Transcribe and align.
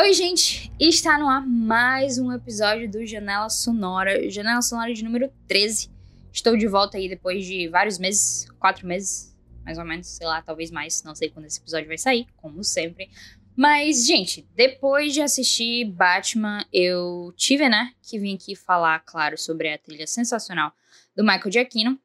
Oi, 0.00 0.14
gente! 0.14 0.72
Está 0.80 1.18
no 1.18 1.28
ar 1.28 1.46
mais 1.46 2.16
um 2.16 2.32
episódio 2.32 2.90
do 2.90 3.04
Janela 3.04 3.50
Sonora, 3.50 4.30
Janela 4.30 4.62
Sonora 4.62 4.94
de 4.94 5.04
número 5.04 5.30
13. 5.46 5.90
Estou 6.32 6.56
de 6.56 6.66
volta 6.66 6.96
aí 6.96 7.06
depois 7.06 7.44
de 7.44 7.68
vários 7.68 7.98
meses, 7.98 8.48
quatro 8.58 8.86
meses, 8.86 9.36
mais 9.62 9.76
ou 9.76 9.84
menos, 9.84 10.06
sei 10.06 10.26
lá, 10.26 10.40
talvez 10.40 10.70
mais, 10.70 11.02
não 11.02 11.14
sei 11.14 11.28
quando 11.28 11.44
esse 11.44 11.60
episódio 11.60 11.86
vai 11.86 11.98
sair, 11.98 12.26
como 12.38 12.64
sempre. 12.64 13.10
Mas, 13.54 14.06
gente, 14.06 14.48
depois 14.54 15.12
de 15.12 15.20
assistir 15.20 15.84
Batman, 15.84 16.64
eu 16.72 17.34
tive, 17.36 17.68
né, 17.68 17.92
que 18.00 18.18
vir 18.18 18.36
aqui 18.36 18.56
falar, 18.56 19.00
claro, 19.00 19.36
sobre 19.36 19.70
a 19.70 19.76
trilha 19.76 20.06
sensacional 20.06 20.72
do 21.14 21.22
Michael 21.22 21.52
Giacchino. 21.52 22.00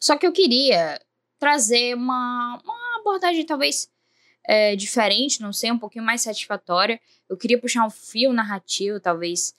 Só 0.00 0.16
que 0.16 0.26
eu 0.26 0.32
queria 0.32 0.98
trazer 1.38 1.96
uma, 1.96 2.58
uma 2.64 3.00
abordagem 3.00 3.44
talvez 3.44 3.90
é, 4.46 4.76
diferente, 4.76 5.40
não 5.40 5.52
sei, 5.52 5.70
um 5.72 5.78
pouquinho 5.78 6.04
mais 6.04 6.20
satisfatória. 6.20 7.00
Eu 7.28 7.36
queria 7.36 7.60
puxar 7.60 7.84
um 7.84 7.90
fio 7.90 8.32
narrativo, 8.32 9.00
talvez. 9.00 9.54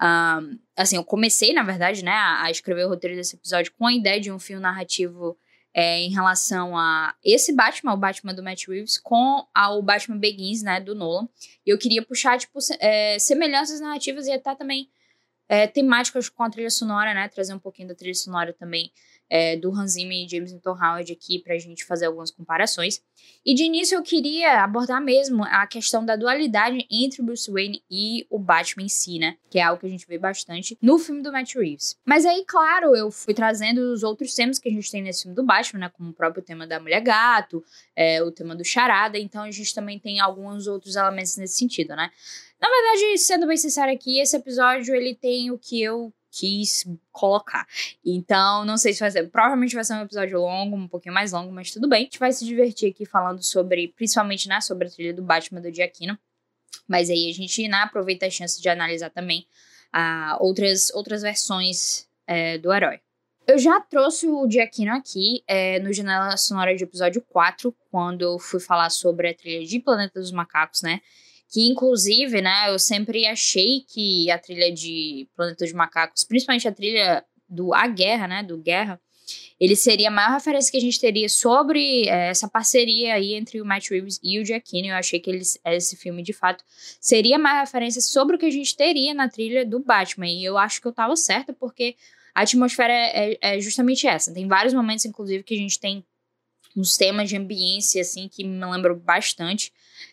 Um, 0.00 0.58
assim, 0.76 0.96
eu 0.96 1.04
comecei, 1.04 1.52
na 1.52 1.62
verdade, 1.62 2.04
né, 2.04 2.12
a, 2.12 2.50
escrever 2.50 2.86
o 2.86 2.88
roteiro 2.88 3.14
desse 3.14 3.36
episódio 3.36 3.72
com 3.78 3.86
a 3.86 3.92
ideia 3.92 4.20
de 4.20 4.32
um 4.32 4.38
fio 4.38 4.58
narrativo 4.58 5.38
é, 5.72 6.00
em 6.00 6.10
relação 6.10 6.76
a 6.76 7.14
esse 7.24 7.52
Batman, 7.52 7.94
o 7.94 7.96
Batman 7.96 8.34
do 8.34 8.42
Matt 8.42 8.66
Reeves, 8.66 8.98
com 8.98 9.46
o 9.56 9.82
Batman 9.82 10.18
Begins, 10.18 10.62
né, 10.62 10.80
do 10.80 10.94
Nolan. 10.94 11.28
E 11.64 11.70
eu 11.70 11.78
queria 11.78 12.02
puxar, 12.02 12.38
tipo, 12.38 12.58
é, 12.80 13.18
semelhanças 13.18 13.80
narrativas 13.80 14.26
e 14.26 14.32
até 14.32 14.54
também 14.56 14.90
é, 15.48 15.66
temáticas 15.66 16.28
com 16.28 16.42
a 16.42 16.50
trilha 16.50 16.70
sonora, 16.70 17.14
né, 17.14 17.28
trazer 17.28 17.54
um 17.54 17.58
pouquinho 17.58 17.88
da 17.88 17.94
trilha 17.94 18.14
sonora 18.14 18.52
também 18.52 18.90
é, 19.32 19.56
do 19.56 19.72
Hans 19.72 19.92
Zimmer 19.92 20.26
e 20.26 20.28
James 20.28 20.52
Newton 20.52 20.72
Howard 20.74 21.10
aqui 21.10 21.38
para 21.38 21.54
a 21.54 21.58
gente 21.58 21.86
fazer 21.86 22.04
algumas 22.04 22.30
comparações. 22.30 23.02
E 23.46 23.54
de 23.54 23.64
início 23.64 23.96
eu 23.96 24.02
queria 24.02 24.62
abordar 24.62 25.00
mesmo 25.00 25.42
a 25.44 25.66
questão 25.66 26.04
da 26.04 26.16
dualidade 26.16 26.86
entre 26.90 27.22
Bruce 27.22 27.50
Wayne 27.50 27.82
e 27.90 28.26
o 28.28 28.38
Batman 28.38 28.84
em 28.84 28.90
si, 28.90 29.18
né? 29.18 29.38
Que 29.48 29.58
é 29.58 29.62
algo 29.62 29.80
que 29.80 29.86
a 29.86 29.88
gente 29.88 30.06
vê 30.06 30.18
bastante 30.18 30.76
no 30.82 30.98
filme 30.98 31.22
do 31.22 31.32
Matt 31.32 31.54
Reeves. 31.54 31.96
Mas 32.04 32.26
aí, 32.26 32.44
claro, 32.46 32.94
eu 32.94 33.10
fui 33.10 33.32
trazendo 33.32 33.78
os 33.94 34.02
outros 34.02 34.34
temas 34.34 34.58
que 34.58 34.68
a 34.68 34.72
gente 34.72 34.90
tem 34.90 35.00
nesse 35.00 35.22
filme 35.22 35.34
do 35.34 35.42
Batman, 35.42 35.80
né? 35.80 35.88
Como 35.88 36.10
o 36.10 36.12
próprio 36.14 36.44
tema 36.44 36.66
da 36.66 36.78
Mulher 36.78 37.00
Gato, 37.00 37.64
é, 37.96 38.22
o 38.22 38.30
tema 38.30 38.54
do 38.54 38.62
Charada. 38.62 39.18
Então 39.18 39.44
a 39.44 39.50
gente 39.50 39.74
também 39.74 39.98
tem 39.98 40.20
alguns 40.20 40.66
outros 40.66 40.94
elementos 40.94 41.38
nesse 41.38 41.56
sentido, 41.56 41.96
né? 41.96 42.10
Na 42.60 42.68
verdade, 42.68 43.16
sendo 43.16 43.46
bem 43.46 43.56
sincero 43.56 43.90
aqui, 43.90 44.20
esse 44.20 44.36
episódio 44.36 44.94
ele 44.94 45.14
tem 45.14 45.50
o 45.50 45.58
que 45.58 45.82
eu 45.82 46.12
quis 46.32 46.86
colocar. 47.12 47.66
Então, 48.04 48.64
não 48.64 48.78
sei 48.78 48.94
se 48.94 49.00
vai 49.00 49.10
ser. 49.10 49.28
Provavelmente 49.28 49.74
vai 49.74 49.84
ser 49.84 49.92
um 49.94 50.02
episódio 50.02 50.40
longo, 50.40 50.74
um 50.74 50.88
pouquinho 50.88 51.14
mais 51.14 51.32
longo, 51.32 51.52
mas 51.52 51.70
tudo 51.70 51.88
bem. 51.88 52.00
A 52.00 52.04
gente 52.04 52.18
vai 52.18 52.32
se 52.32 52.44
divertir 52.44 52.90
aqui 52.90 53.04
falando 53.04 53.42
sobre, 53.42 53.88
principalmente, 53.88 54.48
né, 54.48 54.60
sobre 54.60 54.88
a 54.88 54.90
trilha 54.90 55.12
do 55.12 55.22
Batman 55.22 55.60
do 55.60 55.72
Giacchino. 55.72 56.18
Mas 56.88 57.10
aí 57.10 57.30
a 57.30 57.34
gente 57.34 57.68
né, 57.68 57.76
aproveita 57.76 58.26
a 58.26 58.30
chance 58.30 58.60
de 58.60 58.68
analisar 58.68 59.10
também 59.10 59.46
uh, 59.94 60.42
outras, 60.42 60.90
outras 60.94 61.22
versões 61.22 62.08
é, 62.26 62.56
do 62.58 62.72
herói. 62.72 62.98
Eu 63.46 63.58
já 63.58 63.80
trouxe 63.80 64.26
o 64.28 64.48
Giacchino 64.48 64.92
aqui 64.92 65.42
é, 65.46 65.78
no 65.80 65.92
Janela 65.92 66.36
Sonora 66.36 66.74
de 66.74 66.84
episódio 66.84 67.20
4, 67.28 67.74
quando 67.90 68.22
eu 68.22 68.38
fui 68.38 68.60
falar 68.60 68.88
sobre 68.88 69.28
a 69.28 69.34
trilha 69.34 69.66
de 69.66 69.80
Planeta 69.80 70.20
dos 70.20 70.30
Macacos, 70.30 70.80
né? 70.82 71.00
Que 71.52 71.68
inclusive, 71.68 72.40
né, 72.40 72.70
eu 72.70 72.78
sempre 72.78 73.26
achei 73.26 73.84
que 73.86 74.30
a 74.30 74.38
trilha 74.38 74.72
de 74.72 75.28
Planeta 75.36 75.62
dos 75.62 75.74
Macacos, 75.74 76.24
principalmente 76.24 76.66
a 76.66 76.72
trilha 76.72 77.22
do 77.46 77.74
A 77.74 77.86
Guerra, 77.86 78.26
né, 78.26 78.42
do 78.42 78.56
Guerra, 78.56 78.98
ele 79.60 79.76
seria 79.76 80.08
a 80.08 80.10
maior 80.10 80.32
referência 80.32 80.72
que 80.72 80.78
a 80.78 80.80
gente 80.80 80.98
teria 80.98 81.28
sobre 81.28 82.08
é, 82.08 82.30
essa 82.30 82.48
parceria 82.48 83.14
aí 83.14 83.34
entre 83.34 83.60
o 83.60 83.66
Matt 83.66 83.90
Reeves 83.90 84.18
e 84.22 84.40
o 84.40 84.44
Giacchino. 84.44 84.88
Eu 84.88 84.96
achei 84.96 85.20
que 85.20 85.30
eles, 85.30 85.58
esse 85.66 85.94
filme, 85.94 86.22
de 86.22 86.32
fato, 86.32 86.64
seria 86.98 87.36
a 87.36 87.38
maior 87.38 87.60
referência 87.60 88.00
sobre 88.00 88.34
o 88.34 88.38
que 88.38 88.46
a 88.46 88.50
gente 88.50 88.74
teria 88.74 89.14
na 89.14 89.28
trilha 89.28 89.64
do 89.64 89.78
Batman. 89.78 90.26
E 90.26 90.44
eu 90.44 90.58
acho 90.58 90.80
que 90.80 90.88
eu 90.88 90.92
tava 90.92 91.14
certa, 91.14 91.52
porque 91.52 91.96
a 92.34 92.42
atmosfera 92.42 92.92
é, 92.92 93.38
é 93.40 93.60
justamente 93.60 94.06
essa. 94.06 94.34
Tem 94.34 94.48
vários 94.48 94.74
momentos, 94.74 95.04
inclusive, 95.04 95.44
que 95.44 95.54
a 95.54 95.58
gente 95.58 95.78
tem 95.78 96.04
uns 96.76 96.96
temas 96.96 97.28
de 97.28 97.36
ambiência, 97.36 98.00
assim, 98.00 98.28
que 98.28 98.42
me 98.42 98.64
lembram 98.64 98.98
bastante 98.98 99.70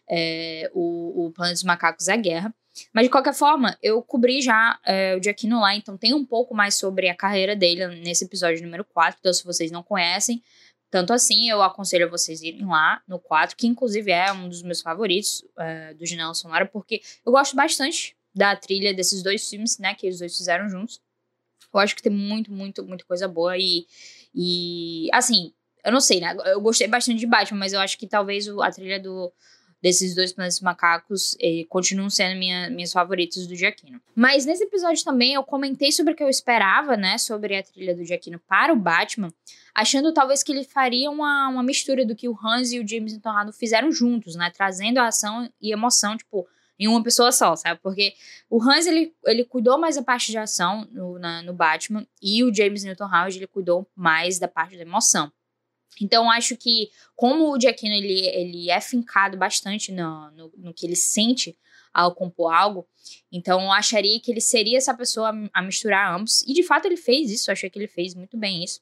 é, 0.10 0.70
o, 0.74 1.26
o 1.28 1.34
dos 1.38 1.64
Macacos 1.64 2.08
é 2.08 2.14
a 2.14 2.18
Guerra. 2.18 2.54
Mas, 2.94 3.06
de 3.06 3.10
qualquer 3.10 3.34
forma, 3.34 3.78
eu 3.82 4.02
cobri 4.02 4.42
já 4.42 4.80
é, 4.86 5.16
o 5.16 5.24
Giacchino 5.24 5.60
lá, 5.60 5.76
então 5.76 5.98
tem 5.98 6.14
um 6.14 6.26
pouco 6.26 6.54
mais 6.54 6.76
sobre 6.76 7.10
a 7.10 7.16
carreira 7.16 7.56
dele 7.56 7.88
nesse 8.02 8.24
episódio 8.24 8.64
número 8.64 8.86
4. 8.86 9.18
Então, 9.20 9.34
se 9.34 9.44
vocês 9.44 9.72
não 9.72 9.84
conhecem, 9.84 10.42
tanto 10.90 11.14
assim, 11.14 11.50
eu 11.50 11.62
aconselho 11.62 12.08
a 12.08 12.10
vocês 12.10 12.42
irem 12.42 12.66
lá 12.66 13.02
no 13.08 13.20
4, 13.20 13.56
que 13.56 13.68
inclusive 13.68 14.12
é 14.12 14.32
um 14.32 14.50
dos 14.50 14.64
meus 14.64 14.82
favoritos 14.82 15.44
é, 15.58 15.94
do 15.94 16.06
Janela 16.06 16.34
Sonora, 16.34 16.66
porque 16.66 17.02
eu 17.26 17.32
gosto 17.32 17.56
bastante 17.56 18.16
da 18.34 18.56
trilha 18.56 18.94
desses 18.94 19.22
dois 19.22 19.48
filmes, 19.48 19.78
né, 19.78 19.94
que 19.94 20.08
os 20.08 20.20
dois 20.20 20.36
fizeram 20.36 20.70
juntos. 20.70 21.00
Eu 21.72 21.80
acho 21.80 21.96
que 21.96 22.02
tem 22.02 22.12
muito, 22.12 22.52
muito, 22.52 22.84
muita 22.84 23.06
coisa 23.06 23.28
boa 23.28 23.56
e, 23.58 23.86
e 24.34 25.08
assim, 25.14 25.54
eu 25.86 25.92
não 25.92 26.02
sei, 26.02 26.20
né? 26.20 26.36
Eu 26.46 26.60
gostei 26.60 26.88
bastante 26.88 27.20
de 27.20 27.28
Batman, 27.28 27.60
mas 27.60 27.74
eu 27.74 27.80
acho 27.80 27.98
que 27.98 28.08
talvez 28.08 28.48
a 28.48 28.72
trilha 28.72 29.00
do, 29.00 29.32
desses 29.82 30.14
dois 30.14 30.34
planetas 30.34 30.60
macacos 30.60 31.38
eh, 31.40 31.66
continuam 31.70 32.10
sendo 32.10 32.38
minha, 32.38 32.70
minhas 32.70 32.92
favoritas 32.92 33.48
do 33.48 33.56
Giacchino. 33.56 34.02
Mas 34.14 34.46
nesse 34.46 34.64
episódio 34.64 35.04
também 35.04 35.34
eu 35.34 35.44
comentei 35.44 35.92
sobre 35.92 36.14
o 36.14 36.16
que 36.16 36.24
eu 36.24 36.30
esperava, 36.30 36.98
né? 36.98 37.18
Sobre 37.18 37.56
a 37.56 37.64
trilha 37.64 37.96
do 37.96 38.04
Giacchino 38.04 38.40
para 38.48 38.74
o 38.74 38.76
Batman, 38.76 39.32
achando 39.74 40.14
talvez 40.14 40.44
que 40.44 40.52
ele 40.52 40.64
faria 40.64 41.10
uma, 41.10 41.48
uma 41.48 41.64
mistura 41.64 42.06
do 42.06 42.16
que 42.16 42.28
o 42.28 42.38
Hans 42.44 42.72
e 42.72 42.80
o 42.80 42.88
James 42.88 43.18
Torrado 43.18 43.54
fizeram 43.54 43.92
juntos, 43.92 44.36
né? 44.36 44.52
Trazendo 44.54 44.98
a 44.98 45.08
ação 45.08 45.50
e 45.62 45.72
emoção, 45.72 46.18
tipo, 46.18 46.46
em 46.80 46.88
uma 46.88 47.04
pessoa 47.04 47.32
só, 47.32 47.56
sabe? 47.56 47.80
Porque 47.82 48.14
o 48.50 48.62
Hans, 48.62 48.86
ele, 48.86 49.14
ele 49.26 49.44
cuidou 49.44 49.78
mais 49.78 49.98
da 49.98 50.02
parte 50.02 50.32
de 50.32 50.38
ação 50.38 50.88
no, 50.92 51.20
na, 51.20 51.42
no 51.42 51.54
Batman 51.54 52.08
e 52.22 52.44
o 52.44 52.54
James 52.54 52.84
Newton 52.84 53.06
Howard, 53.06 53.38
ele 53.38 53.48
cuidou 53.48 53.88
mais 53.96 54.40
da 54.40 54.48
parte 54.48 54.78
da 54.78 54.84
emoção. 54.84 55.32
Então, 56.02 56.30
acho 56.30 56.56
que, 56.56 56.90
como 57.16 57.52
o 57.52 57.60
Giacchino 57.60 57.94
ele, 57.94 58.26
ele 58.28 58.70
é 58.70 58.80
fincado 58.80 59.38
bastante 59.38 59.92
no, 59.92 60.32
no, 60.32 60.52
no 60.58 60.74
que 60.74 60.86
ele 60.86 60.96
sente 60.96 61.58
ao 61.94 62.14
compor 62.14 62.54
algo, 62.54 62.88
então 63.32 63.62
eu 63.62 63.72
acharia 63.72 64.20
que 64.22 64.32
ele 64.32 64.42
seria 64.42 64.78
essa 64.78 64.94
pessoa 64.94 65.32
a 65.52 65.62
misturar 65.62 66.16
ambos. 66.16 66.44
E 66.44 66.54
de 66.54 66.64
fato 66.64 66.86
ele 66.86 66.96
fez 66.96 67.32
isso, 67.32 67.50
eu 67.50 67.54
achei 67.54 67.70
que 67.70 67.80
ele 67.80 67.88
fez 67.88 68.14
muito 68.14 68.38
bem 68.38 68.64
isso. 68.64 68.82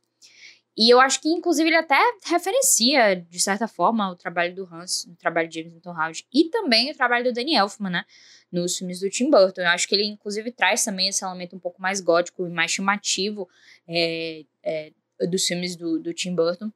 E 0.78 0.94
eu 0.94 1.02
acho 1.02 1.20
que, 1.20 1.28
inclusive, 1.30 1.68
ele 1.68 1.76
até 1.76 1.98
referencia, 2.26 3.16
de 3.16 3.40
certa 3.40 3.68
forma, 3.68 4.12
o 4.12 4.16
trabalho 4.16 4.54
do 4.54 4.70
Hans, 4.72 5.06
o 5.06 5.16
trabalho 5.16 5.50
de 5.50 5.56
James 5.56 5.74
Newton 5.74 5.90
Howard, 5.90 6.24
e 6.32 6.50
também 6.52 6.92
o 6.92 6.96
trabalho 6.96 7.24
do 7.24 7.34
Danny 7.34 7.56
Elfman, 7.56 7.90
né? 7.90 8.06
Nos 8.52 8.78
filmes 8.78 9.00
do 9.00 9.10
Tim 9.10 9.32
Burton. 9.32 9.62
Eu 9.62 9.70
acho 9.70 9.88
que 9.88 9.96
ele, 9.96 10.06
inclusive, 10.06 10.52
traz 10.52 10.86
também 10.86 11.08
esse 11.08 11.26
elemento 11.26 11.56
um 11.56 11.60
pouco 11.60 11.82
mais 11.82 12.00
gótico 12.00 12.46
e 12.46 12.52
mais 12.52 12.70
chamativo 12.70 13.50
é, 13.88 14.46
é, 14.62 14.92
dos 15.28 15.48
filmes 15.48 15.76
do, 15.76 15.98
do 15.98 16.14
Tim 16.14 16.36
Burton. 16.36 16.72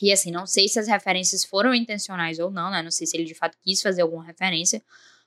E 0.00 0.12
assim, 0.12 0.30
não 0.30 0.46
sei 0.46 0.68
se 0.68 0.78
as 0.78 0.88
referências 0.88 1.44
foram 1.44 1.74
intencionais 1.74 2.38
ou 2.38 2.50
não, 2.50 2.70
né? 2.70 2.82
Não 2.82 2.90
sei 2.90 3.06
se 3.06 3.16
ele 3.16 3.24
de 3.24 3.34
fato 3.34 3.56
quis 3.62 3.80
fazer 3.80 4.02
alguma 4.02 4.24
referência, 4.24 4.82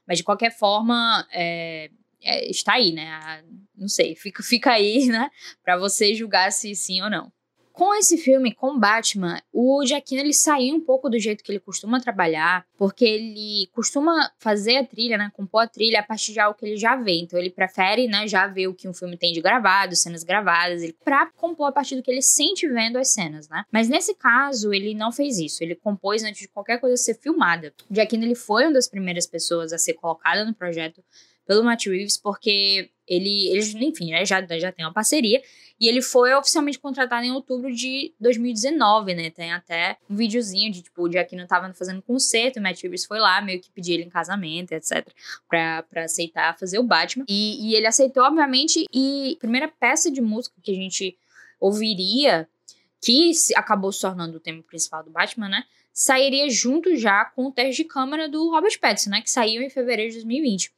mas 0.08 0.18
de 0.18 0.24
qualquer 0.24 0.58
forma, 0.58 1.28
é, 1.32 1.90
é, 2.22 2.50
está 2.50 2.74
aí, 2.74 2.92
né? 2.92 3.44
Não 3.76 3.88
sei, 3.88 4.16
fica, 4.16 4.44
fica 4.44 4.72
aí, 4.72 5.06
né? 5.12 5.30
Para 5.64 5.78
você 5.78 6.14
julgar 6.14 6.52
se 6.52 6.76
sim 6.76 7.02
ou 7.02 7.10
não. 7.10 7.32
Com 7.78 7.94
esse 7.94 8.18
filme, 8.18 8.56
com 8.56 8.80
Batman, 8.80 9.40
o 9.54 9.86
Giacchino 9.86 10.22
ele 10.22 10.34
saiu 10.34 10.74
um 10.74 10.82
pouco 10.82 11.12
do 11.12 11.20
jeito 11.20 11.44
que 11.44 11.52
ele 11.52 11.60
costuma 11.60 12.02
trabalhar, 12.02 12.66
porque 12.76 13.06
ele 13.06 13.70
costuma 13.72 14.32
fazer 14.40 14.78
a 14.78 14.84
trilha, 14.84 15.16
né, 15.16 15.32
compor 15.32 15.62
a 15.62 15.68
trilha 15.68 16.00
a 16.00 16.04
partir 16.04 16.34
de 16.34 16.40
algo 16.40 16.58
que 16.58 16.66
ele 16.66 16.76
já 16.76 16.96
vê. 16.96 17.20
Então 17.20 17.38
ele 17.38 17.52
prefere, 17.52 18.08
né, 18.08 18.28
já 18.28 18.48
ver 18.48 18.68
o 18.68 18.74
que 18.74 18.90
um 18.90 18.96
filme 18.96 19.16
tem 19.16 19.32
de 19.32 19.42
gravado, 19.42 19.96
cenas 19.96 20.24
gravadas, 20.24 20.82
ele 20.82 20.98
para 21.06 21.28
compor 21.34 21.68
a 21.68 21.72
partir 21.72 21.96
do 21.96 22.02
que 22.02 22.10
ele 22.10 22.24
sente 22.24 22.68
vendo 22.68 22.98
as 22.98 23.10
cenas, 23.10 23.48
né? 23.48 23.64
Mas 23.72 23.88
nesse 23.88 24.16
caso, 24.16 24.74
ele 24.74 24.96
não 24.96 25.12
fez 25.12 25.38
isso. 25.38 25.64
Ele 25.64 25.76
compôs 25.76 26.24
antes 26.24 26.42
de 26.42 26.48
qualquer 26.48 26.80
coisa 26.80 26.98
ser 26.98 27.14
filmada. 27.14 27.72
O 27.88 27.94
Giacchino 27.94 28.26
ele 28.26 28.34
foi 28.34 28.64
uma 28.64 28.74
das 28.74 28.88
primeiras 28.88 29.28
pessoas 29.28 29.72
a 29.72 29.78
ser 29.78 29.94
colocada 29.94 30.44
no 30.44 30.56
projeto 30.56 31.04
pelo 31.48 31.64
Matt 31.64 31.86
Reeves, 31.86 32.18
porque 32.18 32.90
ele, 33.08 33.48
eles, 33.48 33.74
enfim, 33.74 34.12
né, 34.12 34.26
já, 34.26 34.46
já 34.58 34.72
tem 34.72 34.86
uma 34.86 34.94
parceria. 34.94 35.42
E 35.80 35.88
ele 35.88 36.02
foi 36.02 36.34
oficialmente 36.34 36.80
contratado 36.80 37.24
em 37.24 37.32
outubro 37.32 37.74
de 37.74 38.12
2019, 38.20 39.14
né? 39.14 39.30
Tem 39.30 39.54
até 39.54 39.96
um 40.10 40.16
videozinho 40.16 40.72
de, 40.72 40.82
tipo, 40.82 41.04
o 41.04 41.12
Giacchino 41.12 41.46
tava 41.48 41.72
fazendo 41.74 42.02
concerto, 42.02 42.60
o 42.60 42.64
Matt 42.64 42.82
Reeves 42.82 43.06
foi 43.06 43.20
lá, 43.20 43.40
meio 43.42 43.62
que 43.62 43.70
pedir 43.70 43.94
ele 43.94 44.04
em 44.04 44.10
casamento, 44.10 44.72
etc. 44.72 45.08
Pra, 45.48 45.84
pra 45.84 46.06
aceitar 46.06 46.58
fazer 46.58 46.80
o 46.80 46.84
Batman. 46.84 47.26
E, 47.30 47.70
e 47.70 47.76
ele 47.76 47.86
aceitou, 47.86 48.24
obviamente, 48.24 48.86
e 48.92 49.34
a 49.38 49.40
primeira 49.40 49.68
peça 49.68 50.12
de 50.12 50.20
música 50.20 50.56
que 50.64 50.72
a 50.72 50.76
gente 50.76 51.16
ouviria, 51.60 52.50
que 53.00 53.32
acabou 53.56 53.92
se 53.92 54.02
tornando 54.02 54.38
o 54.38 54.40
tema 54.40 54.64
principal 54.64 55.04
do 55.04 55.12
Batman, 55.12 55.48
né? 55.48 55.64
Sairia 55.98 56.48
junto 56.48 56.96
já 56.96 57.26
com 57.26 57.48
o 57.48 57.52
teste 57.52 57.82
de 57.82 57.90
câmera 57.90 58.30
do 58.30 58.52
Robert 58.52 58.80
Pattinson, 58.80 59.10
né? 59.10 59.20
Que 59.20 59.32
saiu 59.32 59.64
em 59.64 59.70
fevereiro 59.70 60.12
de 60.12 60.18
2020. 60.18 60.72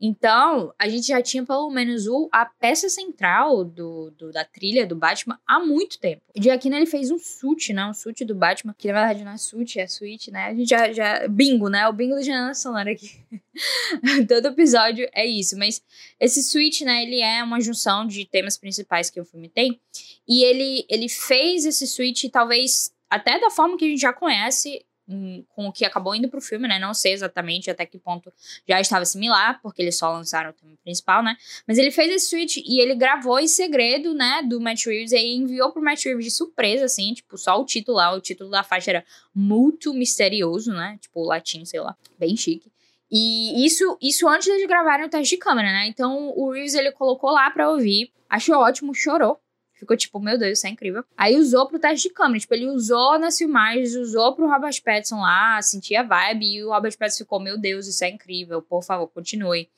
Então, 0.00 0.74
a 0.76 0.88
gente 0.88 1.06
já 1.06 1.22
tinha 1.22 1.44
pelo 1.44 1.70
menos 1.70 2.08
o, 2.08 2.28
a 2.32 2.44
peça 2.44 2.88
central 2.88 3.64
do, 3.64 4.10
do, 4.18 4.32
da 4.32 4.44
trilha 4.44 4.84
do 4.84 4.96
Batman 4.96 5.38
há 5.46 5.60
muito 5.60 6.00
tempo. 6.00 6.22
O 6.36 6.42
Giacchino, 6.42 6.74
ele 6.74 6.86
fez 6.86 7.12
um 7.12 7.18
suit, 7.18 7.72
né? 7.72 7.86
Um 7.86 7.94
suit 7.94 8.24
do 8.24 8.34
Batman, 8.34 8.74
que 8.76 8.88
na 8.88 8.94
verdade 8.94 9.24
não 9.24 9.30
é 9.30 9.36
suit, 9.36 9.78
é 9.78 9.86
suite, 9.86 10.32
né? 10.32 10.46
A 10.46 10.54
gente 10.54 10.68
já, 10.68 10.92
já... 10.92 11.28
Bingo, 11.28 11.68
né? 11.68 11.86
O 11.86 11.92
bingo 11.92 12.16
do 12.16 12.22
Janela 12.22 12.52
Sonora 12.52 12.90
aqui. 12.90 13.12
Todo 14.28 14.48
episódio 14.48 15.08
é 15.14 15.24
isso. 15.24 15.56
Mas 15.56 15.80
esse 16.18 16.42
suit, 16.42 16.84
né? 16.84 17.04
Ele 17.04 17.20
é 17.20 17.44
uma 17.44 17.60
junção 17.60 18.08
de 18.08 18.24
temas 18.24 18.58
principais 18.58 19.08
que 19.08 19.20
o 19.20 19.24
filme 19.24 19.48
tem. 19.48 19.80
E 20.26 20.42
ele, 20.42 20.84
ele 20.90 21.08
fez 21.08 21.64
esse 21.64 21.86
suit, 21.86 22.28
talvez 22.28 22.92
até 23.08 23.38
da 23.38 23.50
forma 23.50 23.76
que 23.76 23.84
a 23.84 23.88
gente 23.88 24.00
já 24.00 24.12
conhece 24.12 24.84
hum, 25.08 25.44
com 25.50 25.68
o 25.68 25.72
que 25.72 25.84
acabou 25.84 26.14
indo 26.14 26.28
pro 26.28 26.40
filme, 26.40 26.66
né? 26.66 26.78
Não 26.78 26.94
sei 26.94 27.12
exatamente 27.12 27.70
até 27.70 27.86
que 27.86 27.98
ponto 27.98 28.32
já 28.66 28.80
estava 28.80 29.04
similar, 29.04 29.60
porque 29.62 29.82
eles 29.82 29.96
só 29.96 30.10
lançaram 30.10 30.50
o 30.50 30.52
tema 30.52 30.76
principal, 30.82 31.22
né? 31.22 31.36
Mas 31.66 31.78
ele 31.78 31.90
fez 31.90 32.10
esse 32.10 32.30
switch 32.30 32.56
e 32.56 32.80
ele 32.80 32.94
gravou 32.94 33.38
em 33.38 33.48
segredo, 33.48 34.14
né, 34.14 34.42
do 34.42 34.60
Matt 34.60 34.86
Reeves 34.86 35.12
e 35.12 35.34
enviou 35.34 35.72
pro 35.72 35.82
Matt 35.82 36.04
Reeves 36.04 36.24
de 36.24 36.30
surpresa, 36.30 36.84
assim, 36.86 37.14
tipo, 37.14 37.36
só 37.36 37.60
o 37.60 37.64
título 37.64 37.98
lá, 37.98 38.12
o 38.12 38.20
título 38.20 38.50
da 38.50 38.62
faixa 38.62 38.90
era 38.90 39.04
Muito 39.34 39.92
Misterioso, 39.94 40.72
né? 40.72 40.98
Tipo, 41.00 41.24
latim, 41.24 41.64
sei 41.64 41.80
lá, 41.80 41.96
bem 42.18 42.36
chique. 42.36 42.72
E 43.10 43.64
isso, 43.64 43.96
isso 44.02 44.26
antes 44.26 44.46
de 44.46 44.66
gravarem 44.66 45.06
o 45.06 45.08
teste 45.08 45.36
de 45.36 45.40
câmera, 45.40 45.70
né? 45.70 45.86
Então 45.86 46.32
o 46.36 46.50
Reeves 46.50 46.74
ele 46.74 46.90
colocou 46.90 47.30
lá 47.30 47.50
pra 47.50 47.70
ouvir, 47.70 48.10
achou 48.28 48.56
ótimo, 48.56 48.94
chorou 48.94 49.38
ficou 49.84 49.96
tipo, 49.96 50.18
meu 50.18 50.38
Deus, 50.38 50.58
isso 50.58 50.66
é 50.66 50.70
incrível. 50.70 51.04
Aí 51.16 51.36
usou 51.36 51.68
pro 51.68 51.78
teste 51.78 52.08
de 52.08 52.14
câmera, 52.14 52.40
tipo, 52.40 52.54
ele 52.54 52.66
usou 52.66 53.18
nas 53.18 53.38
filmagens, 53.38 53.94
usou 53.94 54.34
pro 54.34 54.48
Robert 54.48 54.82
Pattinson 54.82 55.20
lá, 55.20 55.60
sentia 55.62 56.00
a 56.00 56.02
vibe, 56.02 56.46
e 56.46 56.64
o 56.64 56.70
Robert 56.70 56.96
Pattinson 56.98 57.18
ficou, 57.18 57.38
meu 57.38 57.58
Deus, 57.58 57.86
isso 57.86 58.02
é 58.04 58.08
incrível, 58.08 58.62
por 58.62 58.82
favor, 58.82 59.06
continue. 59.08 59.68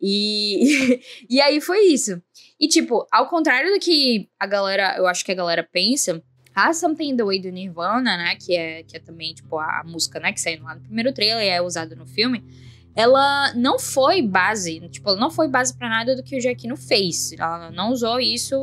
E, 0.00 1.00
e 1.28 1.40
aí 1.40 1.60
foi 1.60 1.86
isso. 1.86 2.20
E, 2.58 2.66
tipo, 2.68 3.06
ao 3.10 3.28
contrário 3.28 3.72
do 3.72 3.78
que 3.78 4.28
a 4.38 4.46
galera, 4.46 4.96
eu 4.96 5.06
acho 5.06 5.24
que 5.24 5.32
a 5.32 5.36
galera 5.36 5.62
pensa, 5.62 6.22
a 6.54 6.72
Something 6.72 7.10
in 7.10 7.16
the 7.16 7.24
Way 7.24 7.40
do 7.40 7.50
Nirvana, 7.50 8.16
né, 8.16 8.36
que 8.36 8.54
é, 8.54 8.82
que 8.82 8.96
é 8.96 9.00
também, 9.00 9.34
tipo, 9.34 9.58
a 9.58 9.82
música, 9.84 10.18
né, 10.18 10.32
que 10.32 10.40
saiu 10.40 10.62
lá 10.62 10.74
no 10.74 10.80
primeiro 10.82 11.12
trailer 11.12 11.44
e 11.44 11.48
é 11.48 11.62
usada 11.62 11.94
no 11.94 12.06
filme, 12.06 12.44
ela 12.94 13.54
não 13.54 13.78
foi 13.78 14.20
base, 14.20 14.80
tipo, 14.88 15.08
ela 15.08 15.18
não 15.18 15.30
foi 15.30 15.48
base 15.48 15.76
para 15.76 15.88
nada 15.88 16.16
do 16.16 16.22
que 16.22 16.36
o 16.36 16.40
Giacchino 16.40 16.76
fez. 16.76 17.32
Ela 17.32 17.70
não 17.70 17.92
usou 17.92 18.18
isso 18.20 18.56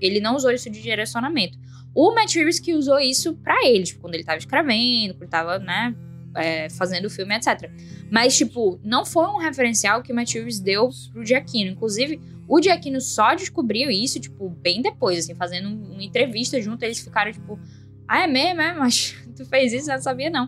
ele 0.00 0.20
não 0.20 0.36
usou 0.36 0.50
isso 0.50 0.70
de 0.70 0.80
direcionamento. 0.80 1.58
O 1.94 2.14
Matt 2.14 2.34
Reeves 2.34 2.60
que 2.60 2.74
usou 2.74 2.98
isso 2.98 3.34
para 3.36 3.66
ele, 3.66 3.84
tipo, 3.84 4.00
quando 4.00 4.14
ele 4.14 4.24
tava 4.24 4.38
escrevendo, 4.38 5.14
quando 5.14 5.22
ele 5.22 5.30
tava, 5.30 5.58
né, 5.58 5.94
é, 6.34 6.68
fazendo 6.70 7.06
o 7.06 7.10
filme, 7.10 7.34
etc. 7.34 7.70
Mas, 8.10 8.36
tipo, 8.36 8.78
não 8.84 9.04
foi 9.04 9.26
um 9.26 9.38
referencial 9.38 10.02
que 10.02 10.12
o 10.12 10.14
Matt 10.14 10.34
Reeves 10.34 10.60
deu 10.60 10.90
pro 11.12 11.24
Giacchino. 11.24 11.70
Inclusive, 11.70 12.20
o 12.46 12.62
Giacchino 12.62 13.00
só 13.00 13.34
descobriu 13.34 13.90
isso, 13.90 14.20
tipo, 14.20 14.48
bem 14.48 14.82
depois, 14.82 15.20
assim, 15.20 15.34
fazendo 15.34 15.68
uma 15.68 16.02
entrevista 16.02 16.60
junto, 16.60 16.82
eles 16.82 17.00
ficaram, 17.00 17.32
tipo, 17.32 17.58
ah, 18.06 18.22
é 18.22 18.26
mesmo, 18.26 18.60
é? 18.60 18.74
Mas 18.74 19.16
tu 19.34 19.44
fez 19.46 19.72
isso, 19.72 19.90
eu 19.90 19.94
não 19.94 20.02
sabia, 20.02 20.30
não. 20.30 20.46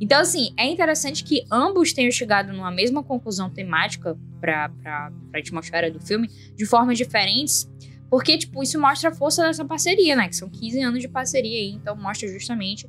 Então, 0.00 0.20
assim, 0.20 0.52
é 0.56 0.66
interessante 0.66 1.22
que 1.22 1.44
ambos 1.50 1.92
tenham 1.92 2.10
chegado 2.10 2.52
numa 2.52 2.70
mesma 2.70 3.02
conclusão 3.02 3.48
temática 3.48 4.16
para 4.40 4.70
a 4.84 5.10
atmosfera 5.38 5.90
do 5.90 6.00
filme, 6.00 6.28
de 6.54 6.66
formas 6.66 6.98
diferentes, 6.98 7.70
porque, 8.14 8.38
tipo, 8.38 8.62
isso 8.62 8.80
mostra 8.80 9.10
a 9.10 9.12
força 9.12 9.42
dessa 9.42 9.64
parceria, 9.64 10.14
né? 10.14 10.28
Que 10.28 10.36
são 10.36 10.48
15 10.48 10.80
anos 10.82 11.00
de 11.00 11.08
parceria 11.08 11.58
aí, 11.58 11.70
então 11.72 11.96
mostra 11.96 12.28
justamente 12.28 12.88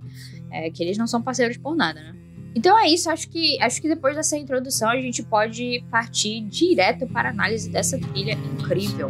é, 0.52 0.70
que 0.70 0.84
eles 0.84 1.00
não 1.00 1.08
são 1.08 1.20
parceiros 1.20 1.58
por 1.58 1.76
nada, 1.76 2.00
né? 2.00 2.16
Então 2.54 2.78
é 2.78 2.88
isso, 2.88 3.10
acho 3.10 3.28
que, 3.30 3.60
acho 3.60 3.82
que 3.82 3.88
depois 3.88 4.16
dessa 4.16 4.38
introdução 4.38 4.88
a 4.88 5.02
gente 5.02 5.24
pode 5.24 5.84
partir 5.90 6.42
direto 6.42 7.08
para 7.08 7.30
a 7.30 7.32
análise 7.32 7.72
dessa 7.72 7.98
trilha 7.98 8.34
incrível. 8.34 9.10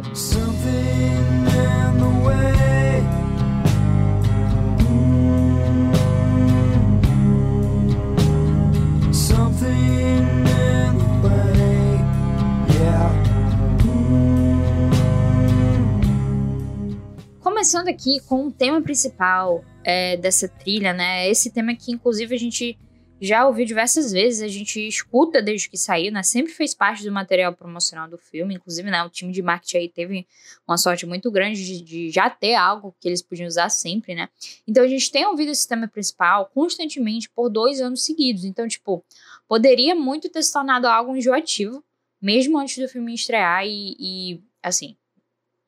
Começando 17.56 17.88
aqui 17.88 18.20
com 18.28 18.48
o 18.48 18.52
tema 18.52 18.82
principal 18.82 19.64
é, 19.82 20.18
dessa 20.18 20.46
trilha, 20.46 20.92
né? 20.92 21.26
Esse 21.30 21.50
tema 21.50 21.74
que, 21.74 21.90
inclusive, 21.90 22.34
a 22.34 22.38
gente 22.38 22.78
já 23.18 23.46
ouviu 23.46 23.64
diversas 23.64 24.12
vezes, 24.12 24.42
a 24.42 24.46
gente 24.46 24.86
escuta 24.86 25.40
desde 25.40 25.70
que 25.70 25.78
saiu, 25.78 26.12
né? 26.12 26.22
Sempre 26.22 26.52
fez 26.52 26.74
parte 26.74 27.02
do 27.02 27.10
material 27.10 27.54
promocional 27.54 28.10
do 28.10 28.18
filme, 28.18 28.56
inclusive, 28.56 28.90
né? 28.90 29.02
O 29.02 29.08
time 29.08 29.32
de 29.32 29.40
marketing 29.40 29.78
aí 29.78 29.88
teve 29.88 30.26
uma 30.68 30.76
sorte 30.76 31.06
muito 31.06 31.30
grande 31.30 31.64
de, 31.64 31.82
de, 31.82 32.10
já 32.10 32.28
ter 32.28 32.54
algo 32.54 32.94
que 33.00 33.08
eles 33.08 33.22
podiam 33.22 33.48
usar 33.48 33.70
sempre, 33.70 34.14
né? 34.14 34.28
Então 34.68 34.84
a 34.84 34.88
gente 34.88 35.10
tem 35.10 35.24
ouvido 35.24 35.50
esse 35.50 35.66
tema 35.66 35.88
principal 35.88 36.50
constantemente 36.52 37.30
por 37.30 37.48
dois 37.48 37.80
anos 37.80 38.04
seguidos. 38.04 38.44
Então, 38.44 38.68
tipo, 38.68 39.02
poderia 39.48 39.94
muito 39.94 40.28
ter 40.28 40.42
se 40.42 40.52
tornado 40.52 40.86
algo 40.86 41.16
enjoativo, 41.16 41.82
mesmo 42.20 42.58
antes 42.58 42.76
do 42.76 42.86
filme 42.86 43.14
estrear 43.14 43.64
e, 43.64 43.96
e 43.98 44.40
assim, 44.62 44.94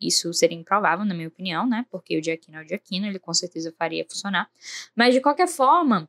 isso 0.01 0.33
seria 0.33 0.57
improvável, 0.57 1.05
na 1.05 1.15
minha 1.15 1.29
opinião, 1.29 1.67
né? 1.67 1.85
Porque 1.91 2.19
o 2.19 2.23
Giacchino 2.23 2.59
é 2.59 2.65
o 2.65 2.69
Giacchino, 2.69 3.07
ele 3.07 3.19
com 3.19 3.35
certeza 3.35 3.75
faria 3.77 4.05
funcionar. 4.09 4.51
Mas, 4.95 5.15
de 5.15 5.21
qualquer 5.21 5.49
forma, 5.49 6.09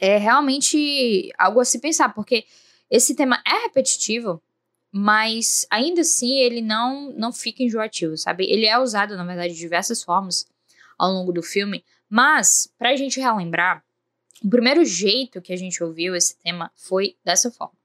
é 0.00 0.16
realmente 0.18 1.32
algo 1.38 1.60
a 1.60 1.64
se 1.64 1.80
pensar, 1.80 2.14
porque 2.14 2.44
esse 2.90 3.14
tema 3.14 3.42
é 3.46 3.62
repetitivo, 3.64 4.42
mas 4.90 5.66
ainda 5.70 6.00
assim 6.00 6.38
ele 6.38 6.60
não, 6.60 7.12
não 7.12 7.32
fica 7.32 7.62
enjoativo, 7.62 8.16
sabe? 8.16 8.44
Ele 8.44 8.66
é 8.66 8.78
usado, 8.78 9.16
na 9.16 9.24
verdade, 9.24 9.54
de 9.54 9.58
diversas 9.58 10.02
formas 10.02 10.46
ao 10.98 11.12
longo 11.12 11.32
do 11.32 11.42
filme, 11.42 11.84
mas, 12.08 12.72
pra 12.78 12.96
gente 12.96 13.20
relembrar, 13.20 13.84
o 14.42 14.48
primeiro 14.48 14.84
jeito 14.84 15.42
que 15.42 15.52
a 15.52 15.56
gente 15.56 15.82
ouviu 15.82 16.14
esse 16.14 16.36
tema 16.38 16.70
foi 16.74 17.16
dessa 17.24 17.50
forma. 17.50 17.77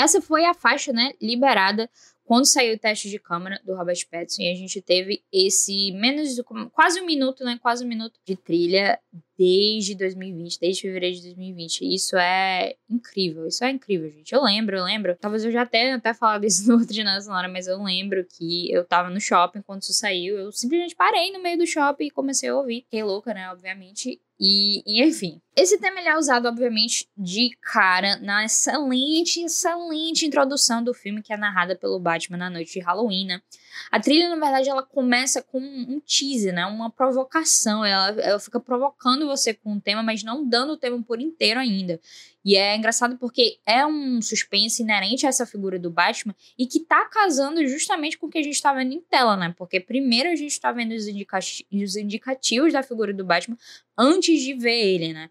Essa 0.00 0.20
foi 0.20 0.44
a 0.44 0.54
faixa, 0.54 0.92
né, 0.92 1.12
liberada 1.20 1.90
quando 2.24 2.46
saiu 2.46 2.76
o 2.76 2.78
teste 2.78 3.10
de 3.10 3.18
câmera 3.18 3.60
do 3.64 3.74
Robert 3.74 3.98
Pattinson 4.08 4.42
e 4.42 4.52
a 4.52 4.54
gente 4.54 4.80
teve 4.80 5.20
esse 5.32 5.90
menos 5.92 6.40
quase 6.72 7.00
um 7.00 7.04
minuto, 7.04 7.42
né, 7.42 7.58
quase 7.60 7.84
um 7.84 7.88
minuto 7.88 8.20
de 8.24 8.36
trilha 8.36 9.00
desde 9.40 9.94
2020, 9.94 10.60
desde 10.60 10.82
fevereiro 10.82 11.16
de 11.16 11.22
2020. 11.22 11.94
Isso 11.94 12.14
é 12.18 12.74
incrível, 12.90 13.46
isso 13.46 13.64
é 13.64 13.70
incrível, 13.70 14.10
gente. 14.10 14.34
Eu 14.34 14.42
lembro, 14.42 14.76
eu 14.76 14.84
lembro, 14.84 15.16
talvez 15.18 15.42
eu 15.46 15.50
já 15.50 15.64
tenha 15.64 15.96
até 15.96 16.12
falado 16.12 16.44
isso 16.44 16.68
no 16.68 16.74
outro 16.74 16.92
de 16.92 17.02
Sonora, 17.22 17.48
mas 17.48 17.66
eu 17.66 17.82
lembro 17.82 18.22
que 18.22 18.70
eu 18.70 18.84
tava 18.84 19.08
no 19.08 19.18
shopping 19.18 19.62
quando 19.62 19.80
isso 19.80 19.94
saiu, 19.94 20.36
eu 20.36 20.52
simplesmente 20.52 20.94
parei 20.94 21.32
no 21.32 21.42
meio 21.42 21.56
do 21.56 21.66
shopping 21.66 22.04
e 22.04 22.10
comecei 22.10 22.50
a 22.50 22.54
ouvir. 22.54 22.82
Fiquei 22.82 23.02
louca, 23.02 23.32
né, 23.32 23.50
obviamente, 23.50 24.20
e, 24.38 24.82
e, 24.86 25.02
enfim, 25.02 25.40
esse 25.56 25.78
tema 25.78 26.00
ele 26.00 26.08
é 26.08 26.18
usado, 26.18 26.46
obviamente, 26.46 27.08
de 27.16 27.50
cara 27.62 28.16
na 28.16 28.44
excelente, 28.44 29.42
excelente 29.42 30.26
introdução 30.26 30.84
do 30.84 30.92
filme 30.92 31.22
que 31.22 31.32
é 31.32 31.36
narrada 31.36 31.74
pelo 31.76 31.98
Batman 31.98 32.36
na 32.36 32.50
noite 32.50 32.74
de 32.74 32.80
Halloween, 32.80 33.26
né? 33.26 33.42
A 33.90 34.00
trilha, 34.00 34.28
na 34.28 34.36
verdade, 34.36 34.68
ela 34.68 34.82
começa 34.82 35.42
com 35.42 35.58
um 35.58 36.00
teaser, 36.00 36.54
né? 36.54 36.66
Uma 36.66 36.90
provocação. 36.90 37.84
Ela, 37.84 38.20
ela 38.20 38.38
fica 38.38 38.60
provocando 38.60 39.26
você 39.26 39.54
com 39.54 39.74
o 39.74 39.80
tema, 39.80 40.02
mas 40.02 40.22
não 40.22 40.48
dando 40.48 40.72
o 40.72 40.76
tema 40.76 41.02
por 41.02 41.20
inteiro 41.20 41.60
ainda. 41.60 42.00
E 42.44 42.56
é 42.56 42.74
engraçado 42.74 43.18
porque 43.18 43.58
é 43.66 43.84
um 43.84 44.22
suspense 44.22 44.82
inerente 44.82 45.26
a 45.26 45.28
essa 45.28 45.44
figura 45.44 45.78
do 45.78 45.90
Batman 45.90 46.34
e 46.58 46.66
que 46.66 46.80
tá 46.80 47.04
casando 47.06 47.66
justamente 47.66 48.16
com 48.16 48.26
o 48.26 48.30
que 48.30 48.38
a 48.38 48.42
gente 48.42 48.60
tá 48.60 48.72
vendo 48.72 48.92
em 48.92 49.00
tela, 49.00 49.36
né? 49.36 49.54
Porque 49.56 49.78
primeiro 49.78 50.30
a 50.30 50.34
gente 50.34 50.58
tá 50.58 50.72
vendo 50.72 50.92
os, 50.92 51.06
indica 51.06 51.38
os 51.38 51.96
indicativos 51.96 52.72
da 52.72 52.82
figura 52.82 53.12
do 53.12 53.24
Batman 53.24 53.58
antes 53.96 54.40
de 54.40 54.54
ver 54.54 54.94
ele, 54.94 55.12
né? 55.12 55.28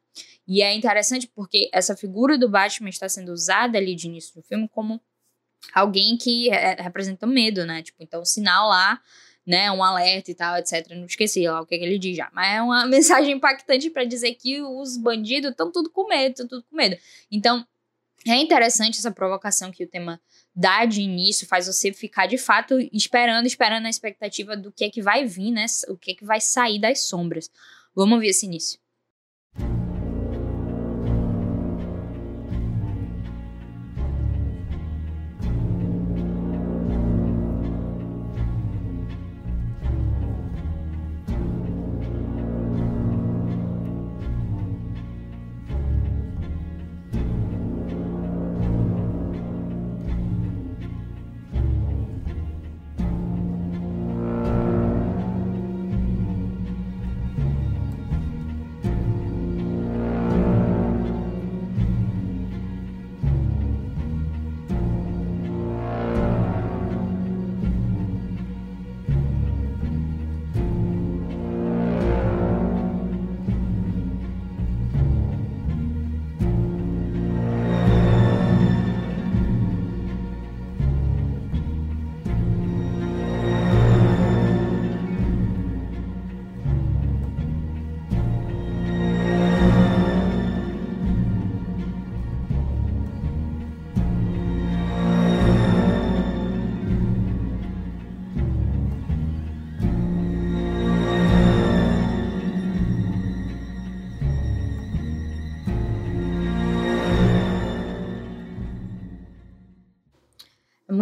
E 0.47 0.61
é 0.61 0.73
interessante 0.73 1.27
porque 1.27 1.69
essa 1.73 1.95
figura 1.95 2.37
do 2.37 2.49
Batman 2.49 2.89
está 2.89 3.09
sendo 3.09 3.31
usada 3.31 3.77
ali 3.77 3.95
de 3.95 4.07
início 4.07 4.35
do 4.35 4.41
filme 4.43 4.67
como 4.67 5.01
alguém 5.73 6.17
que 6.17 6.49
é, 6.49 6.81
representa 6.81 7.25
medo, 7.25 7.65
né? 7.65 7.81
Tipo, 7.81 8.01
então, 8.01 8.23
sinal 8.25 8.69
lá, 8.69 9.01
né? 9.45 9.71
Um 9.71 9.83
alerta 9.83 10.31
e 10.31 10.35
tal, 10.35 10.57
etc. 10.57 10.87
Não 10.91 11.05
esqueci 11.05 11.47
lá 11.47 11.61
o 11.61 11.65
que, 11.65 11.77
que 11.77 11.83
ele 11.83 11.97
diz 11.97 12.17
já. 12.17 12.29
Mas 12.33 12.55
é 12.55 12.61
uma 12.61 12.85
mensagem 12.87 13.35
impactante 13.35 13.89
para 13.89 14.03
dizer 14.03 14.33
que 14.35 14.61
os 14.61 14.97
bandidos 14.97 15.51
estão 15.51 15.71
tudo 15.71 15.89
com 15.89 16.07
medo, 16.07 16.31
estão 16.31 16.47
tudo 16.47 16.63
com 16.69 16.75
medo. 16.75 16.97
Então, 17.31 17.65
é 18.27 18.35
interessante 18.35 18.99
essa 18.99 19.11
provocação 19.11 19.71
que 19.71 19.83
o 19.83 19.87
tema 19.87 20.19
dá 20.53 20.85
de 20.85 21.01
início, 21.01 21.47
faz 21.47 21.67
você 21.67 21.93
ficar 21.93 22.25
de 22.25 22.37
fato 22.37 22.77
esperando, 22.91 23.45
esperando 23.45 23.85
a 23.85 23.89
expectativa 23.89 24.57
do 24.57 24.71
que 24.71 24.83
é 24.83 24.89
que 24.89 25.01
vai 25.01 25.25
vir, 25.25 25.51
né? 25.51 25.65
O 25.87 25.95
que 25.95 26.11
é 26.11 26.15
que 26.15 26.25
vai 26.25 26.41
sair 26.41 26.79
das 26.79 27.01
sombras. 27.01 27.49
Vamos 27.95 28.19
ver 28.19 28.27
esse 28.27 28.45
início. 28.45 28.79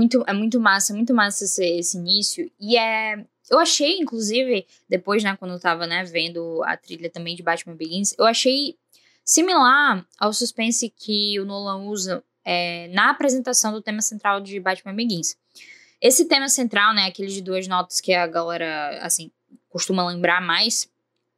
Muito, 0.07 0.23
é 0.25 0.33
muito 0.33 0.59
massa, 0.59 0.93
muito 0.93 1.13
massa 1.13 1.43
esse, 1.43 1.65
esse 1.65 1.97
início. 1.97 2.49
E 2.59 2.77
é. 2.77 3.25
Eu 3.49 3.59
achei, 3.59 3.97
inclusive, 3.97 4.65
depois, 4.89 5.23
né, 5.23 5.35
quando 5.37 5.51
eu 5.53 5.59
tava, 5.59 5.87
né, 5.87 6.03
vendo 6.03 6.61
a 6.65 6.75
trilha 6.75 7.09
também 7.09 7.33
de 7.33 7.41
Batman 7.41 7.75
Begins, 7.75 8.13
eu 8.17 8.25
achei 8.25 8.75
similar 9.23 10.05
ao 10.19 10.33
suspense 10.33 10.89
que 10.89 11.39
o 11.39 11.45
Nolan 11.45 11.85
usa 11.85 12.21
é, 12.43 12.89
na 12.89 13.09
apresentação 13.09 13.71
do 13.71 13.81
tema 13.81 14.01
central 14.01 14.41
de 14.41 14.59
Batman 14.59 14.93
Begins. 14.93 15.37
Esse 16.01 16.25
tema 16.25 16.49
central, 16.49 16.93
né, 16.93 17.05
aquele 17.05 17.29
de 17.29 17.41
duas 17.41 17.67
notas 17.69 18.01
que 18.01 18.13
a 18.13 18.27
galera, 18.27 18.99
assim, 19.01 19.31
costuma 19.69 20.05
lembrar 20.05 20.41
mais, 20.41 20.89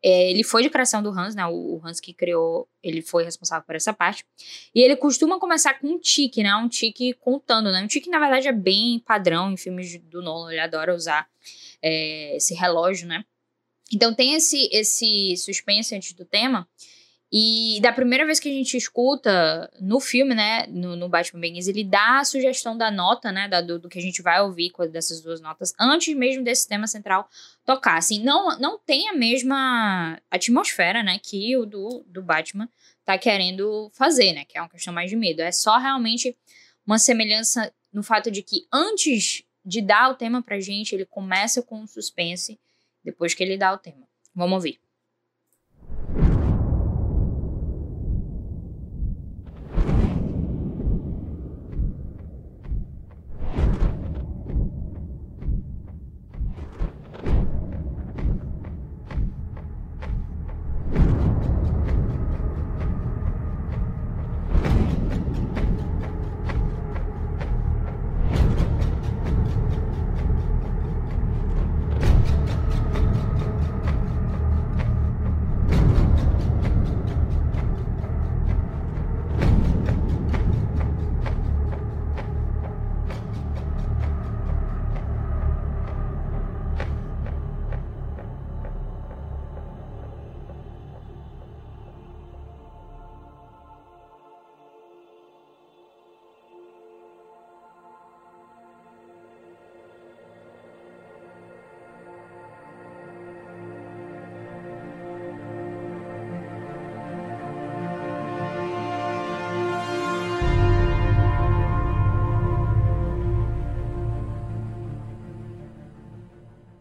é, 0.02 0.32
ele 0.32 0.44
foi 0.44 0.64
de 0.64 0.70
criação 0.70 1.04
do 1.04 1.10
Hans, 1.10 1.36
né? 1.36 1.46
O, 1.46 1.76
o, 1.76 1.82
Hans 1.86 2.00
que 2.00 2.14
criou, 2.14 2.68
ele 2.82 3.02
foi 3.02 3.24
responsável 3.24 3.66
por 3.66 3.76
essa 3.76 3.94
parte. 3.94 4.26
E 4.74 4.82
ele 4.82 4.96
costuma 4.96 5.40
começar 5.40 5.74
com 5.76 5.88
um 5.88 6.00
tique, 6.00 6.42
né? 6.42 6.56
Um 6.56 6.70
tique 6.70 7.14
contando, 7.16 7.72
né? 7.72 7.82
Um 7.82 7.88
tique, 7.88 8.10
na 8.10 8.20
verdade, 8.20 8.48
é 8.48 8.54
bem 8.54 9.00
padrão 9.00 9.52
em 9.52 9.58
filmes 9.58 10.00
do 10.04 10.22
Nolan. 10.22 10.52
Ele 10.52 10.62
adora 10.62 10.96
usar 10.96 11.28
é, 11.82 12.38
esse 12.38 12.54
relógio, 12.54 13.08
né? 13.08 13.26
Então 13.92 14.14
tem 14.14 14.36
esse, 14.36 14.70
esse 14.72 15.36
suspense 15.38 15.96
antes 15.96 16.14
do 16.14 16.24
tema. 16.24 16.68
E 17.32 17.80
da 17.82 17.94
primeira 17.94 18.26
vez 18.26 18.40
que 18.40 18.50
a 18.50 18.52
gente 18.52 18.76
escuta 18.76 19.72
no 19.80 20.00
filme, 20.00 20.34
né, 20.34 20.66
no, 20.68 20.96
no 20.96 21.08
Batman 21.08 21.40
Begins, 21.40 21.68
ele 21.68 21.84
dá 21.84 22.20
a 22.20 22.24
sugestão 22.24 22.76
da 22.76 22.90
nota, 22.90 23.32
né, 23.32 23.48
da, 23.48 23.62
do, 23.62 23.78
do, 23.78 23.88
que 23.88 24.00
a 24.00 24.02
gente 24.02 24.20
vai 24.24 24.42
ouvir 24.42 24.72
dessas 24.92 25.22
duas 25.22 25.40
notas, 25.40 25.72
antes 25.80 26.16
mesmo 26.16 26.44
desse 26.44 26.68
tema 26.68 26.88
central 26.88 27.30
tocar. 27.64 27.98
Assim, 27.98 28.24
não, 28.24 28.58
não 28.58 28.80
tem 28.80 29.10
a 29.10 29.14
mesma 29.14 30.20
atmosfera, 30.32 31.04
né, 31.04 31.20
que 31.22 31.56
o 31.56 31.68
do, 31.68 32.04
do 32.08 32.24
Batman 32.24 32.68
tá 33.06 33.16
querendo 33.16 33.92
fazer, 33.94 34.34
né, 34.34 34.44
que 34.44 34.58
é 34.58 34.62
uma 34.62 34.70
questão 34.70 34.92
mais 34.92 35.12
de 35.12 35.16
medo. 35.16 35.44
É 35.44 35.52
só 35.52 35.78
realmente 35.78 36.36
uma 36.84 36.98
semelhança 36.98 37.72
no 37.94 38.02
fato 38.02 38.32
de 38.32 38.42
que 38.42 38.66
antes 38.74 39.44
de 39.64 39.82
dar 39.82 40.10
o 40.10 40.16
tema 40.16 40.42
pra 40.42 40.60
gente, 40.60 40.96
ele 40.96 41.06
começa 41.06 41.62
com 41.62 41.82
um 41.82 41.88
suspense, 41.88 42.60
depois 43.04 43.36
que 43.36 43.44
ele 43.44 43.56
dá 43.56 43.72
o 43.72 43.78
tema. 43.78 44.08
Vamos 44.34 44.56
ouvir. 44.56 44.80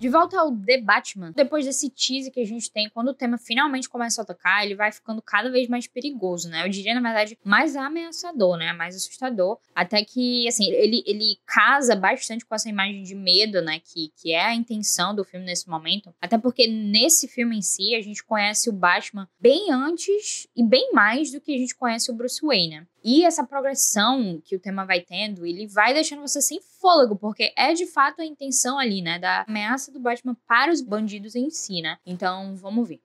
De 0.08 0.12
volta 0.12 0.40
ao 0.40 0.50
The 0.50 0.80
Batman, 0.80 1.32
depois 1.36 1.66
desse 1.66 1.90
teaser 1.90 2.32
que 2.32 2.40
a 2.40 2.46
gente 2.46 2.72
tem, 2.72 2.88
quando 2.88 3.08
o 3.08 3.14
tema 3.14 3.36
finalmente 3.36 3.90
começa 3.90 4.22
a 4.22 4.24
tocar, 4.24 4.64
ele 4.64 4.74
vai 4.74 4.90
ficando 4.90 5.20
cada 5.20 5.50
vez 5.50 5.68
mais 5.68 5.86
perigoso, 5.86 6.48
né? 6.48 6.64
Eu 6.64 6.70
diria, 6.70 6.94
na 6.94 7.02
verdade, 7.02 7.38
mais 7.44 7.76
ameaçador, 7.76 8.56
né? 8.56 8.72
Mais 8.72 8.96
assustador. 8.96 9.58
Até 9.74 10.02
que, 10.02 10.48
assim, 10.48 10.70
ele, 10.70 11.04
ele 11.06 11.36
casa 11.44 11.94
bastante 11.94 12.42
com 12.46 12.54
essa 12.54 12.70
imagem 12.70 13.02
de 13.02 13.14
medo, 13.14 13.60
né? 13.60 13.82
Que, 13.84 14.10
que 14.16 14.32
é 14.32 14.46
a 14.46 14.54
intenção 14.54 15.14
do 15.14 15.24
filme 15.24 15.44
nesse 15.44 15.68
momento. 15.68 16.10
Até 16.22 16.38
porque 16.38 16.66
nesse 16.66 17.28
filme 17.28 17.58
em 17.58 17.62
si, 17.62 17.94
a 17.94 18.00
gente 18.00 18.24
conhece 18.24 18.70
o 18.70 18.72
Batman 18.72 19.28
bem 19.38 19.70
antes 19.70 20.48
e 20.56 20.64
bem 20.64 20.90
mais 20.94 21.30
do 21.32 21.38
que 21.38 21.54
a 21.54 21.58
gente 21.58 21.74
conhece 21.74 22.10
o 22.10 22.14
Bruce 22.14 22.40
Wayne, 22.42 22.76
né? 22.76 22.86
E 23.10 23.24
essa 23.24 23.42
progressão 23.42 24.38
que 24.44 24.54
o 24.54 24.60
tema 24.60 24.84
vai 24.84 25.00
tendo, 25.00 25.46
ele 25.46 25.66
vai 25.66 25.94
deixando 25.94 26.20
você 26.20 26.42
sem 26.42 26.60
fôlego, 26.60 27.16
porque 27.16 27.54
é 27.56 27.72
de 27.72 27.86
fato 27.86 28.20
a 28.20 28.26
intenção 28.26 28.78
ali, 28.78 29.00
né, 29.00 29.18
da 29.18 29.46
ameaça 29.48 29.90
do 29.90 29.98
Batman 29.98 30.36
para 30.46 30.70
os 30.70 30.82
bandidos 30.82 31.34
em 31.34 31.48
si, 31.48 31.80
né? 31.80 31.96
Então, 32.04 32.54
vamos 32.54 32.86
ver. 32.86 33.00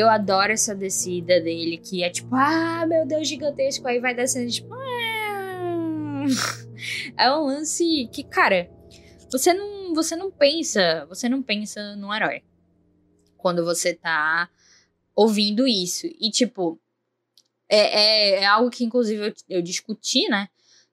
Eu 0.00 0.08
adoro 0.08 0.50
essa 0.50 0.74
descida 0.74 1.38
dele, 1.40 1.76
que 1.76 2.02
é 2.02 2.08
tipo, 2.08 2.34
ah, 2.34 2.86
meu 2.86 3.06
Deus, 3.06 3.28
gigantesco. 3.28 3.86
Aí 3.86 4.00
vai 4.00 4.14
descendo, 4.14 4.50
tipo. 4.50 4.72
Ah. 4.74 6.24
É 7.14 7.30
um 7.30 7.44
lance 7.44 8.08
que, 8.10 8.24
cara, 8.24 8.70
você 9.30 9.52
não, 9.52 9.92
você 9.92 10.16
não 10.16 10.30
pensa, 10.30 11.04
você 11.10 11.28
não 11.28 11.42
pensa 11.42 11.94
num 11.94 12.14
herói. 12.14 12.42
Quando 13.36 13.62
você 13.62 13.92
tá 13.92 14.48
ouvindo 15.14 15.68
isso. 15.68 16.06
E, 16.18 16.30
tipo, 16.30 16.80
é, 17.68 17.78
é, 17.78 18.42
é 18.42 18.46
algo 18.46 18.70
que, 18.70 18.82
inclusive, 18.82 19.28
eu, 19.28 19.34
eu 19.58 19.62
discuti, 19.62 20.26
né? 20.30 20.48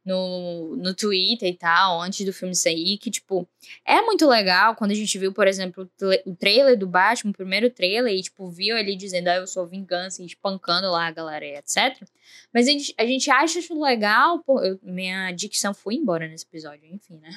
No, 0.08 0.78
no 0.78 0.96
Twitter 0.96 1.50
e 1.50 1.54
tal, 1.54 2.02
antes 2.02 2.26
do 2.26 2.32
filme 2.32 2.56
sair, 2.56 2.98
que, 2.98 3.12
tipo, 3.12 3.46
é 3.86 4.02
muito 4.02 4.26
legal 4.26 4.74
quando 4.74 4.92
a 4.92 4.94
gente 4.94 5.18
viu, 5.20 5.34
por 5.34 5.46
exemplo, 5.46 5.92
o 6.26 6.34
trailer 6.34 6.80
do 6.80 6.88
Batman, 6.88 7.32
o 7.32 7.34
primeiro 7.34 7.70
trailer, 7.70 8.14
e, 8.14 8.22
tipo, 8.22 8.50
viu 8.50 8.78
ele 8.78 8.96
dizendo, 8.96 9.28
ah, 9.28 9.36
eu 9.36 9.46
sou 9.46 9.68
vingança, 9.68 10.24
e 10.24 10.26
espancando 10.26 10.90
lá 10.90 11.08
a 11.08 11.12
galera, 11.12 11.46
etc. 11.46 12.08
Mas 12.54 12.70
a 12.70 12.72
gente, 12.72 12.96
a 12.98 13.06
gente 13.06 13.30
acha 13.30 13.60
isso 13.60 13.78
legal, 13.80 14.40
pô, 14.40 14.62
eu, 14.62 14.80
minha 14.82 15.34
dicção 15.34 15.74
foi 15.74 15.96
embora 15.96 16.26
nesse 16.26 16.46
episódio, 16.46 16.86
enfim, 16.86 17.18
né? 17.18 17.30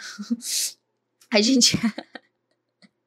a 1.29 1.41
gente. 1.41 1.77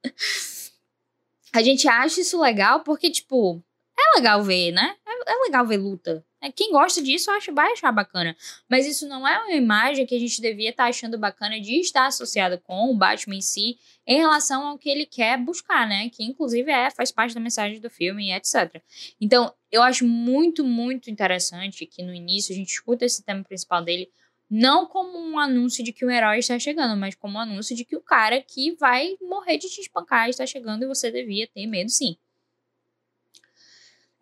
a 1.54 1.64
gente 1.64 1.88
acha 1.88 2.20
isso 2.20 2.42
legal 2.42 2.82
porque, 2.82 3.10
tipo, 3.10 3.64
é 3.98 4.18
legal 4.18 4.44
ver, 4.44 4.74
né? 4.74 4.94
É, 5.08 5.32
é 5.32 5.36
legal 5.46 5.66
ver 5.66 5.78
luta. 5.78 6.26
É, 6.44 6.52
quem 6.52 6.74
gosta 6.74 7.02
disso 7.02 7.32
acha, 7.32 7.54
vai 7.54 7.72
achar 7.72 7.90
bacana. 7.90 8.36
Mas 8.70 8.86
isso 8.86 9.08
não 9.08 9.26
é 9.26 9.40
uma 9.40 9.54
imagem 9.54 10.06
que 10.06 10.14
a 10.14 10.20
gente 10.20 10.42
devia 10.42 10.72
estar 10.72 10.84
tá 10.84 10.90
achando 10.90 11.18
bacana 11.18 11.58
de 11.58 11.80
estar 11.80 12.06
associada 12.06 12.58
com 12.58 12.92
o 12.92 12.98
Batman 12.98 13.36
em 13.36 13.42
si, 13.42 13.78
em 14.06 14.18
relação 14.18 14.68
ao 14.68 14.78
que 14.78 14.90
ele 14.90 15.06
quer 15.06 15.38
buscar, 15.38 15.88
né? 15.88 16.10
Que 16.10 16.22
inclusive 16.22 16.70
é, 16.70 16.92
faz 16.92 17.14
parte 17.14 17.34
da 17.34 17.40
mensagem 17.40 17.80
do 17.80 17.90
filme 17.90 18.28
e 18.28 18.34
etc. 18.34 18.82
Então, 19.22 19.54
eu 19.72 19.82
acho 19.82 20.06
muito, 20.06 20.66
muito 20.66 21.10
interessante 21.10 21.86
que 21.86 22.04
no 22.04 22.14
início 22.14 22.54
a 22.54 22.58
gente 22.58 22.74
escuta 22.74 23.06
esse 23.06 23.24
tema 23.24 23.42
principal 23.42 23.82
dele 23.82 24.10
não 24.50 24.86
como 24.86 25.18
um 25.18 25.40
anúncio 25.40 25.82
de 25.82 25.94
que 25.94 26.06
o 26.06 26.12
herói 26.12 26.40
está 26.40 26.60
chegando, 26.60 27.00
mas 27.00 27.16
como 27.16 27.38
um 27.38 27.42
anúncio 27.42 27.76
de 27.76 27.86
que 27.86 27.96
o 27.96 28.02
cara 28.02 28.42
que 28.42 28.74
vai 28.74 29.16
morrer 29.22 29.58
de 29.58 29.70
te 29.70 29.80
espancar 29.80 30.30
está 30.30 30.46
chegando 30.46 30.84
e 30.84 30.88
você 30.88 31.10
devia 31.10 31.48
ter 31.48 31.66
medo 31.66 31.90
sim. 31.90 32.18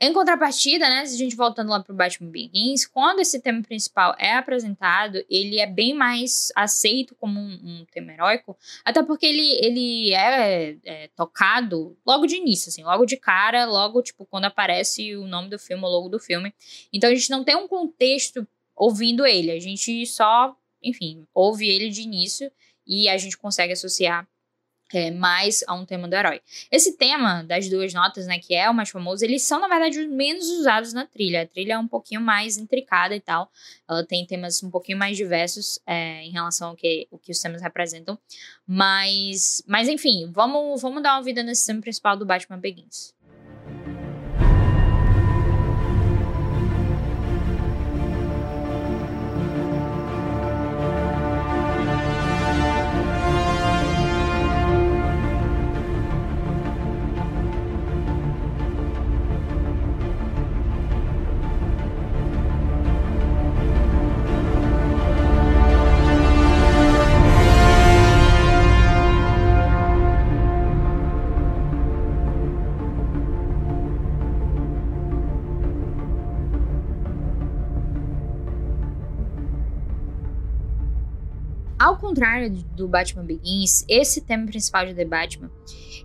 Em 0.03 0.11
contrapartida, 0.13 0.89
né, 0.89 1.05
se 1.05 1.13
a 1.13 1.17
gente 1.19 1.35
voltando 1.35 1.69
lá 1.69 1.79
pro 1.79 1.93
Batman 1.93 2.31
Begins, 2.31 2.87
quando 2.87 3.19
esse 3.19 3.39
tema 3.39 3.61
principal 3.61 4.15
é 4.17 4.33
apresentado, 4.33 5.23
ele 5.29 5.59
é 5.59 5.67
bem 5.67 5.93
mais 5.93 6.51
aceito 6.55 7.13
como 7.13 7.39
um, 7.39 7.53
um 7.63 7.85
tema 7.85 8.11
heróico, 8.11 8.57
até 8.83 9.03
porque 9.03 9.27
ele, 9.27 9.59
ele 9.63 10.11
é, 10.11 10.75
é, 10.83 11.07
tocado 11.15 11.95
logo 12.03 12.25
de 12.25 12.35
início, 12.35 12.69
assim, 12.69 12.83
logo 12.83 13.05
de 13.05 13.15
cara, 13.15 13.65
logo, 13.65 14.01
tipo, 14.01 14.25
quando 14.25 14.45
aparece 14.45 15.15
o 15.15 15.27
nome 15.27 15.49
do 15.49 15.59
filme, 15.59 15.83
o 15.83 15.87
logo 15.87 16.09
do 16.09 16.17
filme. 16.17 16.51
Então 16.91 17.07
a 17.07 17.13
gente 17.13 17.29
não 17.29 17.43
tem 17.43 17.55
um 17.55 17.67
contexto 17.67 18.47
ouvindo 18.75 19.23
ele, 19.23 19.51
a 19.51 19.59
gente 19.59 20.07
só, 20.07 20.57
enfim, 20.81 21.27
ouve 21.31 21.69
ele 21.69 21.89
de 21.91 22.01
início 22.01 22.51
e 22.87 23.07
a 23.07 23.19
gente 23.19 23.37
consegue 23.37 23.73
associar 23.73 24.27
é, 24.93 25.11
mais 25.11 25.63
a 25.67 25.73
um 25.73 25.85
tema 25.85 26.07
do 26.07 26.15
herói. 26.15 26.41
Esse 26.71 26.97
tema 26.97 27.43
das 27.43 27.69
duas 27.69 27.93
notas, 27.93 28.25
né, 28.25 28.39
que 28.39 28.53
é 28.53 28.69
o 28.69 28.73
mais 28.73 28.89
famoso, 28.89 29.23
eles 29.23 29.43
são, 29.43 29.59
na 29.59 29.67
verdade, 29.67 29.99
os 29.99 30.07
menos 30.07 30.49
usados 30.49 30.93
na 30.93 31.05
trilha. 31.05 31.43
A 31.43 31.47
trilha 31.47 31.73
é 31.73 31.77
um 31.77 31.87
pouquinho 31.87 32.21
mais 32.21 32.57
intricada 32.57 33.15
e 33.15 33.19
tal. 33.19 33.51
Ela 33.89 34.05
tem 34.05 34.25
temas 34.25 34.61
um 34.63 34.69
pouquinho 34.69 34.97
mais 34.97 35.17
diversos 35.17 35.79
é, 35.85 36.23
em 36.23 36.31
relação 36.31 36.69
ao 36.69 36.75
que, 36.75 37.07
o 37.11 37.17
que 37.17 37.31
os 37.31 37.39
temas 37.39 37.61
representam. 37.61 38.17
Mas, 38.67 39.63
mas 39.67 39.87
enfim, 39.87 40.29
vamos, 40.31 40.81
vamos 40.81 41.01
dar 41.03 41.15
uma 41.15 41.23
vida 41.23 41.43
nesse 41.43 41.65
tema 41.65 41.81
principal 41.81 42.17
do 42.17 42.25
Batman 42.25 42.57
Begins. 42.57 43.13
Contrário 82.21 82.51
do 82.51 82.87
Batman 82.87 83.25
Begins, 83.25 83.83
esse 83.89 84.21
tema 84.21 84.45
principal 84.45 84.85
de 84.85 84.93
The 84.93 85.05
Batman, 85.05 85.49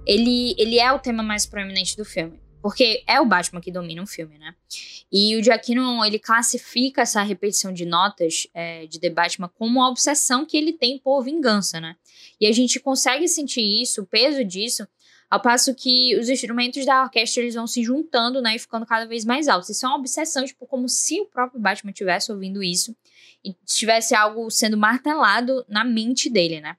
ele, 0.07 0.55
ele 0.57 0.79
é 0.79 0.91
o 0.91 0.99
tema 0.99 1.23
mais 1.23 1.45
proeminente 1.45 1.95
do 1.95 2.07
filme. 2.07 2.41
Porque 2.63 3.05
é 3.07 3.21
o 3.21 3.27
Batman 3.27 3.61
que 3.61 3.71
domina 3.71 4.03
o 4.03 4.07
filme, 4.07 4.39
né? 4.39 4.55
E 5.13 5.37
o 5.37 5.45
Giacchino, 5.45 6.03
ele 6.05 6.19
classifica 6.19 7.03
essa 7.03 7.23
repetição 7.23 7.71
de 7.71 7.85
notas 7.85 8.49
é, 8.55 8.87
de 8.87 8.99
The 8.99 9.11
Batman 9.11 9.49
como 9.57 9.79
uma 9.79 9.91
obsessão 9.91 10.45
que 10.45 10.57
ele 10.57 10.73
tem 10.73 10.99
por 10.99 11.23
vingança, 11.23 11.81
né? 11.81 11.95
E 12.41 12.47
a 12.47 12.53
gente 12.53 12.81
consegue 12.81 13.29
sentir 13.29 13.61
isso, 13.61 14.03
o 14.03 14.07
peso 14.07 14.43
disso, 14.43 14.89
ao 15.31 15.41
passo 15.41 15.75
que 15.75 16.17
os 16.19 16.29
instrumentos 16.29 16.85
da 16.85 17.03
orquestra 17.03 17.43
eles 17.43 17.55
vão 17.55 17.67
se 17.67 17.83
juntando, 17.83 18.41
né, 18.41 18.57
e 18.57 18.59
ficando 18.59 18.87
cada 18.87 19.07
vez 19.07 19.25
mais 19.25 19.49
altos. 19.49 19.71
Isso 19.71 19.85
é 19.85 19.89
uma 19.89 19.99
obsessão, 19.99 20.45
tipo, 20.45 20.67
como 20.67 20.89
se 20.89 21.21
o 21.21 21.27
próprio 21.27 21.61
Batman 21.61 21.91
estivesse 21.91 22.31
ouvindo 22.31 22.63
isso 22.63 22.95
e 23.45 23.55
tivesse 23.65 24.15
algo 24.15 24.51
sendo 24.51 24.77
martelado 24.77 25.65
na 25.69 25.85
mente 25.85 26.31
dele, 26.31 26.61
né? 26.61 26.77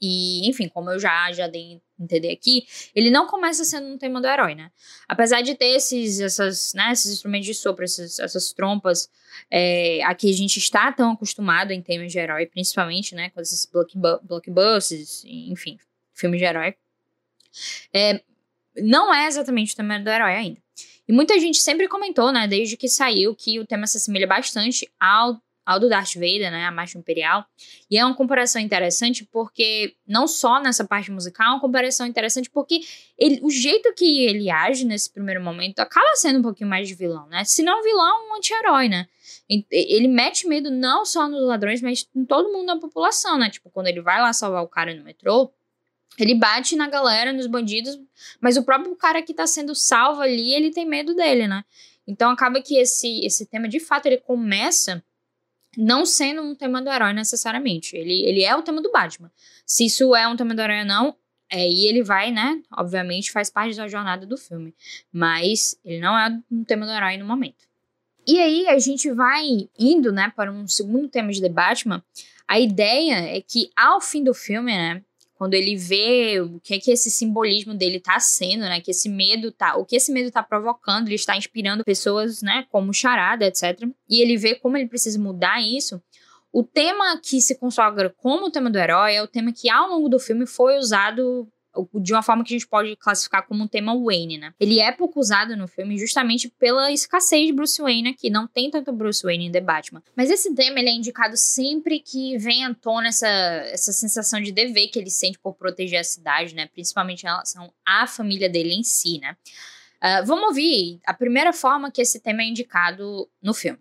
E, 0.00 0.48
enfim, 0.48 0.68
como 0.68 0.90
eu 0.90 0.98
já, 0.98 1.30
já 1.32 1.46
dei 1.46 1.80
entender 1.98 2.32
aqui, 2.32 2.66
ele 2.94 3.10
não 3.10 3.26
começa 3.26 3.62
sendo 3.62 3.86
um 3.88 3.98
tema 3.98 4.20
do 4.20 4.26
herói, 4.26 4.54
né? 4.54 4.70
Apesar 5.06 5.42
de 5.42 5.54
ter 5.54 5.76
esses, 5.76 6.18
essas, 6.20 6.72
né, 6.72 6.92
esses 6.92 7.12
instrumentos 7.12 7.46
de 7.46 7.52
sopro, 7.52 7.84
essas, 7.84 8.18
essas 8.18 8.52
trompas, 8.54 9.10
é, 9.50 10.02
a 10.04 10.14
que 10.14 10.30
a 10.30 10.32
gente 10.32 10.56
está 10.56 10.90
tão 10.90 11.12
acostumado 11.12 11.72
em 11.72 11.82
temas 11.82 12.10
de 12.10 12.18
herói, 12.18 12.46
principalmente, 12.46 13.14
né, 13.14 13.28
com 13.30 13.40
esses 13.42 13.70
blockbusters, 14.22 15.22
enfim, 15.26 15.78
filmes 16.14 16.40
de 16.40 16.46
herói, 16.46 16.74
é, 17.92 18.22
não 18.76 19.12
é 19.12 19.26
exatamente 19.26 19.72
o 19.72 19.76
tema 19.76 19.98
do 19.98 20.08
herói 20.08 20.34
ainda. 20.34 20.60
E 21.10 21.12
muita 21.12 21.38
gente 21.40 21.58
sempre 21.58 21.88
comentou, 21.88 22.30
né, 22.30 22.46
desde 22.46 22.76
que 22.76 22.88
saiu, 22.88 23.34
que 23.34 23.58
o 23.58 23.66
tema 23.66 23.84
se 23.84 23.96
assemelha 23.96 24.28
bastante 24.28 24.88
ao, 25.00 25.42
ao 25.66 25.80
do 25.80 25.88
Darth 25.88 26.14
Vader, 26.14 26.52
né, 26.52 26.64
a 26.64 26.70
Marcha 26.70 26.98
Imperial. 26.98 27.44
E 27.90 27.98
é 27.98 28.04
uma 28.04 28.14
comparação 28.14 28.62
interessante 28.62 29.24
porque, 29.24 29.96
não 30.06 30.28
só 30.28 30.62
nessa 30.62 30.84
parte 30.84 31.10
musical, 31.10 31.48
é 31.48 31.50
uma 31.50 31.60
comparação 31.60 32.06
interessante 32.06 32.48
porque 32.48 32.82
ele, 33.18 33.40
o 33.42 33.50
jeito 33.50 33.92
que 33.94 34.24
ele 34.24 34.48
age 34.50 34.84
nesse 34.84 35.12
primeiro 35.12 35.42
momento 35.42 35.80
acaba 35.80 36.14
sendo 36.14 36.38
um 36.38 36.42
pouquinho 36.42 36.70
mais 36.70 36.86
de 36.86 36.94
vilão, 36.94 37.26
né? 37.26 37.42
Se 37.42 37.60
não 37.64 37.82
vilão, 37.82 38.30
um 38.30 38.36
anti-herói, 38.36 38.88
né? 38.88 39.08
Ele 39.68 40.06
mete 40.06 40.46
medo 40.46 40.70
não 40.70 41.04
só 41.04 41.28
nos 41.28 41.42
ladrões, 41.42 41.82
mas 41.82 42.08
em 42.14 42.24
todo 42.24 42.52
mundo 42.52 42.66
da 42.66 42.76
população, 42.76 43.36
né? 43.36 43.50
Tipo, 43.50 43.68
quando 43.68 43.88
ele 43.88 44.00
vai 44.00 44.20
lá 44.20 44.32
salvar 44.32 44.62
o 44.62 44.68
cara 44.68 44.94
no 44.94 45.02
metrô, 45.02 45.52
ele 46.18 46.34
bate 46.34 46.76
na 46.76 46.88
galera, 46.88 47.32
nos 47.32 47.46
bandidos, 47.46 47.98
mas 48.40 48.56
o 48.56 48.62
próprio 48.62 48.94
cara 48.96 49.22
que 49.22 49.32
tá 49.32 49.46
sendo 49.46 49.74
salvo 49.74 50.20
ali, 50.20 50.52
ele 50.52 50.70
tem 50.70 50.84
medo 50.84 51.14
dele, 51.14 51.48
né? 51.48 51.64
Então 52.06 52.30
acaba 52.30 52.60
que 52.60 52.76
esse, 52.76 53.24
esse 53.24 53.46
tema, 53.46 53.68
de 53.68 53.80
fato, 53.80 54.06
ele 54.06 54.18
começa 54.18 55.02
não 55.76 56.04
sendo 56.04 56.42
um 56.42 56.54
tema 56.54 56.82
do 56.82 56.90
herói 56.90 57.12
necessariamente. 57.12 57.96
Ele, 57.96 58.22
ele 58.22 58.42
é 58.42 58.54
o 58.56 58.62
tema 58.62 58.82
do 58.82 58.90
Batman. 58.90 59.30
Se 59.64 59.86
isso 59.86 60.14
é 60.16 60.26
um 60.26 60.36
tema 60.36 60.54
do 60.54 60.60
herói 60.60 60.80
ou 60.80 60.84
não, 60.84 61.16
é, 61.48 61.68
e 61.68 61.86
ele 61.86 62.02
vai, 62.02 62.30
né? 62.30 62.60
Obviamente 62.76 63.32
faz 63.32 63.50
parte 63.50 63.76
da 63.76 63.88
jornada 63.88 64.26
do 64.26 64.36
filme. 64.36 64.74
Mas 65.12 65.78
ele 65.84 66.00
não 66.00 66.18
é 66.18 66.40
um 66.50 66.64
tema 66.64 66.86
do 66.86 66.92
herói 66.92 67.16
no 67.16 67.24
momento. 67.24 67.68
E 68.26 68.38
aí 68.38 68.68
a 68.68 68.78
gente 68.78 69.10
vai 69.10 69.68
indo, 69.78 70.12
né, 70.12 70.32
para 70.36 70.52
um 70.52 70.68
segundo 70.68 71.08
tema 71.08 71.32
de 71.32 71.40
The 71.40 71.48
Batman. 71.48 72.04
A 72.46 72.60
ideia 72.60 73.36
é 73.36 73.40
que 73.40 73.70
ao 73.76 74.00
fim 74.00 74.22
do 74.22 74.34
filme, 74.34 74.72
né, 74.72 75.02
quando 75.40 75.54
ele 75.54 75.74
vê 75.74 76.38
o 76.38 76.60
que 76.60 76.74
é 76.74 76.78
que 76.78 76.90
esse 76.90 77.10
simbolismo 77.10 77.72
dele 77.72 77.98
tá 77.98 78.20
sendo, 78.20 78.60
né? 78.60 78.78
Que 78.78 78.90
esse 78.90 79.08
medo 79.08 79.50
tá, 79.50 79.74
o 79.74 79.86
que 79.86 79.96
esse 79.96 80.12
medo 80.12 80.30
tá 80.30 80.42
provocando, 80.42 81.08
ele 81.08 81.14
está 81.14 81.34
inspirando 81.34 81.82
pessoas, 81.82 82.42
né, 82.42 82.66
como 82.70 82.92
Charada, 82.92 83.46
etc. 83.46 83.88
E 84.06 84.20
ele 84.20 84.36
vê 84.36 84.54
como 84.54 84.76
ele 84.76 84.86
precisa 84.86 85.18
mudar 85.18 85.58
isso. 85.62 85.98
O 86.52 86.62
tema 86.62 87.18
que 87.18 87.40
se 87.40 87.54
consagra 87.54 88.14
como 88.18 88.48
o 88.48 88.50
tema 88.50 88.68
do 88.68 88.78
herói 88.78 89.14
é 89.14 89.22
o 89.22 89.26
tema 89.26 89.50
que 89.50 89.70
ao 89.70 89.88
longo 89.88 90.10
do 90.10 90.18
filme 90.18 90.44
foi 90.46 90.76
usado 90.76 91.48
de 91.94 92.12
uma 92.12 92.22
forma 92.22 92.42
que 92.42 92.54
a 92.54 92.58
gente 92.58 92.68
pode 92.68 92.96
classificar 92.96 93.46
como 93.46 93.62
um 93.62 93.68
tema 93.68 93.94
Wayne, 93.96 94.38
né? 94.38 94.54
Ele 94.58 94.80
é 94.80 94.90
pouco 94.90 95.20
usado 95.20 95.56
no 95.56 95.68
filme 95.68 95.96
justamente 95.98 96.48
pela 96.48 96.90
escassez 96.90 97.46
de 97.46 97.52
Bruce 97.52 97.80
Wayne 97.80 98.10
aqui, 98.10 98.28
não 98.28 98.46
tem 98.46 98.70
tanto 98.70 98.92
Bruce 98.92 99.22
Wayne 99.22 99.46
em 99.46 99.52
The 99.52 99.60
Batman. 99.60 100.02
Mas 100.16 100.30
esse 100.30 100.54
tema 100.54 100.80
ele 100.80 100.88
é 100.88 100.92
indicado 100.92 101.36
sempre 101.36 102.00
que 102.00 102.36
vem 102.38 102.64
à 102.64 102.74
tona 102.74 103.08
essa, 103.08 103.28
essa 103.28 103.92
sensação 103.92 104.40
de 104.40 104.52
dever 104.52 104.88
que 104.88 104.98
ele 104.98 105.10
sente 105.10 105.38
por 105.38 105.54
proteger 105.54 106.00
a 106.00 106.04
cidade, 106.04 106.54
né? 106.54 106.66
Principalmente 106.66 107.22
em 107.22 107.26
relação 107.26 107.72
à 107.86 108.06
família 108.06 108.48
dele 108.48 108.74
em 108.74 108.82
si, 108.82 109.18
né? 109.18 109.36
Uh, 110.02 110.24
vamos 110.26 110.48
ouvir 110.48 110.98
a 111.06 111.12
primeira 111.12 111.52
forma 111.52 111.90
que 111.90 112.00
esse 112.00 112.20
tema 112.20 112.42
é 112.42 112.46
indicado 112.46 113.28
no 113.42 113.52
filme. 113.52 113.78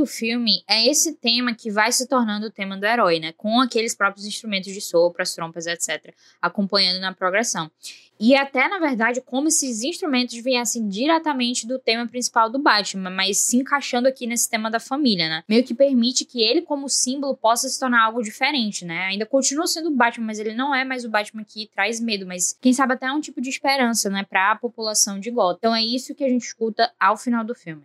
Do 0.00 0.06
filme, 0.06 0.62
é 0.66 0.88
esse 0.88 1.14
tema 1.14 1.54
que 1.54 1.70
vai 1.70 1.92
se 1.92 2.08
tornando 2.08 2.46
o 2.46 2.50
tema 2.50 2.76
do 2.76 2.86
herói, 2.86 3.20
né? 3.20 3.32
Com 3.36 3.60
aqueles 3.60 3.94
próprios 3.94 4.26
instrumentos 4.26 4.72
de 4.72 4.80
sopro, 4.80 5.22
as 5.22 5.34
trompas, 5.34 5.66
etc., 5.66 6.14
acompanhando 6.40 7.00
na 7.00 7.12
progressão. 7.12 7.70
E 8.18 8.34
até, 8.34 8.68
na 8.68 8.78
verdade, 8.78 9.20
como 9.20 9.48
esses 9.48 9.82
instrumentos 9.82 10.36
viessem 10.42 10.88
diretamente 10.88 11.66
do 11.66 11.78
tema 11.78 12.06
principal 12.06 12.50
do 12.50 12.58
Batman, 12.58 13.10
mas 13.10 13.38
se 13.38 13.56
encaixando 13.56 14.08
aqui 14.08 14.26
nesse 14.26 14.48
tema 14.48 14.70
da 14.70 14.80
família, 14.80 15.28
né? 15.28 15.44
Meio 15.48 15.64
que 15.64 15.74
permite 15.74 16.24
que 16.24 16.42
ele, 16.42 16.62
como 16.62 16.88
símbolo, 16.88 17.36
possa 17.36 17.68
se 17.68 17.78
tornar 17.78 18.04
algo 18.04 18.22
diferente, 18.22 18.84
né? 18.84 19.06
Ainda 19.06 19.26
continua 19.26 19.66
sendo 19.66 19.88
o 19.88 19.94
Batman, 19.94 20.26
mas 20.26 20.38
ele 20.38 20.54
não 20.54 20.74
é 20.74 20.82
mais 20.82 21.04
o 21.04 21.10
Batman 21.10 21.44
que 21.44 21.70
traz 21.74 22.00
medo, 22.00 22.26
mas 22.26 22.56
quem 22.60 22.72
sabe 22.72 22.94
até 22.94 23.10
um 23.10 23.20
tipo 23.20 23.40
de 23.40 23.50
esperança, 23.50 24.08
né, 24.08 24.24
para 24.28 24.52
a 24.52 24.56
população 24.56 25.18
de 25.18 25.30
Gotham. 25.30 25.56
Então 25.58 25.74
é 25.74 25.82
isso 25.82 26.14
que 26.14 26.24
a 26.24 26.28
gente 26.28 26.44
escuta 26.44 26.90
ao 26.98 27.16
final 27.16 27.44
do 27.44 27.54
filme. 27.54 27.82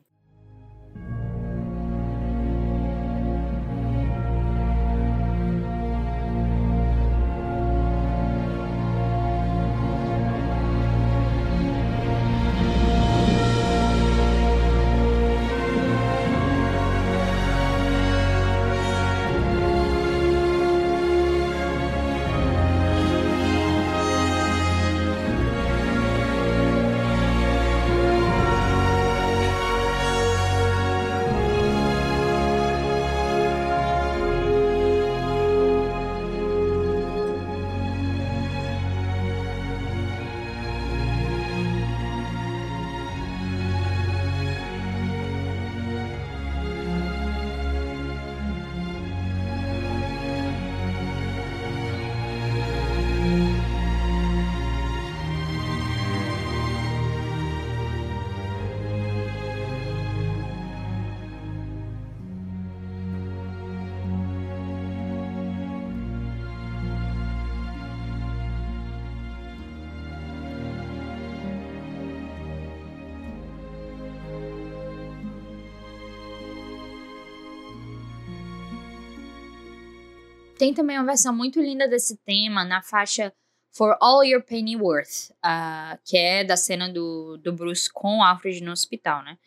Tem 80.58 80.74
também 80.74 80.98
uma 80.98 81.06
versão 81.06 81.36
muito 81.36 81.60
linda 81.60 81.88
desse 81.88 82.16
tema 82.18 82.64
na 82.64 82.82
faixa 82.82 83.34
For 83.72 83.98
All 84.00 84.24
Your 84.24 84.42
Penny 84.42 84.78
Worth, 84.78 85.32
uh, 85.44 86.00
que 86.06 86.18
é 86.18 86.46
da 86.46 86.56
cena 86.56 86.88
do, 86.88 87.38
do 87.38 87.52
Bruce 87.52 87.92
com 87.92 88.24
Alfred 88.24 88.64
no 88.64 88.72
hospital, 88.72 89.22
né? 89.22 89.38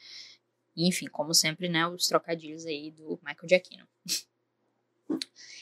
Enfim, 0.77 1.07
como 1.07 1.33
sempre, 1.33 1.69
né, 1.69 1.87
os 1.89 2.07
trocadilhos 2.07 2.67
aí 2.67 2.91
do 2.91 3.19
Michael 3.25 3.49
Giacchino. 3.49 3.89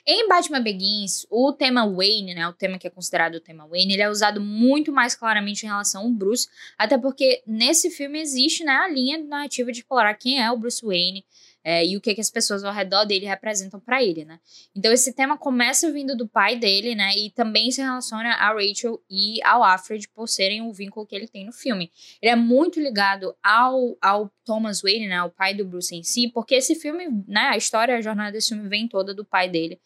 Em 0.05 0.29
Batman 0.29 0.61
Begins, 0.61 1.27
o 1.31 1.53
tema 1.53 1.89
Wayne, 1.89 2.35
né, 2.35 2.47
o 2.49 2.53
tema 2.53 2.79
que 2.79 2.87
é 2.87 2.91
considerado 2.91 3.37
o 3.37 3.41
tema 3.41 3.67
Wayne, 3.67 3.95
ele 3.95 4.03
é 4.03 4.11
usado 4.11 4.41
muito 4.41 4.93
mais 4.93 5.15
claramente 5.15 5.65
em 5.65 5.69
relação 5.69 6.03
ao 6.03 6.11
Bruce, 6.11 6.49
até 6.77 6.99
porque 6.99 7.43
nesse 7.47 7.91
filme 7.91 8.21
existe, 8.21 8.63
né, 8.63 8.73
a 8.73 8.89
linha 8.89 9.19
narrativa 9.19 9.73
de 9.73 9.81
explorar 9.81 10.15
quem 10.15 10.41
é 10.41 10.51
o 10.51 10.57
Bruce 10.57 10.85
Wayne, 10.85 11.25
é, 11.69 11.85
e 11.85 11.97
o 11.97 12.01
que, 12.01 12.15
que 12.15 12.21
as 12.21 12.31
pessoas 12.31 12.63
ao 12.63 12.73
redor 12.73 13.05
dele 13.05 13.27
representam 13.27 13.81
para 13.81 14.01
ele, 14.01 14.25
né? 14.25 14.39
Então 14.73 14.93
esse 14.93 15.13
tema 15.13 15.37
começa 15.37 15.91
vindo 15.91 16.17
do 16.17 16.29
pai 16.29 16.55
dele, 16.55 16.95
né? 16.95 17.11
E 17.19 17.29
também 17.31 17.73
se 17.73 17.83
relaciona 17.83 18.35
a 18.35 18.53
Rachel 18.53 19.03
e 19.11 19.43
ao 19.43 19.65
Alfred 19.65 20.09
por 20.11 20.29
serem 20.29 20.63
o 20.63 20.73
vínculo 20.73 21.05
que 21.05 21.17
ele 21.17 21.27
tem 21.27 21.45
no 21.45 21.53
filme. 21.53 21.91
Ele 22.23 22.31
é 22.31 22.37
muito 22.37 22.79
ligado 22.79 23.35
ao, 23.43 23.99
ao 24.01 24.31
Thomas 24.45 24.81
Wayne, 24.81 25.09
né? 25.09 25.21
O 25.25 25.31
pai 25.31 25.55
do 25.55 25.65
Bruce 25.65 25.93
em 25.93 26.05
si, 26.05 26.29
porque 26.29 26.55
esse 26.55 26.77
filme, 26.77 27.09
né? 27.27 27.49
A 27.49 27.57
história, 27.57 27.97
a 27.97 28.01
jornada 28.01 28.31
desse 28.31 28.51
filme 28.51 28.69
vem 28.69 28.87
toda 28.87 29.13
do 29.13 29.25
pai 29.25 29.49
dele 29.49 29.81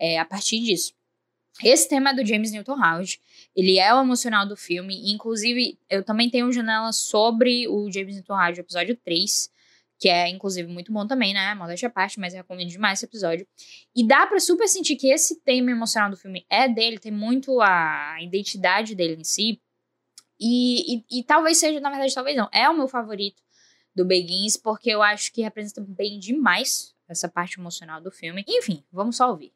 é, 0.00 0.18
a 0.18 0.24
partir 0.24 0.58
disso. 0.60 0.94
Esse 1.62 1.86
tema 1.86 2.10
é 2.10 2.14
do 2.14 2.24
James 2.24 2.50
Newton 2.50 2.82
Howard. 2.82 3.20
Ele 3.54 3.78
é 3.78 3.94
o 3.94 4.00
emocional 4.00 4.48
do 4.48 4.56
filme. 4.56 5.12
Inclusive, 5.12 5.78
eu 5.90 6.02
também 6.02 6.30
tenho 6.30 6.46
uma 6.46 6.52
janela 6.52 6.92
sobre 6.92 7.68
o 7.68 7.92
James 7.92 8.14
Newton 8.14 8.32
Howard, 8.32 8.60
episódio 8.60 8.96
3 8.96 9.54
que 9.98 10.08
é 10.08 10.28
inclusive 10.28 10.68
muito 10.68 10.92
bom 10.92 11.06
também, 11.06 11.32
né? 11.32 11.54
Modéstia 11.54 11.88
à 11.88 11.90
parte, 11.90 12.20
mas 12.20 12.34
recomendo 12.34 12.68
demais 12.68 12.98
esse 12.98 13.06
episódio. 13.06 13.46
E 13.94 14.06
dá 14.06 14.26
pra 14.26 14.38
super 14.38 14.68
sentir 14.68 14.96
que 14.96 15.08
esse 15.08 15.40
tema 15.42 15.70
emocional 15.70 16.10
do 16.10 16.16
filme 16.16 16.44
é 16.50 16.68
dele, 16.68 16.98
tem 16.98 17.12
muito 17.12 17.60
a 17.60 18.16
identidade 18.20 18.94
dele 18.94 19.20
em 19.20 19.24
si. 19.24 19.60
E, 20.38 20.96
e, 20.96 21.20
e 21.20 21.24
talvez 21.24 21.58
seja, 21.58 21.80
na 21.80 21.90
verdade, 21.90 22.14
talvez 22.14 22.36
não, 22.36 22.48
é 22.52 22.68
o 22.68 22.76
meu 22.76 22.88
favorito 22.88 23.42
do 23.94 24.04
Begins, 24.04 24.56
porque 24.56 24.90
eu 24.90 25.02
acho 25.02 25.32
que 25.32 25.40
representa 25.40 25.80
bem 25.80 26.18
demais 26.18 26.94
essa 27.08 27.28
parte 27.28 27.58
emocional 27.58 28.00
do 28.00 28.10
filme. 28.10 28.44
Enfim, 28.46 28.84
vamos 28.92 29.16
só 29.16 29.30
ouvir. 29.30 29.55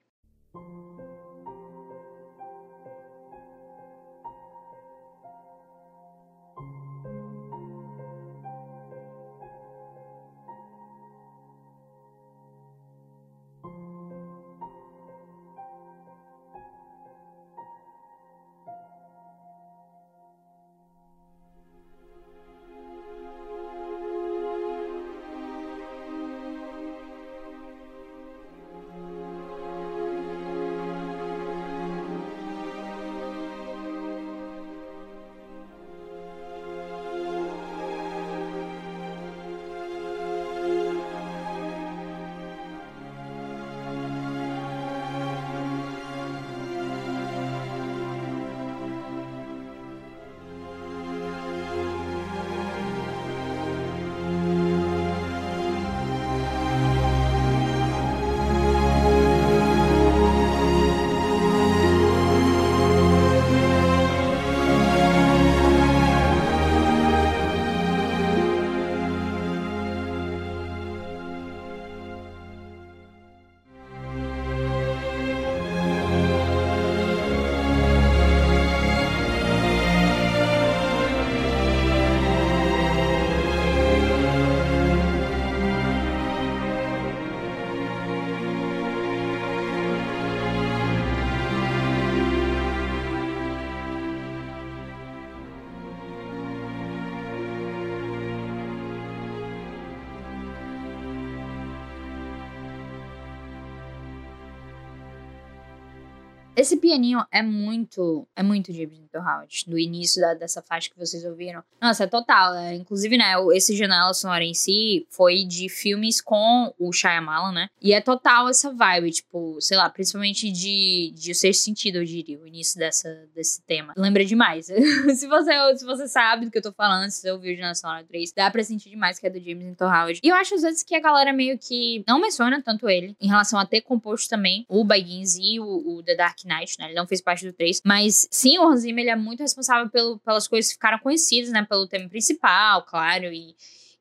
Esse 106.70 106.76
pianinho 106.76 107.26
é 107.32 107.42
muito, 107.42 108.28
é 108.36 108.44
muito 108.44 108.72
James 108.72 109.00
Howard, 109.12 109.64
no 109.66 109.76
início 109.76 110.20
da, 110.20 110.34
dessa 110.34 110.62
faixa 110.62 110.88
que 110.88 110.96
vocês 110.96 111.24
ouviram. 111.24 111.64
Nossa, 111.82 112.04
é 112.04 112.06
total. 112.06 112.54
É, 112.54 112.76
inclusive, 112.76 113.16
né, 113.16 113.34
esse 113.54 113.76
Janela 113.76 114.14
Sonora 114.14 114.44
em 114.44 114.54
si 114.54 115.04
foi 115.10 115.42
de 115.42 115.68
filmes 115.68 116.20
com 116.20 116.72
o 116.78 116.92
Shyamalan, 116.92 117.50
né? 117.50 117.70
E 117.82 117.92
é 117.92 118.00
total 118.00 118.48
essa 118.48 118.72
vibe, 118.72 119.10
tipo, 119.10 119.60
sei 119.60 119.76
lá, 119.76 119.90
principalmente 119.90 120.48
de, 120.52 121.12
de 121.12 121.32
o 121.32 121.34
sexto 121.34 121.64
sentido, 121.64 121.96
eu 121.96 122.04
diria, 122.04 122.38
o 122.38 122.46
início 122.46 122.78
dessa, 122.78 123.28
desse 123.34 123.60
tema. 123.62 123.92
Lembra 123.96 124.24
demais. 124.24 124.66
se, 125.16 125.26
você, 125.26 125.76
se 125.76 125.84
você 125.84 126.06
sabe 126.06 126.44
do 126.44 126.52
que 126.52 126.58
eu 126.58 126.62
tô 126.62 126.72
falando, 126.72 127.10
se 127.10 127.22
você 127.22 127.32
ouviu 127.32 127.56
Janela 127.56 127.74
Sonora 127.74 128.04
3, 128.04 128.32
dá 128.32 128.48
pra 128.48 128.62
sentir 128.62 128.90
demais 128.90 129.18
que 129.18 129.26
é 129.26 129.30
do 129.30 129.40
James 129.40 129.74
Howard. 129.80 130.20
E 130.22 130.28
eu 130.28 130.36
acho 130.36 130.54
às 130.54 130.62
vezes 130.62 130.84
que 130.84 130.94
a 130.94 131.00
galera 131.00 131.32
meio 131.32 131.58
que 131.58 132.04
não 132.06 132.20
menciona 132.20 132.62
tanto 132.62 132.88
ele, 132.88 133.16
em 133.20 133.26
relação 133.26 133.58
a 133.58 133.66
ter 133.66 133.80
composto 133.80 134.30
também 134.30 134.64
o 134.68 134.84
Baggins 134.84 135.36
e 135.36 135.58
o, 135.58 135.96
o 135.96 136.02
The 136.04 136.14
Dark 136.14 136.38
Knight, 136.44 136.59
né? 136.78 136.86
Ele 136.86 136.94
não 136.94 137.06
fez 137.06 137.20
parte 137.20 137.46
do 137.46 137.52
3. 137.52 137.82
Mas 137.84 138.28
sim, 138.30 138.58
o 138.58 138.68
Hans 138.68 138.80
Zimmer 138.80 139.02
ele 139.02 139.10
é 139.10 139.16
muito 139.16 139.40
responsável 139.40 139.90
pelo, 139.90 140.18
pelas 140.18 140.46
coisas 140.48 140.68
que 140.68 140.74
ficaram 140.74 140.98
conhecidas, 140.98 141.50
né? 141.50 141.64
Pelo 141.68 141.86
tema 141.86 142.08
principal, 142.08 142.84
claro, 142.84 143.26
e, 143.26 143.54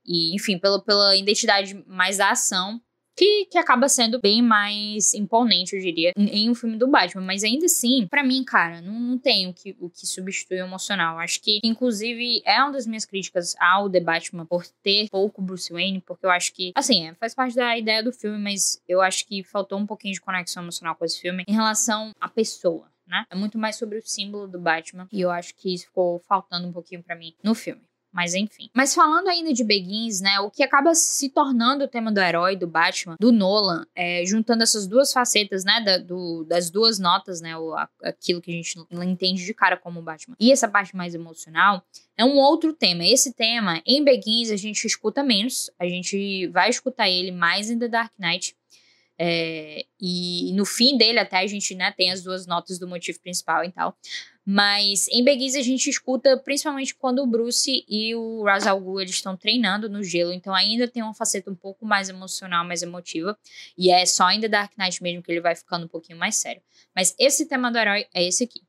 e 0.05 0.35
enfim, 0.35 0.57
pelo, 0.57 0.81
pela 0.81 1.15
identidade 1.15 1.83
mais 1.87 2.17
da 2.17 2.31
ação 2.31 2.81
que, 3.19 3.47
que 3.47 3.57
acaba 3.57 3.89
sendo 3.89 4.17
bem 4.21 4.41
mais 4.41 5.13
imponente, 5.13 5.75
eu 5.75 5.81
diria, 5.81 6.13
em, 6.15 6.49
um 6.49 6.55
filme 6.55 6.77
do 6.77 6.87
Batman. 6.87 7.21
Mas 7.21 7.43
ainda 7.43 7.65
assim, 7.65 8.07
para 8.07 8.23
mim, 8.23 8.45
cara, 8.45 8.81
não, 8.81 8.97
não 8.97 9.17
tem 9.17 9.45
o 9.45 9.53
que, 9.53 9.75
o 9.77 9.89
que 9.89 10.07
substitui 10.07 10.61
o 10.61 10.65
emocional. 10.65 11.19
Acho 11.19 11.41
que, 11.41 11.59
inclusive, 11.61 12.41
é 12.45 12.63
uma 12.63 12.71
das 12.71 12.87
minhas 12.87 13.03
críticas 13.03 13.55
ao 13.59 13.89
The 13.89 13.99
Batman 13.99 14.45
por 14.45 14.65
ter 14.81 15.09
pouco 15.09 15.41
Bruce 15.41 15.69
Wayne, 15.69 15.99
porque 15.99 16.25
eu 16.25 16.31
acho 16.31 16.53
que, 16.53 16.71
assim, 16.73 17.09
é, 17.09 17.13
faz 17.15 17.35
parte 17.35 17.57
da 17.57 17.77
ideia 17.77 18.01
do 18.01 18.13
filme, 18.13 18.37
mas 18.37 18.81
eu 18.87 19.01
acho 19.01 19.27
que 19.27 19.43
faltou 19.43 19.77
um 19.77 19.85
pouquinho 19.85 20.13
de 20.13 20.21
conexão 20.21 20.63
emocional 20.63 20.95
com 20.95 21.03
esse 21.03 21.19
filme 21.19 21.43
em 21.45 21.53
relação 21.53 22.13
à 22.21 22.29
pessoa. 22.29 22.89
Né? 23.05 23.25
É 23.29 23.35
muito 23.35 23.57
mais 23.57 23.75
sobre 23.75 23.97
o 23.97 24.01
símbolo 24.01 24.47
do 24.47 24.59
Batman. 24.59 25.09
E 25.11 25.19
eu 25.19 25.31
acho 25.31 25.55
que 25.55 25.73
isso 25.73 25.87
ficou 25.87 26.19
faltando 26.19 26.67
um 26.67 26.71
pouquinho 26.71 27.03
para 27.03 27.15
mim 27.15 27.33
no 27.43 27.55
filme. 27.55 27.81
Mas 28.11 28.33
enfim. 28.33 28.69
Mas 28.73 28.93
falando 28.93 29.27
ainda 29.27 29.53
de 29.53 29.63
Begins, 29.63 30.19
né? 30.19 30.39
O 30.39 30.49
que 30.49 30.63
acaba 30.63 30.95
se 30.95 31.29
tornando 31.29 31.83
o 31.83 31.87
tema 31.87 32.11
do 32.11 32.19
herói, 32.19 32.55
do 32.55 32.67
Batman, 32.67 33.15
do 33.19 33.31
Nolan, 33.31 33.85
é, 33.95 34.23
juntando 34.25 34.63
essas 34.63 34.87
duas 34.87 35.13
facetas, 35.13 35.63
né? 35.63 35.81
Da, 35.81 35.97
do, 35.97 36.43
das 36.43 36.69
duas 36.69 36.99
notas, 36.99 37.39
né? 37.39 37.55
O, 37.57 37.75
aquilo 38.03 38.41
que 38.41 38.51
a 38.51 38.53
gente 38.53 38.75
entende 38.91 39.45
de 39.45 39.53
cara 39.53 39.77
como 39.77 40.01
Batman. 40.01 40.35
E 40.39 40.51
essa 40.51 40.67
parte 40.67 40.95
mais 40.95 41.13
emocional 41.13 41.83
é 42.17 42.25
um 42.25 42.37
outro 42.37 42.73
tema. 42.73 43.05
Esse 43.05 43.33
tema, 43.33 43.81
em 43.85 44.03
Begins, 44.03 44.51
a 44.51 44.57
gente 44.57 44.85
escuta 44.85 45.23
menos. 45.23 45.69
A 45.79 45.87
gente 45.87 46.47
vai 46.47 46.69
escutar 46.69 47.09
ele 47.09 47.31
mais 47.31 47.69
em 47.69 47.77
The 47.77 47.87
Dark 47.87 48.11
Knight. 48.19 48.55
É, 49.21 49.85
e 49.99 50.53
no 50.53 50.65
fim 50.65 50.97
dele, 50.97 51.19
até 51.19 51.39
a 51.39 51.47
gente 51.47 51.75
né, 51.75 51.91
tem 51.91 52.09
as 52.09 52.23
duas 52.23 52.47
notas 52.47 52.79
do 52.79 52.87
motivo 52.87 53.19
principal 53.19 53.65
e 53.65 53.71
tal. 53.71 53.97
Mas 54.45 55.07
em 55.09 55.23
Begins 55.23 55.55
a 55.55 55.61
gente 55.61 55.89
escuta 55.89 56.35
principalmente 56.37 56.95
quando 56.95 57.19
o 57.19 57.27
Bruce 57.27 57.85
e 57.87 58.15
o 58.15 58.43
Ra's 58.43 58.65
al 58.65 58.79
Ghul 58.79 59.01
eles 59.01 59.13
estão 59.13 59.37
treinando 59.37 59.87
no 59.87 60.01
gelo, 60.01 60.31
então 60.31 60.55
ainda 60.55 60.87
tem 60.87 61.03
uma 61.03 61.13
faceta 61.13 61.51
um 61.51 61.55
pouco 61.55 61.85
mais 61.85 62.09
emocional, 62.09 62.65
mais 62.65 62.81
emotiva, 62.81 63.37
e 63.77 63.91
é 63.91 64.03
só 64.07 64.23
ainda 64.23 64.49
Dark 64.49 64.71
Knight 64.75 65.03
mesmo 65.03 65.21
que 65.21 65.31
ele 65.31 65.41
vai 65.41 65.55
ficando 65.55 65.85
um 65.85 65.89
pouquinho 65.89 66.17
mais 66.17 66.35
sério. 66.35 66.63
Mas 66.95 67.13
esse 67.19 67.45
tema 67.45 67.71
do 67.71 67.77
herói 67.77 68.07
é 68.11 68.23
esse 68.23 68.45
aqui. 68.45 68.61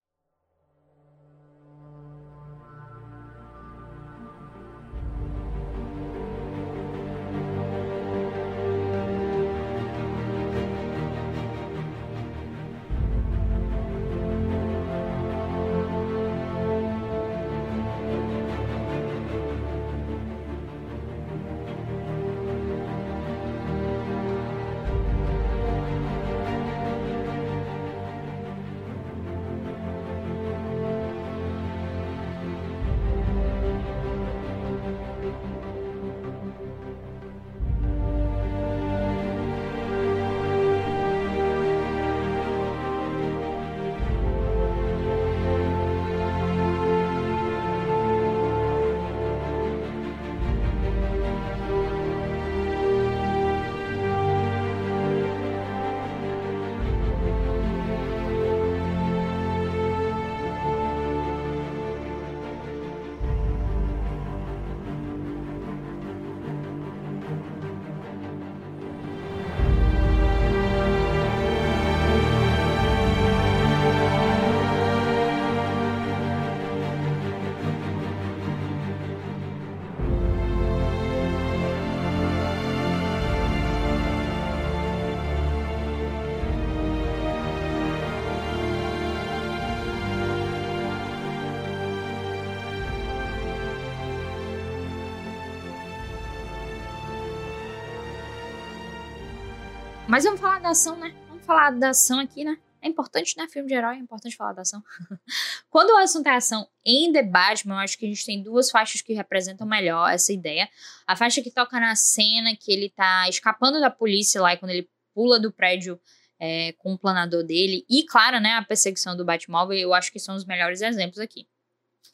Mas 100.10 100.24
vamos 100.24 100.40
falar 100.40 100.58
da 100.58 100.70
ação, 100.70 100.96
né? 100.96 101.14
Vamos 101.28 101.46
falar 101.46 101.70
da 101.70 101.90
ação 101.90 102.18
aqui, 102.18 102.42
né? 102.42 102.58
É 102.82 102.88
importante, 102.88 103.36
né? 103.36 103.46
Filme 103.46 103.68
de 103.68 103.74
herói, 103.74 103.94
é 103.94 103.98
importante 104.00 104.34
falar 104.34 104.52
da 104.52 104.62
ação. 104.62 104.82
Quando 105.70 105.90
o 105.90 105.98
assunto 105.98 106.26
é 106.26 106.34
ação 106.34 106.66
em 106.84 107.12
The 107.12 107.22
Batman, 107.22 107.76
eu 107.76 107.78
acho 107.78 107.96
que 107.96 108.06
a 108.06 108.08
gente 108.08 108.26
tem 108.26 108.42
duas 108.42 108.72
faixas 108.72 109.02
que 109.02 109.12
representam 109.12 109.68
melhor 109.68 110.10
essa 110.10 110.32
ideia. 110.32 110.68
A 111.06 111.14
faixa 111.14 111.40
que 111.40 111.48
toca 111.48 111.78
na 111.78 111.94
cena 111.94 112.56
que 112.56 112.72
ele 112.72 112.90
tá 112.90 113.28
escapando 113.28 113.78
da 113.78 113.88
polícia 113.88 114.42
lá, 114.42 114.52
e 114.52 114.56
quando 114.56 114.72
ele 114.72 114.90
pula 115.14 115.38
do 115.38 115.52
prédio 115.52 115.96
é, 116.40 116.72
com 116.78 116.94
o 116.94 116.98
planador 116.98 117.44
dele. 117.44 117.86
E, 117.88 118.02
claro, 118.02 118.40
né, 118.40 118.54
a 118.54 118.64
perseguição 118.64 119.16
do 119.16 119.24
Batmóvel, 119.24 119.78
eu 119.78 119.94
acho 119.94 120.10
que 120.10 120.18
são 120.18 120.34
os 120.34 120.44
melhores 120.44 120.82
exemplos 120.82 121.20
aqui. 121.20 121.46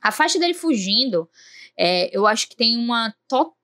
A 0.02 0.12
faixa 0.12 0.38
dele 0.38 0.52
fugindo, 0.52 1.30
é, 1.74 2.14
eu 2.14 2.26
acho 2.26 2.46
que 2.46 2.56
tem 2.56 2.76
uma 2.76 3.14
total 3.26 3.55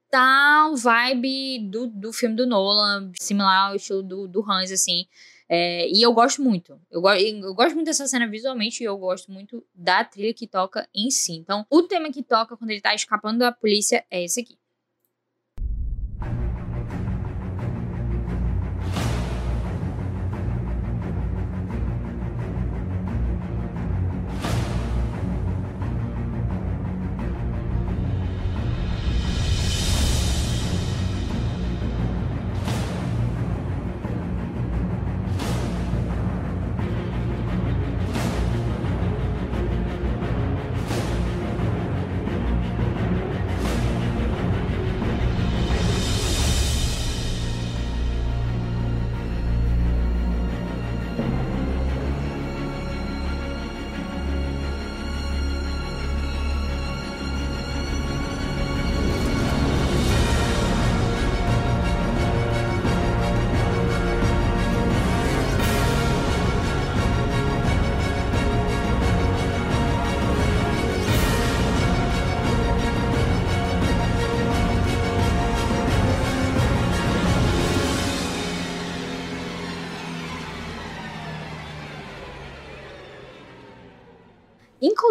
vibe 0.76 1.68
do, 1.70 1.86
do 1.86 2.12
filme 2.12 2.36
do 2.36 2.46
Nolan, 2.46 3.10
similar 3.18 3.70
ao 3.70 3.76
estilo 3.76 4.02
do, 4.02 4.28
do 4.28 4.42
Hans, 4.50 4.70
assim. 4.70 5.06
É, 5.48 5.86
e 5.88 6.00
eu 6.00 6.12
gosto 6.12 6.42
muito. 6.42 6.80
Eu, 6.90 7.02
eu, 7.06 7.54
gosto 7.54 7.74
muito 7.74 7.86
dessa 7.86 8.06
cena 8.06 8.26
visualmente 8.26 8.82
e 8.82 8.86
eu 8.86 8.96
gosto 8.96 9.30
muito 9.30 9.64
da 9.74 10.02
trilha 10.02 10.32
que 10.32 10.46
toca 10.46 10.88
em 10.94 11.10
si. 11.10 11.34
Então, 11.34 11.66
o 11.68 11.82
tema 11.82 12.10
que 12.10 12.22
toca 12.22 12.56
quando 12.56 12.70
ele 12.70 12.80
tá 12.80 12.94
escapando 12.94 13.38
da 13.38 13.52
polícia 13.52 14.04
é 14.10 14.24
esse 14.24 14.40
aqui. 14.40 14.56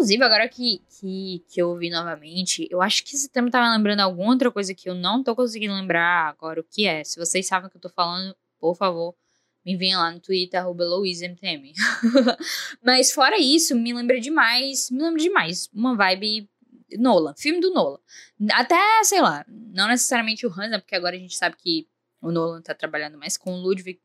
Inclusive, 0.02 0.24
agora 0.24 0.50
que, 0.50 0.82
que, 1.00 1.46
que 1.48 1.62
eu 1.62 1.70
ouvi 1.70 1.92
novamente, 1.92 2.68
eu 2.72 2.82
acho 2.82 3.04
que 3.04 3.16
esse 3.16 3.30
tema 3.30 3.52
me 3.54 3.78
lembrando 3.78 4.00
alguma 4.00 4.32
outra 4.32 4.50
coisa 4.50 4.74
que 4.74 4.90
eu 4.90 4.96
não 4.96 5.22
tô 5.24 5.36
conseguindo 5.36 5.76
lembrar 5.76 6.28
agora 6.28 6.60
o 6.60 6.64
que 6.64 6.88
é. 6.88 7.04
Se 7.04 7.20
vocês 7.20 7.46
sabem 7.46 7.68
o 7.68 7.70
que 7.70 7.78
eu 7.78 7.82
tô 7.82 7.90
falando, 7.90 8.36
por 8.60 8.76
favor, 8.76 9.16
me 9.64 9.78
venha 9.78 10.00
lá 10.00 10.10
no 10.10 10.20
Twitter, 10.20 10.60
arroba. 10.60 10.86
Mas 12.84 13.12
fora 13.12 13.38
isso, 13.38 13.76
me 13.76 13.94
lembra 13.94 14.20
demais, 14.20 14.90
me 14.90 15.04
lembra 15.04 15.22
demais 15.22 15.70
uma 15.72 15.96
vibe 15.96 16.50
Nolan, 16.98 17.36
filme 17.38 17.62
do 17.62 17.72
Nolan. 17.72 18.00
Até, 18.54 18.80
sei 19.04 19.22
lá, 19.22 19.46
não 19.48 19.88
necessariamente 19.88 20.48
o 20.48 20.50
Hans, 20.50 20.72
né, 20.72 20.80
porque 20.80 20.96
agora 20.96 21.16
a 21.16 21.20
gente 21.20 21.38
sabe 21.38 21.56
que 21.58 21.88
o 22.20 22.32
Nolan 22.32 22.64
tá 22.64 22.74
trabalhando 22.74 23.20
mais 23.20 23.38
com 23.38 23.54
o 23.54 23.62
Ludwig 23.62 24.02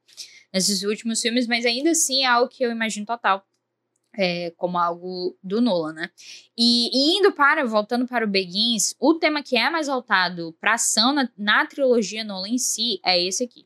nesses 0.52 0.82
últimos 0.82 1.22
filmes, 1.22 1.46
mas 1.46 1.64
ainda 1.64 1.92
assim 1.92 2.22
é 2.22 2.26
algo 2.26 2.50
que 2.50 2.62
eu 2.62 2.70
imagino 2.70 3.06
total 3.06 3.42
é, 4.16 4.52
como 4.56 4.78
algo 4.78 5.36
do 5.42 5.60
Nolan, 5.60 5.92
né? 5.92 6.10
E, 6.56 6.88
e, 6.92 7.18
indo 7.18 7.32
para, 7.32 7.64
voltando 7.64 8.06
para 8.06 8.24
o 8.24 8.28
Begins, 8.28 8.94
o 8.98 9.14
tema 9.14 9.42
que 9.42 9.56
é 9.56 9.68
mais 9.68 9.86
voltado 9.86 10.56
para 10.60 10.74
ação 10.74 11.12
na, 11.12 11.28
na 11.36 11.66
trilogia 11.66 12.24
Nolan 12.24 12.48
em 12.48 12.58
si 12.58 13.00
é 13.04 13.22
esse 13.22 13.44
aqui. 13.44 13.65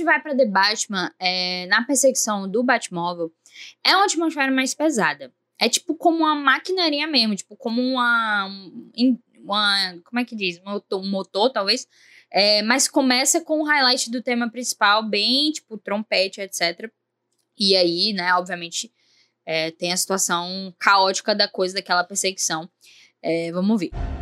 Gente 0.00 0.04
vai 0.04 0.20
para 0.20 0.36
The 0.36 0.46
Batman, 0.46 1.12
é, 1.18 1.66
na 1.66 1.84
perseguição 1.84 2.48
do 2.48 2.62
Batmóvel, 2.62 3.32
é 3.84 3.94
uma 3.94 4.06
atmosfera 4.06 4.50
mais 4.50 4.74
pesada. 4.74 5.32
É 5.58 5.68
tipo 5.68 5.94
como 5.94 6.20
uma 6.20 6.34
maquinaria 6.34 7.06
mesmo, 7.06 7.36
tipo 7.36 7.54
como 7.54 7.82
uma. 7.82 8.48
uma 9.44 10.00
como 10.04 10.20
é 10.20 10.24
que 10.24 10.34
diz? 10.34 10.58
Um 10.58 10.70
motor, 10.70 11.00
um 11.00 11.10
motor 11.10 11.50
talvez. 11.50 11.86
É, 12.32 12.62
mas 12.62 12.88
começa 12.88 13.40
com 13.40 13.60
o 13.60 13.64
highlight 13.64 14.10
do 14.10 14.22
tema 14.22 14.50
principal, 14.50 15.02
bem 15.02 15.52
tipo 15.52 15.76
trompete, 15.76 16.40
etc. 16.40 16.90
E 17.58 17.76
aí, 17.76 18.12
né, 18.14 18.32
obviamente, 18.34 18.90
é, 19.44 19.70
tem 19.72 19.92
a 19.92 19.96
situação 19.96 20.74
caótica 20.78 21.34
da 21.34 21.46
coisa 21.46 21.74
daquela 21.74 22.04
perseguição. 22.04 22.70
É, 23.22 23.52
vamos 23.52 23.78
ver. 23.78 24.19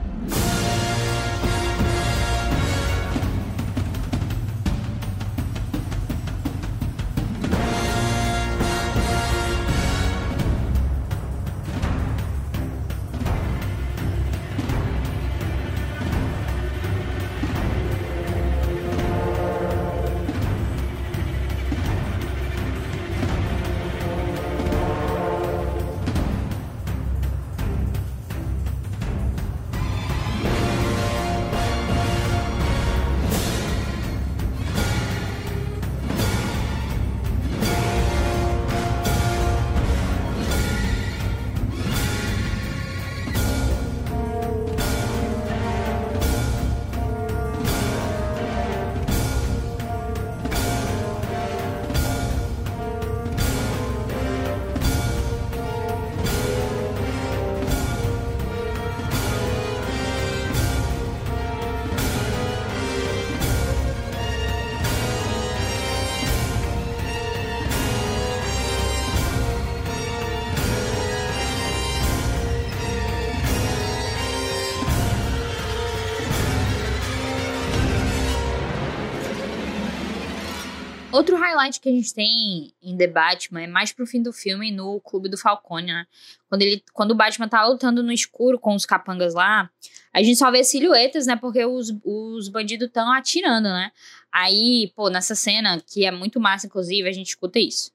Que 81.76 81.88
a 81.88 81.92
gente 81.92 82.14
tem 82.14 82.72
em 82.82 82.96
The 82.96 83.06
Batman 83.06 83.62
é 83.62 83.66
mais 83.66 83.92
pro 83.92 84.06
fim 84.06 84.22
do 84.22 84.32
filme 84.32 84.70
no 84.70 85.00
Clube 85.00 85.28
do 85.28 85.36
Falcone, 85.36 85.86
né? 85.86 86.06
Quando, 86.48 86.62
ele, 86.62 86.82
quando 86.94 87.10
o 87.10 87.14
Batman 87.14 87.48
tá 87.48 87.66
lutando 87.66 88.02
no 88.02 88.12
escuro 88.12 88.58
com 88.58 88.74
os 88.74 88.86
capangas 88.86 89.34
lá, 89.34 89.70
a 90.12 90.22
gente 90.22 90.38
só 90.38 90.50
vê 90.50 90.64
silhuetas, 90.64 91.26
né? 91.26 91.36
Porque 91.36 91.64
os, 91.64 91.94
os 92.04 92.48
bandidos 92.48 92.88
estão 92.88 93.12
atirando, 93.12 93.68
né? 93.68 93.92
Aí, 94.32 94.92
pô, 94.94 95.10
nessa 95.10 95.34
cena, 95.34 95.82
que 95.86 96.06
é 96.06 96.10
muito 96.10 96.40
massa, 96.40 96.66
inclusive, 96.66 97.08
a 97.08 97.12
gente 97.12 97.28
escuta 97.28 97.58
isso. 97.58 97.92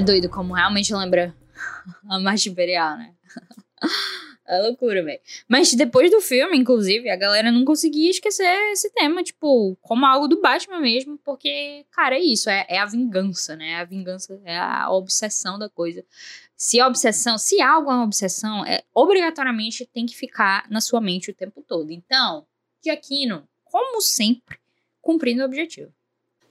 É 0.00 0.02
doido 0.02 0.30
como 0.30 0.54
realmente 0.54 0.94
lembra 0.94 1.36
a 2.08 2.18
Marcha 2.18 2.48
Imperial, 2.48 2.96
né? 2.96 3.14
É 4.46 4.62
loucura, 4.62 5.04
velho. 5.04 5.20
Mas 5.46 5.74
depois 5.74 6.10
do 6.10 6.22
filme, 6.22 6.56
inclusive, 6.56 7.10
a 7.10 7.16
galera 7.16 7.52
não 7.52 7.66
conseguia 7.66 8.10
esquecer 8.10 8.48
esse 8.72 8.90
tema, 8.94 9.22
tipo, 9.22 9.76
como 9.82 10.06
algo 10.06 10.26
do 10.26 10.40
Batman 10.40 10.80
mesmo, 10.80 11.18
porque, 11.18 11.84
cara, 11.90 12.16
é 12.16 12.20
isso, 12.20 12.48
é, 12.48 12.64
é 12.66 12.78
a 12.78 12.86
vingança, 12.86 13.54
né? 13.54 13.76
A 13.76 13.84
vingança 13.84 14.40
é 14.42 14.58
a 14.58 14.90
obsessão 14.90 15.58
da 15.58 15.68
coisa. 15.68 16.02
Se 16.56 16.80
a 16.80 16.88
obsessão, 16.88 17.36
se 17.36 17.60
algo 17.60 17.90
é 17.90 17.94
uma 17.94 18.04
obsessão, 18.04 18.64
é, 18.64 18.82
obrigatoriamente 18.94 19.84
tem 19.84 20.06
que 20.06 20.16
ficar 20.16 20.66
na 20.70 20.80
sua 20.80 21.00
mente 21.02 21.30
o 21.30 21.34
tempo 21.34 21.62
todo. 21.62 21.92
Então, 21.92 22.46
Giaquino, 22.82 23.46
como 23.64 24.00
sempre, 24.00 24.58
cumprindo 25.02 25.42
o 25.42 25.44
objetivo. 25.44 25.92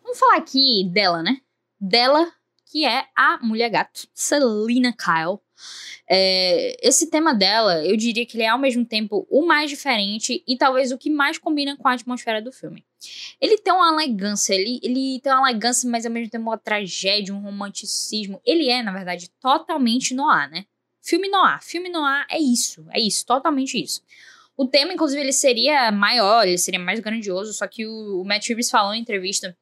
Vamos 0.03 0.19
falar 0.19 0.37
aqui 0.37 0.87
dela, 0.93 1.23
né? 1.23 1.41
Dela 1.81 2.31
que 2.69 2.85
é 2.85 3.05
a 3.15 3.39
Mulher 3.41 3.69
Gato, 3.69 4.07
Selina 4.13 4.93
Kyle. 4.93 5.39
É, 6.07 6.77
esse 6.87 7.09
tema 7.09 7.33
dela, 7.33 7.83
eu 7.83 7.97
diria 7.97 8.25
que 8.25 8.37
ele 8.37 8.43
é 8.43 8.47
ao 8.47 8.59
mesmo 8.59 8.85
tempo 8.85 9.27
o 9.29 9.45
mais 9.45 9.69
diferente 9.69 10.43
e 10.47 10.55
talvez 10.55 10.91
o 10.91 10.97
que 10.97 11.09
mais 11.09 11.37
combina 11.37 11.75
com 11.75 11.87
a 11.87 11.93
atmosfera 11.93 12.41
do 12.41 12.51
filme. 12.51 12.85
Ele 13.41 13.57
tem 13.57 13.73
uma 13.73 13.91
elegância, 13.91 14.53
ele, 14.53 14.79
ele 14.83 15.19
tem 15.19 15.33
uma 15.33 15.49
elegância, 15.49 15.89
mas 15.89 16.05
ao 16.05 16.11
mesmo 16.11 16.29
tempo 16.29 16.43
uma 16.43 16.57
tragédia, 16.57 17.33
um 17.33 17.41
romanticismo. 17.41 18.39
Ele 18.45 18.69
é, 18.69 18.83
na 18.83 18.93
verdade, 18.93 19.29
totalmente 19.41 20.13
noir, 20.13 20.49
né? 20.49 20.65
Filme 21.01 21.27
noir. 21.27 21.59
Filme 21.63 21.89
noir 21.89 22.25
é 22.29 22.39
isso, 22.39 22.85
é 22.91 22.99
isso, 22.99 23.25
totalmente 23.25 23.81
isso. 23.81 24.01
O 24.55 24.67
tema, 24.67 24.93
inclusive, 24.93 25.21
ele 25.21 25.33
seria 25.33 25.91
maior, 25.91 26.45
ele 26.45 26.57
seria 26.57 26.79
mais 26.79 26.99
grandioso, 26.99 27.53
só 27.53 27.65
que 27.65 27.85
o, 27.87 28.21
o 28.21 28.25
Matt 28.25 28.47
Reeves 28.47 28.69
falou 28.69 28.93
em 28.93 29.01
entrevista 29.01 29.57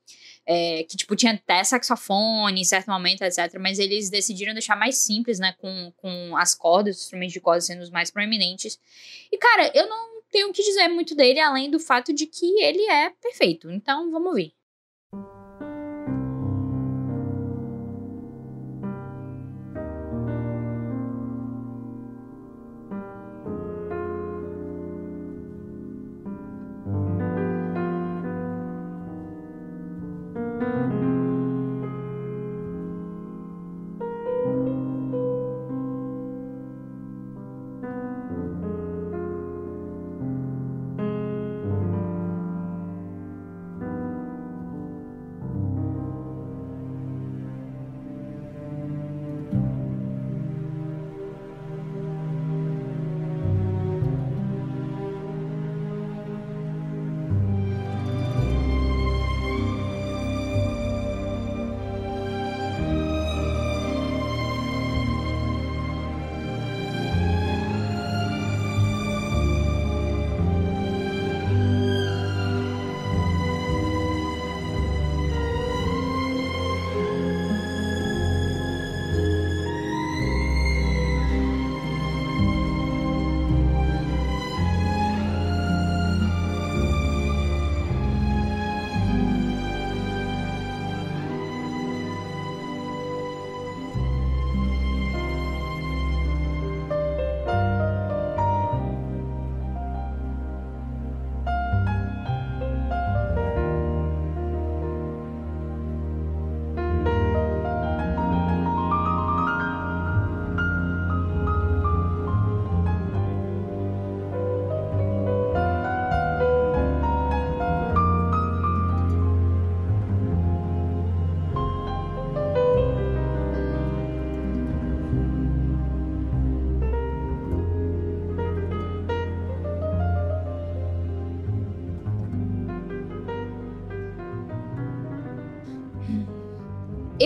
é, 0.48 0.84
que, 0.84 0.96
tipo, 0.96 1.14
tinha 1.16 1.34
até 1.34 1.62
saxofone 1.62 2.62
em 2.62 2.64
certo 2.64 2.90
momento, 2.90 3.22
etc. 3.22 3.60
Mas 3.60 3.78
eles 3.78 4.10
decidiram 4.10 4.54
deixar 4.54 4.78
mais 4.78 4.98
simples, 4.98 5.40
né? 5.40 5.54
Com, 5.60 5.92
com 5.98 6.38
as 6.38 6.56
cordas, 6.56 6.96
os 6.96 7.04
instrumentos 7.04 7.34
de 7.34 7.42
corda 7.42 7.60
sendo 7.60 7.82
os 7.82 7.90
mais 7.90 8.10
proeminentes. 8.10 8.80
E, 9.30 9.38
cara, 9.38 9.70
eu 9.76 9.88
não 9.90 10.22
tenho 10.32 10.50
o 10.50 10.54
que 10.54 10.64
dizer 10.64 10.88
muito 10.88 11.14
dele, 11.16 11.40
além 11.40 11.70
do 11.70 11.80
fato 11.80 12.14
de 12.14 12.26
que 12.26 12.62
ele 12.62 12.84
é 12.90 13.10
perfeito. 13.22 13.70
Então, 13.70 14.10
vamos 14.10 14.34
ver. 14.34 14.57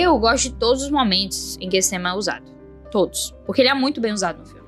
Eu 0.04 0.18
gosto 0.18 0.50
de 0.50 0.56
todos 0.56 0.82
os 0.82 0.90
momentos 0.90 1.56
em 1.62 1.70
que 1.70 1.78
esse 1.78 1.92
tema 1.92 2.10
é 2.10 2.14
usado. 2.14 2.52
Todos. 2.92 3.36
Porque 3.46 3.62
ele 3.62 3.70
é 3.70 3.74
muito 3.76 4.02
bem 4.02 4.12
usado 4.12 4.40
no 4.40 4.46
filme. 4.48 4.68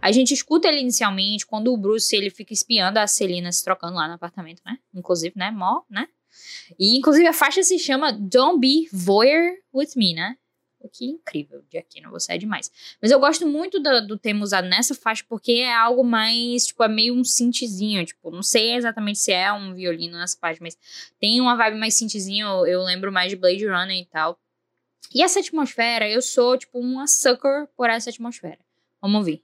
A 0.00 0.10
gente 0.10 0.32
escuta 0.32 0.68
ele 0.68 0.80
inicialmente 0.80 1.46
quando 1.46 1.70
o 1.70 1.76
Bruce 1.76 2.16
ele 2.16 2.30
fica 2.30 2.54
espiando 2.54 2.98
a 2.98 3.06
Celina 3.06 3.52
se 3.52 3.62
trocando 3.62 3.96
lá 3.96 4.08
no 4.08 4.14
apartamento, 4.14 4.62
né? 4.64 4.78
Inclusive, 4.94 5.34
né? 5.36 5.50
Mó, 5.50 5.82
né? 5.90 6.08
E 6.78 6.96
inclusive 6.96 7.26
a 7.26 7.32
faixa 7.34 7.62
se 7.62 7.78
chama 7.78 8.10
Don't 8.10 8.58
Be 8.58 8.88
Voyeur 8.90 9.52
With 9.74 9.90
Me, 9.96 10.14
né? 10.14 10.36
O 10.80 10.88
que 10.88 11.04
incrível 11.04 11.62
de 11.70 11.76
aqui, 11.76 12.00
não 12.00 12.10
você 12.10 12.32
é 12.32 12.38
demais. 12.38 12.70
Mas 13.02 13.10
eu 13.10 13.20
gosto 13.20 13.46
muito 13.46 13.78
do, 13.80 14.06
do 14.06 14.16
tema 14.16 14.42
usado 14.42 14.66
nessa 14.66 14.94
faixa 14.94 15.22
porque 15.28 15.52
é 15.52 15.76
algo 15.76 16.02
mais, 16.02 16.68
tipo, 16.68 16.82
é 16.82 16.88
meio 16.88 17.14
um 17.14 17.22
synthzinho, 17.22 18.02
tipo, 18.06 18.30
não 18.30 18.42
sei 18.42 18.76
exatamente 18.76 19.18
se 19.18 19.30
é 19.30 19.52
um 19.52 19.74
violino 19.74 20.16
nessa 20.16 20.38
parte, 20.40 20.62
mas 20.62 20.78
tem 21.20 21.38
uma 21.38 21.54
vibe 21.54 21.76
mais 21.76 21.92
synthzinho, 21.92 22.66
eu 22.66 22.82
lembro 22.82 23.12
mais 23.12 23.28
de 23.28 23.36
Blade 23.36 23.66
Runner 23.66 23.94
e 23.94 24.06
tal. 24.06 24.40
E 25.14 25.22
essa 25.22 25.40
atmosfera, 25.40 26.08
eu 26.08 26.22
sou, 26.22 26.56
tipo, 26.56 26.78
uma 26.78 27.06
sucker 27.06 27.66
por 27.76 27.90
essa 27.90 28.10
atmosfera. 28.10 28.58
Vamos 29.00 29.18
ouvir. 29.18 29.42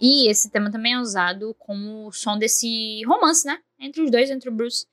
E 0.00 0.28
esse 0.28 0.50
tema 0.50 0.70
também 0.70 0.94
é 0.94 1.00
usado 1.00 1.54
como 1.58 2.10
som 2.12 2.38
desse 2.38 3.02
romance, 3.04 3.46
né? 3.46 3.58
Entre 3.78 4.02
os 4.02 4.10
dois, 4.10 4.30
entre 4.30 4.48
o 4.48 4.52
Bruce. 4.52 4.86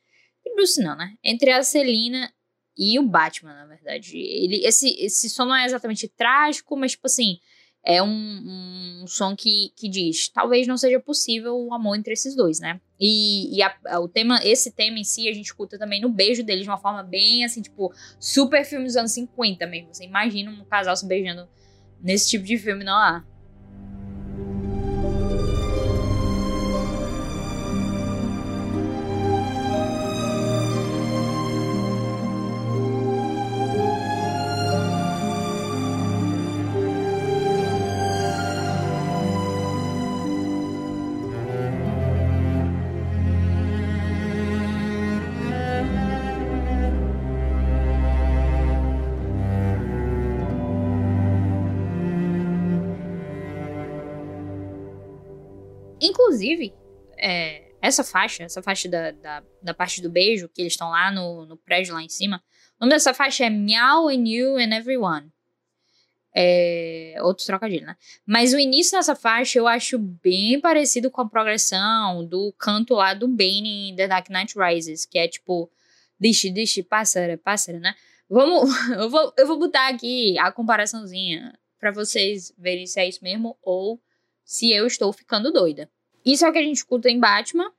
E 0.45 0.55
Bruce 0.55 0.81
não, 0.81 0.95
né? 0.95 1.15
Entre 1.23 1.51
a 1.51 1.63
Celina 1.63 2.31
e 2.77 2.99
o 2.99 3.03
Batman, 3.03 3.53
na 3.53 3.65
verdade. 3.65 4.17
Ele, 4.17 4.65
esse, 4.65 4.89
esse 4.99 5.29
som 5.29 5.45
não 5.45 5.55
é 5.55 5.65
exatamente 5.65 6.07
trágico, 6.07 6.75
mas, 6.75 6.91
tipo 6.91 7.07
assim, 7.07 7.39
é 7.85 8.01
um, 8.01 9.01
um 9.03 9.07
som 9.07 9.35
que, 9.35 9.71
que 9.75 9.87
diz: 9.87 10.27
talvez 10.29 10.65
não 10.65 10.75
seja 10.75 10.99
possível 10.99 11.55
o 11.55 11.73
amor 11.73 11.95
entre 11.95 12.13
esses 12.13 12.35
dois, 12.35 12.59
né? 12.59 12.81
E, 12.99 13.55
e 13.55 13.61
a, 13.61 13.99
o 13.99 14.07
tema, 14.07 14.39
esse 14.43 14.71
tema 14.71 14.97
em 14.97 15.03
si, 15.03 15.29
a 15.29 15.33
gente 15.33 15.45
escuta 15.45 15.77
também 15.77 16.01
no 16.01 16.09
beijo 16.09 16.43
deles 16.43 16.63
de 16.63 16.69
uma 16.69 16.79
forma 16.79 17.03
bem 17.03 17.45
assim, 17.45 17.61
tipo, 17.61 17.93
super 18.19 18.65
filme 18.65 18.85
dos 18.85 18.95
anos 18.95 19.11
50 19.11 19.67
mesmo. 19.67 19.93
Você 19.93 20.03
imagina 20.03 20.49
um 20.49 20.65
casal 20.65 20.95
se 20.95 21.05
beijando 21.05 21.47
nesse 22.01 22.29
tipo 22.29 22.43
de 22.43 22.57
filme, 22.57 22.83
não 22.83 22.95
há. 22.95 23.23
Inclusive, 23.23 23.34
essa 57.85 58.03
faixa, 58.03 58.43
essa 58.43 58.61
faixa 58.61 58.89
da, 58.89 59.11
da, 59.11 59.43
da, 59.61 59.73
parte 59.73 60.01
do 60.01 60.09
beijo, 60.09 60.49
que 60.49 60.61
eles 60.61 60.73
estão 60.73 60.89
lá 60.89 61.11
no, 61.11 61.45
no 61.45 61.57
prédio 61.57 61.93
lá 61.93 62.01
em 62.01 62.09
cima, 62.09 62.43
o 62.79 62.85
nome 62.85 62.93
dessa 62.93 63.13
faixa 63.13 63.45
é 63.45 63.49
Meow 63.49 64.09
and 64.09 64.27
You 64.27 64.57
and 64.57 64.75
Everyone. 64.75 65.31
É, 66.37 67.15
outro 67.21 67.45
trocadilho, 67.45 67.85
né? 67.85 67.95
Mas 68.25 68.53
o 68.53 68.59
início 68.59 68.97
dessa 68.97 69.15
faixa 69.15 69.57
eu 69.57 69.67
acho 69.67 69.97
bem 69.97 70.59
parecido 70.59 71.09
com 71.09 71.21
a 71.21 71.29
progressão 71.29 72.25
do 72.25 72.53
canto 72.57 72.93
lá 72.95 73.13
do 73.13 73.27
Bane 73.27 73.91
em 73.91 73.95
The 73.95 74.07
Dark 74.07 74.29
Knight 74.29 74.53
Rises, 74.57 75.05
que 75.05 75.17
é 75.17 75.29
tipo, 75.29 75.71
deixe, 76.19 76.51
deixe, 76.51 76.83
pássaro, 76.83 77.37
pássaro, 77.37 77.79
né? 77.79 77.95
Vamos, 78.29 78.69
eu 78.99 79.09
vou, 79.09 79.33
eu 79.37 79.47
vou 79.47 79.57
botar 79.57 79.87
aqui 79.87 80.37
a 80.39 80.51
comparaçãozinha 80.51 81.57
para 81.79 81.91
vocês 81.91 82.53
verem 82.57 82.85
se 82.85 82.99
é 82.99 83.07
isso 83.07 83.23
mesmo 83.23 83.57
ou 83.61 84.01
se 84.43 84.73
eu 84.73 84.85
estou 84.87 85.13
ficando 85.13 85.53
doida. 85.53 85.89
Isso 86.25 86.43
é 86.43 86.49
o 86.49 86.51
que 86.51 86.57
a 86.57 86.63
gente 86.63 86.77
escuta 86.77 87.07
em 87.07 87.19
Batman. 87.19 87.71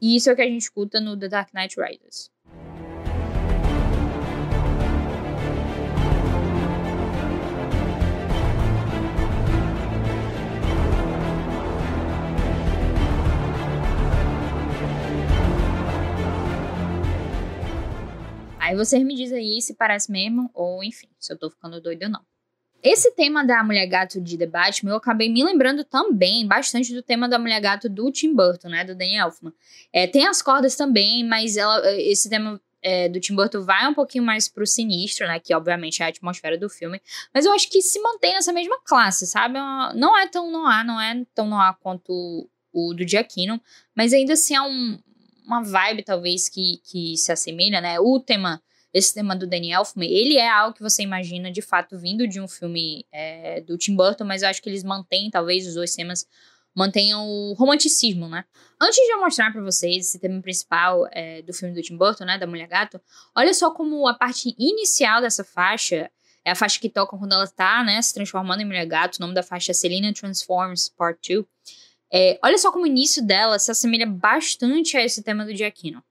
E 0.00 0.16
isso 0.16 0.30
é 0.30 0.32
o 0.32 0.36
que 0.36 0.42
a 0.42 0.46
gente 0.46 0.62
escuta 0.62 1.00
no 1.00 1.18
The 1.18 1.28
Dark 1.28 1.52
Knight 1.52 1.76
Rises. 1.80 2.30
Aí 18.72 18.76
vocês 18.76 19.04
me 19.04 19.14
dizem 19.14 19.38
aí 19.38 19.60
se 19.60 19.74
parece 19.74 20.10
mesmo, 20.10 20.50
ou 20.54 20.82
enfim, 20.82 21.06
se 21.18 21.30
eu 21.30 21.36
tô 21.36 21.50
ficando 21.50 21.78
doida 21.78 22.06
ou 22.06 22.12
não. 22.12 22.22
Esse 22.82 23.14
tema 23.14 23.44
da 23.44 23.62
Mulher 23.62 23.84
Gato 23.84 24.18
de 24.18 24.38
The 24.38 24.46
Batman, 24.46 24.92
eu 24.92 24.96
acabei 24.96 25.28
me 25.30 25.44
lembrando 25.44 25.84
também 25.84 26.46
bastante 26.46 26.94
do 26.94 27.02
tema 27.02 27.28
da 27.28 27.38
Mulher 27.38 27.60
Gato 27.60 27.86
do 27.86 28.10
Tim 28.10 28.34
Burton, 28.34 28.70
né? 28.70 28.82
Do 28.82 28.94
Danny 28.94 29.16
Elfman. 29.16 29.52
É, 29.92 30.06
tem 30.06 30.26
as 30.26 30.40
cordas 30.40 30.74
também, 30.74 31.22
mas 31.22 31.58
ela, 31.58 31.82
esse 32.00 32.30
tema 32.30 32.58
é, 32.80 33.10
do 33.10 33.20
Tim 33.20 33.34
Burton 33.34 33.60
vai 33.60 33.86
um 33.86 33.92
pouquinho 33.92 34.24
mais 34.24 34.48
pro 34.48 34.66
sinistro, 34.66 35.26
né? 35.26 35.38
Que 35.38 35.54
obviamente 35.54 36.02
é 36.02 36.06
a 36.06 36.08
atmosfera 36.08 36.56
do 36.56 36.70
filme. 36.70 36.98
Mas 37.34 37.44
eu 37.44 37.52
acho 37.52 37.68
que 37.68 37.82
se 37.82 38.00
mantém 38.00 38.32
nessa 38.32 38.54
mesma 38.54 38.80
classe, 38.86 39.26
sabe? 39.26 39.58
É 39.58 39.94
não 39.94 40.18
é 40.18 40.26
tão 40.26 40.50
noir, 40.50 40.82
não 40.82 40.98
é 40.98 41.22
tão 41.34 41.46
noir 41.46 41.76
quanto 41.78 42.48
o 42.72 42.94
do 42.94 43.06
Giacchino, 43.06 43.60
mas 43.94 44.14
ainda 44.14 44.32
assim 44.32 44.56
é 44.56 44.62
um, 44.62 44.98
uma 45.44 45.62
vibe, 45.62 46.02
talvez, 46.02 46.48
que, 46.48 46.80
que 46.84 47.16
se 47.16 47.32
assemelha, 47.32 47.80
né? 47.80 47.98
O 48.00 48.20
tema, 48.20 48.62
esse 48.92 49.14
tema 49.14 49.34
do 49.34 49.46
Danny 49.46 49.72
Elfman, 49.72 50.08
ele 50.08 50.36
é 50.36 50.48
algo 50.48 50.74
que 50.74 50.82
você 50.82 51.02
imagina, 51.02 51.50
de 51.50 51.62
fato, 51.62 51.98
vindo 51.98 52.26
de 52.26 52.40
um 52.40 52.48
filme 52.48 53.06
é, 53.12 53.60
do 53.60 53.76
Tim 53.76 53.96
Burton, 53.96 54.24
mas 54.24 54.42
eu 54.42 54.48
acho 54.48 54.62
que 54.62 54.68
eles 54.68 54.84
mantêm, 54.84 55.30
talvez, 55.30 55.66
os 55.66 55.74
dois 55.74 55.94
temas 55.94 56.26
mantenham 56.74 57.28
o 57.28 57.52
romanticismo, 57.52 58.28
né? 58.28 58.44
Antes 58.80 58.96
de 58.96 59.12
eu 59.12 59.20
mostrar 59.20 59.52
para 59.52 59.62
vocês 59.62 60.06
esse 60.06 60.18
tema 60.18 60.40
principal 60.40 61.06
é, 61.12 61.42
do 61.42 61.52
filme 61.52 61.74
do 61.74 61.82
Tim 61.82 61.96
Burton, 61.96 62.24
né, 62.24 62.38
da 62.38 62.46
Mulher 62.46 62.66
Gato, 62.66 63.00
olha 63.36 63.52
só 63.52 63.70
como 63.70 64.08
a 64.08 64.14
parte 64.14 64.54
inicial 64.58 65.20
dessa 65.20 65.44
faixa 65.44 66.10
é 66.44 66.50
a 66.50 66.54
faixa 66.54 66.80
que 66.80 66.88
toca 66.88 67.16
quando 67.16 67.32
ela 67.32 67.46
tá, 67.46 67.84
né, 67.84 68.00
se 68.02 68.12
transformando 68.12 68.60
em 68.60 68.64
Mulher 68.64 68.86
Gato. 68.86 69.16
O 69.16 69.20
nome 69.20 69.34
da 69.34 69.42
faixa 69.42 69.70
é 69.70 69.74
Selena 69.74 70.12
Transforms 70.12 70.88
Part 70.88 71.32
2. 71.32 71.46
É, 72.12 72.38
olha 72.42 72.58
só 72.58 72.70
como 72.70 72.84
o 72.84 72.86
início 72.86 73.24
dela 73.24 73.58
se 73.58 73.70
assemelha 73.70 74.06
bastante 74.06 74.96
a 74.96 75.02
esse 75.02 75.22
tema 75.22 75.44
do 75.44 75.56
Giacchino. 75.56 76.04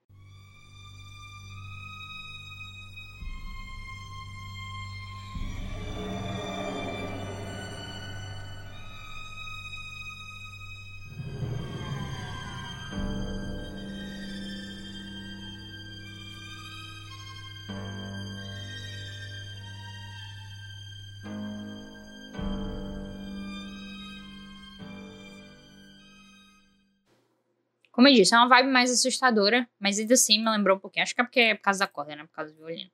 Como 27.91 28.07
eu 28.07 28.13
disse, 28.13 28.33
é 28.33 28.37
uma 28.37 28.47
vibe 28.47 28.69
mais 28.69 28.89
assustadora, 28.91 29.67
mas 29.79 29.99
ainda 29.99 30.13
assim 30.13 30.39
me 30.39 30.49
lembrou 30.49 30.77
um 30.77 30.79
pouquinho. 30.79 31.03
Acho 31.03 31.13
que 31.13 31.21
é 31.21 31.23
porque 31.23 31.39
é 31.39 31.55
por 31.55 31.63
causa 31.63 31.79
da 31.79 31.87
corda, 31.87 32.15
né? 32.15 32.23
Por 32.23 32.31
causa 32.31 32.51
do 32.53 32.57
violino. 32.57 32.89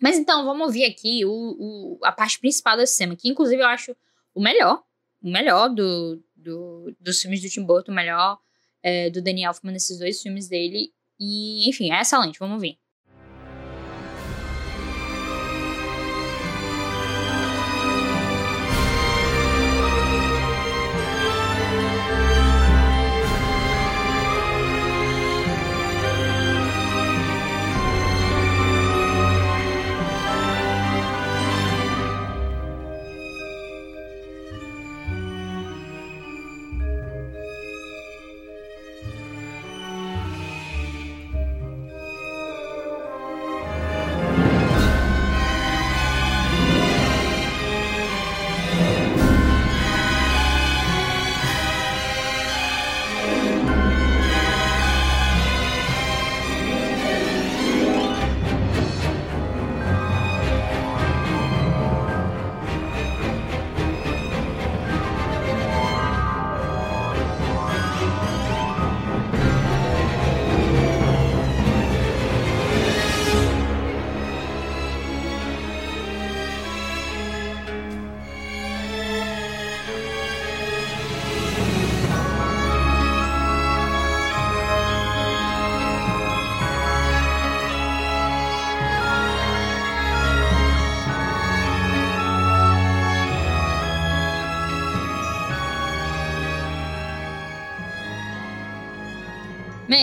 Mas 0.00 0.16
então, 0.16 0.44
vamos 0.44 0.66
ouvir 0.66 0.84
aqui 0.84 1.24
o, 1.24 1.30
o, 1.30 1.98
a 2.02 2.12
parte 2.12 2.38
principal 2.38 2.76
desse 2.76 2.98
tema, 2.98 3.16
que 3.16 3.28
inclusive 3.28 3.62
eu 3.62 3.66
acho 3.66 3.96
o 4.34 4.40
melhor, 4.40 4.82
o 5.22 5.30
melhor 5.30 5.68
do, 5.68 6.22
do, 6.34 6.94
dos 7.00 7.20
filmes 7.20 7.40
do 7.40 7.48
Tim 7.48 7.64
Burton, 7.64 7.92
o 7.92 7.94
melhor 7.94 8.38
é, 8.82 9.10
do 9.10 9.22
Danny 9.22 9.44
Elfman 9.44 9.72
nesses 9.72 9.98
dois 9.98 10.20
filmes 10.20 10.48
dele. 10.48 10.92
E, 11.18 11.68
enfim, 11.68 11.90
é 11.92 12.00
excelente, 12.00 12.38
vamos 12.38 12.54
ouvir. 12.54 12.78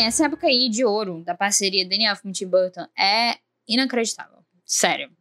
Essa 0.02 0.26
época 0.26 0.48
aí 0.48 0.70
de 0.70 0.84
ouro 0.84 1.24
da 1.24 1.36
parceria 1.36 1.88
Daniel 1.88 2.12
Elfman 2.12 2.32
Tim 2.32 2.48
Burton 2.48 2.88
é 2.98 3.38
inacreditável. 3.68 4.40
Sério. 4.66 5.12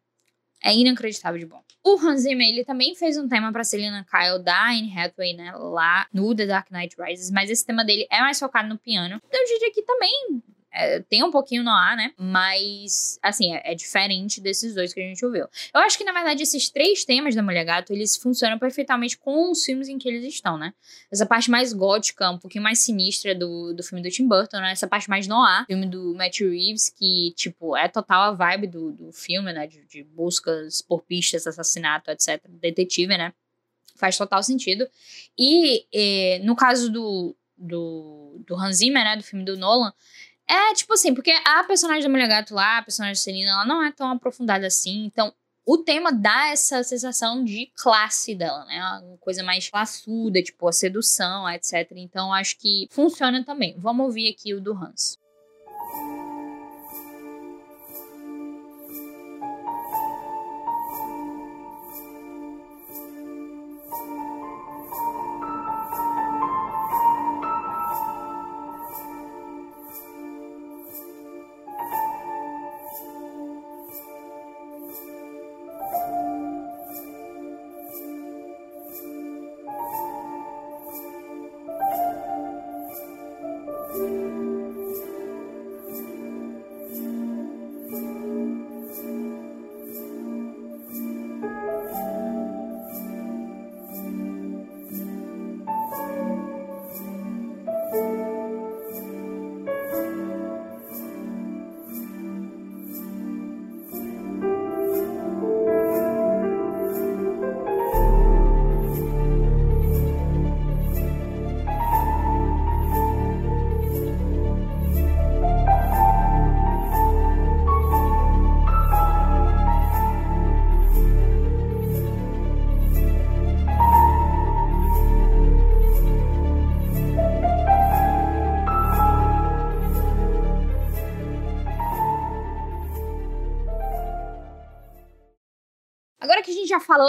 É 0.62 0.74
inacreditável 0.74 1.38
de 1.38 1.46
bom. 1.46 1.62
O 1.82 1.98
Hans 1.98 2.22
Zimmer, 2.22 2.46
ele 2.46 2.64
também 2.64 2.94
fez 2.94 3.16
um 3.16 3.26
tema 3.26 3.50
pra 3.50 3.64
Selena 3.64 4.04
Kyle 4.04 4.42
da 4.42 4.68
Anne 4.68 4.92
Hathaway, 4.96 5.32
né, 5.32 5.52
lá 5.52 6.06
no 6.12 6.34
The 6.34 6.46
Dark 6.46 6.70
Knight 6.70 6.94
Rises, 7.00 7.30
mas 7.30 7.48
esse 7.48 7.64
tema 7.64 7.82
dele 7.84 8.06
é 8.10 8.20
mais 8.20 8.38
focado 8.38 8.68
no 8.68 8.76
piano. 8.76 9.20
Então, 9.26 9.40
eu 9.40 9.46
diria 9.46 9.72
que 9.72 9.82
também 9.82 10.42
é, 10.72 11.00
tem 11.00 11.22
um 11.24 11.30
pouquinho 11.30 11.64
no 11.64 11.70
ar, 11.70 11.96
né? 11.96 12.12
Mas, 12.16 13.18
assim, 13.22 13.54
é, 13.54 13.72
é, 13.72 13.74
diferente 13.74 14.40
desses 14.40 14.74
dois 14.74 14.94
que 14.94 15.00
a 15.00 15.02
gente 15.02 15.24
ouviu. 15.24 15.46
Eu 15.74 15.80
acho 15.80 15.98
que, 15.98 16.04
na 16.04 16.12
verdade, 16.12 16.42
esses 16.42 16.70
três 16.70 17.04
temas 17.04 17.34
da 17.34 17.42
Mulher 17.42 17.64
Gato, 17.64 17.92
eles 17.92 18.16
funcionam 18.16 18.58
perfeitamente 18.58 19.18
com 19.18 19.50
os 19.50 19.64
filmes 19.64 19.88
em 19.88 19.98
que 19.98 20.08
eles 20.08 20.24
estão, 20.24 20.56
né? 20.56 20.72
Essa 21.10 21.26
parte 21.26 21.50
mais 21.50 21.72
gótica, 21.72 22.30
um 22.30 22.38
pouquinho 22.38 22.62
mais 22.62 22.78
sinistra 22.78 23.34
do, 23.34 23.72
do 23.72 23.82
filme 23.82 24.02
do 24.02 24.10
Tim 24.10 24.28
Burton, 24.28 24.58
né? 24.58 24.72
Essa 24.72 24.86
parte 24.86 25.10
mais 25.10 25.26
noir, 25.26 25.66
filme 25.66 25.86
do 25.86 26.14
Matt 26.14 26.40
Reeves, 26.40 26.88
que, 26.88 27.32
tipo, 27.36 27.76
é 27.76 27.88
total 27.88 28.22
a 28.22 28.32
vibe 28.32 28.68
do, 28.68 28.92
do 28.92 29.12
filme, 29.12 29.52
né? 29.52 29.66
De, 29.66 29.84
de 29.86 30.04
buscas 30.04 30.80
por 30.82 31.02
pistas, 31.02 31.46
assassinato, 31.46 32.10
etc. 32.10 32.40
Detetive, 32.48 33.18
né? 33.18 33.32
Faz 33.96 34.16
total 34.16 34.42
sentido. 34.42 34.88
E, 35.36 35.84
e 35.92 36.38
no 36.44 36.54
caso 36.54 36.90
do, 36.90 37.36
do, 37.58 38.40
do 38.46 38.54
Hans 38.54 38.76
Zimmer, 38.76 39.04
né? 39.04 39.16
Do 39.16 39.22
filme 39.24 39.44
do 39.44 39.56
Nolan, 39.56 39.92
é, 40.50 40.74
tipo 40.74 40.92
assim, 40.94 41.14
porque 41.14 41.30
a 41.44 41.62
personagem 41.62 42.02
da 42.02 42.08
Mulher 42.08 42.26
Gato 42.26 42.54
lá, 42.54 42.78
a 42.78 42.82
personagem 42.82 43.14
da 43.14 43.22
Celina, 43.22 43.50
ela 43.50 43.64
não 43.64 43.82
é 43.82 43.92
tão 43.92 44.10
aprofundada 44.10 44.66
assim. 44.66 45.04
Então, 45.04 45.32
o 45.64 45.78
tema 45.78 46.10
dá 46.10 46.48
essa 46.48 46.82
sensação 46.82 47.44
de 47.44 47.70
classe 47.76 48.34
dela, 48.34 48.64
né? 48.64 48.82
Uma 49.04 49.18
coisa 49.18 49.44
mais 49.44 49.70
classuda, 49.70 50.42
tipo 50.42 50.66
a 50.66 50.72
sedução, 50.72 51.48
etc. 51.48 51.92
Então, 51.92 52.32
acho 52.32 52.58
que 52.58 52.88
funciona 52.90 53.44
também. 53.44 53.76
Vamos 53.78 54.06
ouvir 54.06 54.28
aqui 54.28 54.52
o 54.52 54.60
do 54.60 54.72
Hans. 54.72 55.19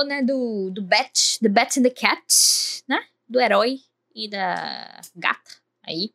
Falou, 0.01 0.05
né, 0.05 0.21
do, 0.21 0.69
do 0.71 0.81
Bat, 0.81 1.39
The 1.39 1.49
Bat 1.49 1.79
and 1.79 1.83
the 1.83 1.89
Cat, 1.89 2.83
né? 2.87 3.03
Do 3.27 3.39
herói 3.39 3.79
e 4.13 4.29
da 4.29 4.99
gata 5.15 5.51
aí. 5.83 6.11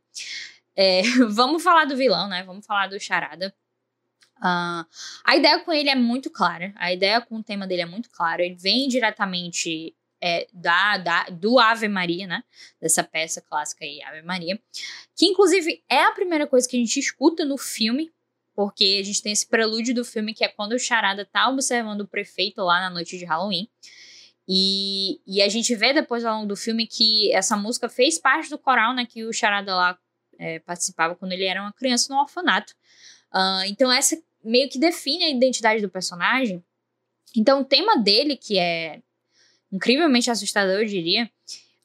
É, 0.74 1.02
vamos 1.30 1.62
falar 1.62 1.84
do 1.84 1.96
vilão, 1.96 2.28
né? 2.28 2.42
Vamos 2.42 2.66
falar 2.66 2.88
do 2.88 3.00
Charada. 3.00 3.54
Uh, 4.38 4.84
a 5.24 5.36
ideia 5.36 5.60
com 5.60 5.72
ele 5.72 5.88
é 5.88 5.94
muito 5.94 6.30
clara. 6.30 6.74
A 6.76 6.92
ideia 6.92 7.20
com 7.20 7.36
o 7.36 7.42
tema 7.42 7.66
dele 7.66 7.82
é 7.82 7.86
muito 7.86 8.10
clara. 8.10 8.42
Ele 8.42 8.56
vem 8.56 8.86
diretamente 8.88 9.94
é, 10.20 10.46
da, 10.52 10.98
da, 10.98 11.24
do 11.24 11.58
Ave 11.58 11.88
Maria, 11.88 12.26
né? 12.26 12.44
Dessa 12.80 13.02
peça 13.02 13.40
clássica 13.40 13.84
aí, 13.84 14.02
Ave 14.02 14.22
Maria. 14.22 14.60
Que, 15.14 15.26
inclusive, 15.26 15.82
é 15.88 16.02
a 16.02 16.12
primeira 16.12 16.46
coisa 16.46 16.68
que 16.68 16.76
a 16.76 16.80
gente 16.80 16.98
escuta 17.00 17.44
no 17.44 17.56
filme. 17.56 18.12
Porque 18.56 18.98
a 19.00 19.04
gente 19.04 19.22
tem 19.22 19.32
esse 19.32 19.46
prelúdio 19.46 19.94
do 19.94 20.04
filme 20.04 20.32
que 20.32 20.42
é 20.42 20.48
quando 20.48 20.72
o 20.72 20.78
Charada 20.78 21.24
tá 21.24 21.48
observando 21.48 22.00
o 22.00 22.08
prefeito 22.08 22.62
lá 22.62 22.80
na 22.80 22.90
noite 22.90 23.18
de 23.18 23.24
Halloween. 23.26 23.68
E, 24.48 25.20
e 25.26 25.42
a 25.42 25.48
gente 25.48 25.74
vê 25.74 25.92
depois 25.92 26.24
ao 26.24 26.36
longo 26.36 26.46
do 26.46 26.56
filme 26.56 26.86
que 26.86 27.32
essa 27.34 27.56
música 27.56 27.88
fez 27.88 28.18
parte 28.18 28.48
do 28.48 28.58
coral, 28.58 28.94
né? 28.94 29.04
Que 29.04 29.24
o 29.24 29.32
Charada 29.32 29.74
lá 29.74 29.98
é, 30.38 30.58
participava 30.60 31.14
quando 31.14 31.32
ele 31.32 31.44
era 31.44 31.60
uma 31.60 31.72
criança 31.72 32.12
no 32.12 32.18
orfanato. 32.18 32.72
Uh, 33.34 33.66
então, 33.66 33.92
essa 33.92 34.16
meio 34.42 34.70
que 34.70 34.78
define 34.78 35.24
a 35.24 35.30
identidade 35.30 35.82
do 35.82 35.90
personagem. 35.90 36.64
Então, 37.36 37.60
o 37.60 37.64
tema 37.64 37.98
dele, 37.98 38.36
que 38.36 38.58
é 38.58 39.02
incrivelmente 39.70 40.30
assustador, 40.30 40.76
eu 40.76 40.86
diria, 40.86 41.30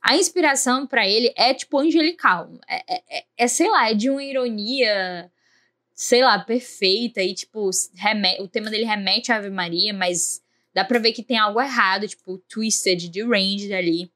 a 0.01 0.15
inspiração 0.15 0.87
para 0.87 1.07
ele 1.07 1.33
é 1.35 1.53
tipo 1.53 1.79
angelical. 1.79 2.49
É, 2.67 2.95
é, 2.95 3.03
é, 3.09 3.25
é, 3.37 3.47
sei 3.47 3.69
lá, 3.69 3.89
é 3.89 3.93
de 3.93 4.09
uma 4.09 4.23
ironia, 4.23 5.31
sei 5.93 6.23
lá, 6.23 6.39
perfeita. 6.39 7.21
E, 7.21 7.33
tipo, 7.33 7.69
o 8.39 8.47
tema 8.47 8.69
dele 8.69 8.85
remete 8.85 9.31
à 9.31 9.37
Ave 9.37 9.49
Maria, 9.49 9.93
mas 9.93 10.41
dá 10.73 10.83
pra 10.83 10.99
ver 10.99 11.11
que 11.11 11.23
tem 11.23 11.37
algo 11.37 11.61
errado, 11.61 12.07
tipo, 12.07 12.37
twisted, 12.49 13.09
de 13.09 13.23
range 13.23 13.73
ali, 13.73 14.11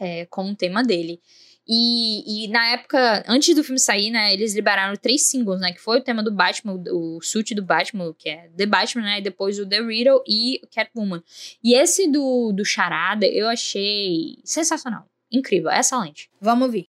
é, 0.00 0.26
com 0.26 0.50
o 0.50 0.56
tema 0.56 0.82
dele. 0.82 1.20
E, 1.68 2.44
e, 2.44 2.48
na 2.48 2.64
época, 2.68 3.24
antes 3.26 3.52
do 3.54 3.64
filme 3.64 3.80
sair, 3.80 4.10
né, 4.10 4.32
eles 4.32 4.54
liberaram 4.54 4.94
três 4.96 5.28
singles, 5.28 5.60
né? 5.60 5.72
Que 5.72 5.80
foi 5.80 5.98
o 5.98 6.02
tema 6.02 6.22
do 6.22 6.30
Batman, 6.30 6.74
o, 6.74 7.16
o 7.16 7.20
suit 7.20 7.54
do 7.56 7.64
Batman, 7.64 8.14
que 8.16 8.28
é 8.28 8.48
The 8.56 8.66
Batman, 8.66 9.02
né? 9.02 9.18
E 9.18 9.22
depois 9.22 9.58
o 9.58 9.66
The 9.66 9.80
Riddle 9.80 10.22
e 10.28 10.60
Catwoman. 10.72 11.22
E 11.62 11.74
esse 11.74 12.06
do, 12.06 12.52
do 12.52 12.64
Charada 12.64 13.26
eu 13.26 13.48
achei 13.48 14.38
sensacional. 14.44 15.06
Incrível, 15.30 15.70
excelente. 15.70 16.30
Vamos 16.40 16.66
ouvir. 16.66 16.86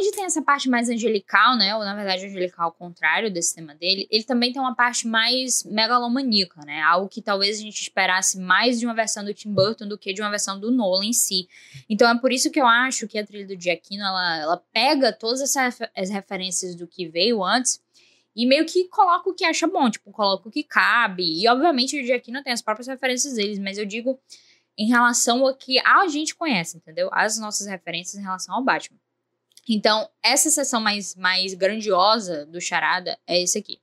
De 0.00 0.10
ter 0.12 0.22
essa 0.22 0.42
parte 0.42 0.68
mais 0.68 0.88
angelical, 0.88 1.56
né? 1.56 1.74
Ou 1.74 1.84
na 1.84 1.94
verdade 1.94 2.26
angelical 2.26 2.66
ao 2.66 2.72
contrário 2.72 3.30
desse 3.30 3.54
tema 3.54 3.74
dele, 3.74 4.06
ele 4.10 4.24
também 4.24 4.52
tem 4.52 4.60
uma 4.60 4.74
parte 4.74 5.06
mais 5.06 5.64
megalomaníaca, 5.64 6.60
né? 6.64 6.82
Algo 6.82 7.08
que 7.08 7.22
talvez 7.22 7.58
a 7.58 7.62
gente 7.62 7.80
esperasse 7.80 8.38
mais 8.38 8.78
de 8.78 8.86
uma 8.86 8.94
versão 8.94 9.24
do 9.24 9.34
Tim 9.34 9.52
Burton 9.52 9.86
do 9.88 9.98
que 9.98 10.12
de 10.12 10.20
uma 10.20 10.30
versão 10.30 10.58
do 10.58 10.70
Nolan 10.70 11.06
em 11.06 11.12
si. 11.12 11.48
Então 11.88 12.08
é 12.08 12.18
por 12.18 12.32
isso 12.32 12.50
que 12.50 12.60
eu 12.60 12.66
acho 12.66 13.08
que 13.08 13.18
a 13.18 13.26
trilha 13.26 13.46
do 13.46 13.60
Giacchino, 13.60 14.02
ela, 14.02 14.38
ela 14.38 14.62
pega 14.72 15.12
todas 15.12 15.40
essas 15.40 15.78
as 15.96 16.10
referências 16.10 16.74
do 16.74 16.86
que 16.86 17.08
veio 17.08 17.42
antes 17.42 17.80
e 18.34 18.44
meio 18.44 18.66
que 18.66 18.86
coloca 18.88 19.30
o 19.30 19.34
que 19.34 19.44
acha 19.44 19.66
bom, 19.66 19.88
tipo, 19.90 20.10
coloca 20.12 20.48
o 20.48 20.52
que 20.52 20.62
cabe. 20.62 21.42
E 21.42 21.48
obviamente 21.48 21.98
o 21.98 22.04
Giacchino 22.04 22.42
tem 22.42 22.52
as 22.52 22.60
próprias 22.60 22.86
referências 22.86 23.34
deles, 23.34 23.58
mas 23.58 23.78
eu 23.78 23.86
digo 23.86 24.20
em 24.76 24.88
relação 24.88 25.46
ao 25.46 25.54
que 25.54 25.78
a 25.78 26.06
gente 26.06 26.34
conhece, 26.34 26.76
entendeu? 26.76 27.08
As 27.12 27.38
nossas 27.38 27.66
referências 27.66 28.20
em 28.20 28.22
relação 28.22 28.54
ao 28.54 28.62
Batman. 28.62 28.98
Então, 29.68 30.08
essa 30.22 30.48
sessão 30.50 30.80
mais, 30.80 31.14
mais 31.16 31.54
grandiosa 31.54 32.46
do 32.46 32.60
Charada 32.60 33.18
é 33.26 33.42
esse 33.42 33.58
aqui. 33.58 33.80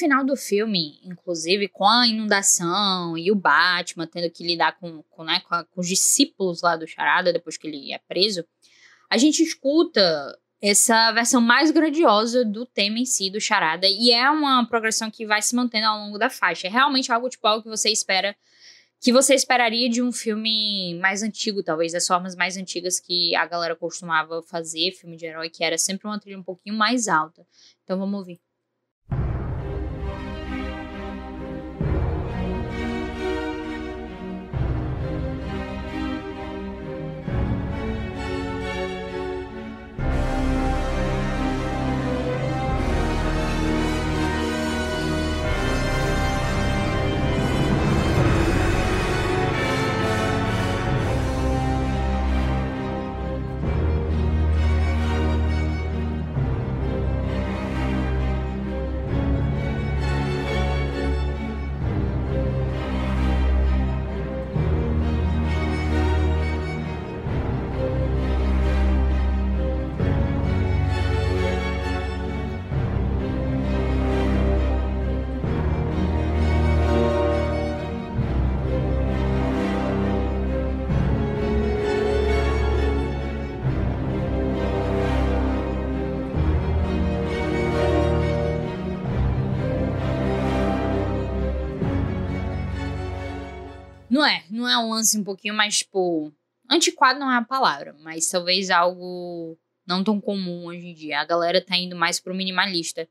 Final 0.00 0.24
do 0.24 0.36
filme, 0.36 0.98
inclusive, 1.04 1.68
com 1.68 1.86
a 1.86 2.06
inundação 2.06 3.16
e 3.16 3.30
o 3.30 3.36
Batman 3.36 4.06
tendo 4.06 4.30
que 4.30 4.44
lidar 4.44 4.76
com, 4.78 5.02
com, 5.10 5.22
né, 5.22 5.40
com, 5.40 5.54
a, 5.54 5.64
com 5.64 5.80
os 5.80 5.86
discípulos 5.86 6.62
lá 6.62 6.76
do 6.76 6.86
Charada 6.86 7.32
depois 7.32 7.56
que 7.56 7.68
ele 7.68 7.92
é 7.92 7.98
preso, 7.98 8.44
a 9.08 9.16
gente 9.16 9.42
escuta 9.42 10.38
essa 10.62 11.10
versão 11.12 11.40
mais 11.40 11.70
grandiosa 11.70 12.44
do 12.44 12.66
tema 12.66 12.98
em 12.98 13.04
si, 13.04 13.30
do 13.30 13.40
Charada, 13.40 13.86
e 13.86 14.10
é 14.10 14.28
uma 14.30 14.66
progressão 14.66 15.10
que 15.10 15.26
vai 15.26 15.40
se 15.40 15.54
mantendo 15.54 15.86
ao 15.86 15.98
longo 15.98 16.18
da 16.18 16.28
faixa. 16.28 16.66
É 16.66 16.70
realmente 16.70 17.10
algo 17.10 17.28
tipo 17.28 17.46
algo 17.46 17.62
que 17.62 17.68
você 17.68 17.90
espera, 17.90 18.36
que 19.00 19.12
você 19.12 19.34
esperaria 19.34 19.88
de 19.88 20.02
um 20.02 20.12
filme 20.12 20.98
mais 21.00 21.22
antigo, 21.22 21.62
talvez, 21.62 21.92
das 21.92 22.06
formas 22.06 22.36
mais 22.36 22.56
antigas 22.56 23.00
que 23.00 23.34
a 23.34 23.46
galera 23.46 23.74
costumava 23.74 24.42
fazer, 24.42 24.92
filme 24.92 25.16
de 25.16 25.26
herói, 25.26 25.48
que 25.48 25.64
era 25.64 25.78
sempre 25.78 26.06
uma 26.06 26.18
trilha 26.18 26.38
um 26.38 26.42
pouquinho 26.42 26.76
mais 26.76 27.08
alta. 27.08 27.46
Então 27.84 27.98
vamos 27.98 28.18
ouvir. 28.18 28.40
Não 94.60 94.68
é 94.68 94.78
um 94.78 94.90
lance 94.90 95.18
um 95.18 95.24
pouquinho 95.24 95.54
mais, 95.54 95.78
tipo. 95.78 96.32
Antiquado 96.70 97.18
não 97.18 97.32
é 97.32 97.36
a 97.36 97.42
palavra, 97.42 97.96
mas 98.00 98.28
talvez 98.28 98.70
algo 98.70 99.58
não 99.84 100.04
tão 100.04 100.20
comum 100.20 100.66
hoje 100.66 100.86
em 100.86 100.94
dia. 100.94 101.20
A 101.20 101.24
galera 101.24 101.60
tá 101.60 101.76
indo 101.76 101.96
mais 101.96 102.20
pro 102.20 102.34
minimalista. 102.34 103.08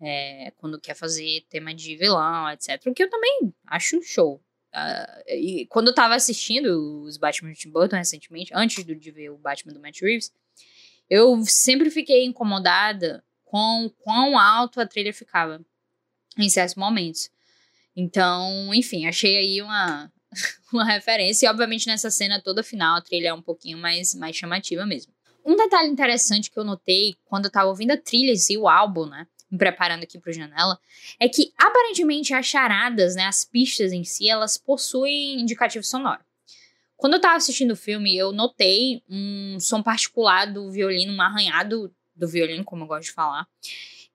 É, 0.00 0.52
quando 0.56 0.80
quer 0.80 0.94
fazer 0.94 1.44
tema 1.48 1.74
de 1.74 1.96
vilão, 1.96 2.48
etc. 2.50 2.80
O 2.86 2.94
que 2.94 3.02
eu 3.02 3.10
também 3.10 3.52
acho 3.66 4.00
show. 4.02 4.40
Uh, 4.72 5.22
e 5.28 5.66
quando 5.66 5.88
eu 5.88 5.94
tava 5.94 6.14
assistindo 6.14 7.02
os 7.02 7.16
Batman 7.16 7.52
de 7.52 7.58
Tim 7.58 7.70
Burton 7.70 7.96
recentemente, 7.96 8.52
antes 8.54 8.84
de 8.84 9.10
ver 9.10 9.30
o 9.30 9.38
Batman 9.38 9.72
do 9.72 9.80
Matt 9.80 10.00
Reeves, 10.00 10.32
eu 11.08 11.42
sempre 11.44 11.90
fiquei 11.90 12.24
incomodada 12.24 13.24
com 13.44 13.90
quão 13.98 14.38
alto 14.38 14.80
a 14.80 14.86
trilha 14.86 15.12
ficava 15.12 15.60
em 16.36 16.48
certos 16.48 16.74
momentos. 16.74 17.30
Então, 17.96 18.72
enfim, 18.74 19.06
achei 19.06 19.36
aí 19.36 19.62
uma, 19.62 20.12
uma 20.72 20.84
referência. 20.84 21.46
E, 21.46 21.48
obviamente, 21.48 21.86
nessa 21.86 22.10
cena 22.10 22.40
toda 22.40 22.62
final, 22.62 22.96
a 22.96 23.00
trilha 23.00 23.28
é 23.28 23.34
um 23.34 23.42
pouquinho 23.42 23.78
mais, 23.78 24.14
mais 24.14 24.36
chamativa 24.36 24.84
mesmo. 24.86 25.12
Um 25.44 25.56
detalhe 25.56 25.88
interessante 25.88 26.50
que 26.50 26.58
eu 26.58 26.64
notei 26.64 27.16
quando 27.24 27.46
eu 27.46 27.50
tava 27.50 27.68
ouvindo 27.68 27.92
a 27.92 27.96
trilha 27.96 28.34
si, 28.36 28.56
o 28.56 28.68
álbum, 28.68 29.06
né? 29.06 29.26
Me 29.50 29.56
preparando 29.56 30.02
aqui 30.02 30.18
pro 30.18 30.30
Janela, 30.30 30.78
é 31.18 31.26
que 31.26 31.52
aparentemente 31.56 32.34
as 32.34 32.44
charadas, 32.44 33.14
né? 33.14 33.24
As 33.24 33.44
pistas 33.44 33.92
em 33.92 34.04
si, 34.04 34.28
elas 34.28 34.58
possuem 34.58 35.40
indicativo 35.40 35.84
sonoro. 35.84 36.20
Quando 36.98 37.14
eu 37.14 37.20
tava 37.20 37.36
assistindo 37.36 37.70
o 37.70 37.76
filme, 37.76 38.14
eu 38.14 38.32
notei 38.32 39.02
um 39.08 39.58
som 39.60 39.82
particular 39.82 40.52
do 40.52 40.70
violino, 40.70 41.12
um 41.12 41.22
arranhado 41.22 41.94
do 42.14 42.28
violino, 42.28 42.64
como 42.64 42.82
eu 42.82 42.88
gosto 42.88 43.04
de 43.04 43.12
falar. 43.12 43.46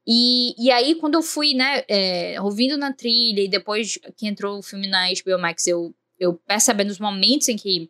E, 0.05 0.53
e 0.61 0.69
aí, 0.69 0.95
quando 0.95 1.15
eu 1.15 1.23
fui, 1.23 1.53
né, 1.53 1.83
é, 1.87 2.39
ouvindo 2.41 2.77
na 2.77 2.91
trilha, 2.91 3.41
e 3.41 3.47
depois 3.47 3.97
que 4.17 4.27
entrou 4.27 4.59
o 4.59 4.61
filme 4.61 4.85
na 4.85 5.07
HBO 5.07 5.39
Max, 5.39 5.65
eu, 5.65 5.95
eu 6.19 6.33
percebendo 6.33 6.89
os 6.89 6.99
momentos 6.99 7.47
em 7.49 7.57
que, 7.57 7.89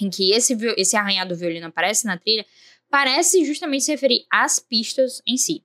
em 0.00 0.10
que 0.10 0.32
esse, 0.32 0.56
esse 0.76 0.96
arranhado 0.96 1.34
do 1.34 1.38
violino 1.38 1.66
aparece 1.66 2.06
na 2.06 2.16
trilha, 2.16 2.44
parece 2.90 3.44
justamente 3.44 3.84
se 3.84 3.92
referir 3.92 4.26
às 4.30 4.58
pistas 4.58 5.22
em 5.26 5.36
si. 5.36 5.64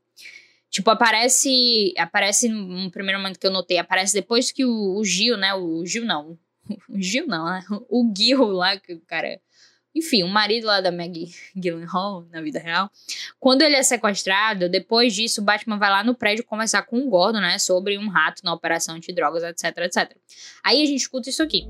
Tipo, 0.70 0.92
aparece. 0.92 1.94
Aparece 1.98 2.50
no 2.50 2.92
primeiro 2.92 3.20
momento 3.20 3.40
que 3.40 3.48
eu 3.48 3.52
notei, 3.52 3.78
aparece 3.78 4.14
depois 4.14 4.52
que 4.52 4.66
o, 4.66 4.98
o 4.98 5.04
Gil, 5.04 5.38
né? 5.38 5.54
O 5.54 5.86
Gil 5.86 6.06
não. 6.06 6.38
O 6.90 7.02
Gil 7.02 7.26
não, 7.26 7.46
né? 7.46 7.64
O 7.90 8.14
Gil 8.16 8.44
lá, 8.48 8.78
que 8.78 8.94
o 8.94 9.02
cara 9.02 9.40
enfim, 9.98 10.24
o 10.24 10.28
marido 10.28 10.68
lá 10.68 10.82
da 10.82 10.92
Maggie 10.92 11.34
Gyllenhaal, 11.56 12.26
na 12.32 12.42
vida 12.42 12.60
real, 12.60 12.90
quando 13.40 13.62
ele 13.62 13.76
é 13.76 13.84
sequestrado, 13.84 14.70
depois 14.70 15.14
disso, 15.14 15.42
o 15.42 15.44
Batman 15.44 15.78
vai 15.78 15.90
lá 15.90 16.04
no 16.04 16.16
prédio 16.16 16.44
conversar 16.44 16.84
com 16.84 17.00
o 17.00 17.10
Gordon, 17.10 17.40
né, 17.40 17.58
sobre 17.58 17.98
um 17.98 18.10
rato 18.10 18.44
na 18.44 18.54
operação 18.54 18.96
antidrogas, 18.96 19.44
etc, 19.44 19.78
etc. 19.80 20.16
Aí 20.64 20.82
a 20.82 20.86
gente 20.86 21.00
escuta 21.00 21.30
isso 21.30 21.42
aqui. 21.42 21.68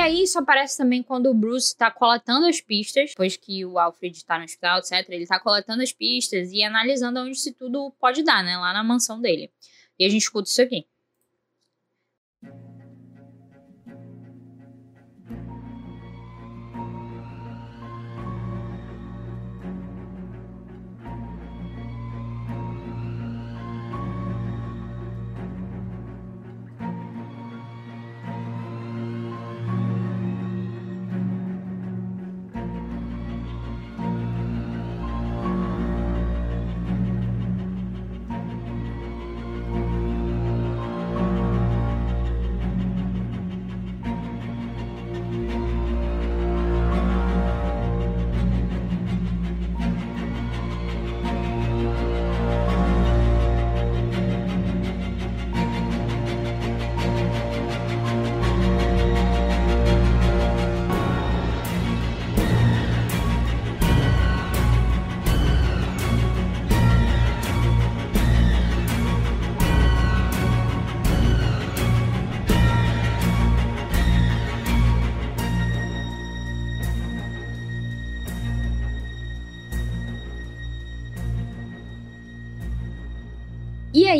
Aí 0.00 0.22
isso 0.22 0.38
aparece 0.38 0.76
também 0.76 1.02
quando 1.02 1.26
o 1.26 1.34
Bruce 1.34 1.76
tá 1.76 1.90
coletando 1.90 2.46
as 2.46 2.60
pistas, 2.60 3.10
depois 3.10 3.36
que 3.36 3.64
o 3.64 3.78
Alfred 3.78 4.24
tá 4.24 4.38
no 4.38 4.44
hospital, 4.44 4.78
etc. 4.78 5.04
Ele 5.08 5.26
tá 5.26 5.38
coletando 5.38 5.82
as 5.82 5.92
pistas 5.92 6.50
e 6.52 6.62
analisando 6.62 7.20
onde 7.20 7.32
isso 7.32 7.52
tudo 7.54 7.92
pode 8.00 8.22
dar, 8.22 8.42
né? 8.42 8.56
Lá 8.56 8.72
na 8.72 8.82
mansão 8.82 9.20
dele. 9.20 9.52
E 9.98 10.04
a 10.04 10.08
gente 10.08 10.22
escuta 10.22 10.48
isso 10.48 10.62
aqui. 10.62 10.86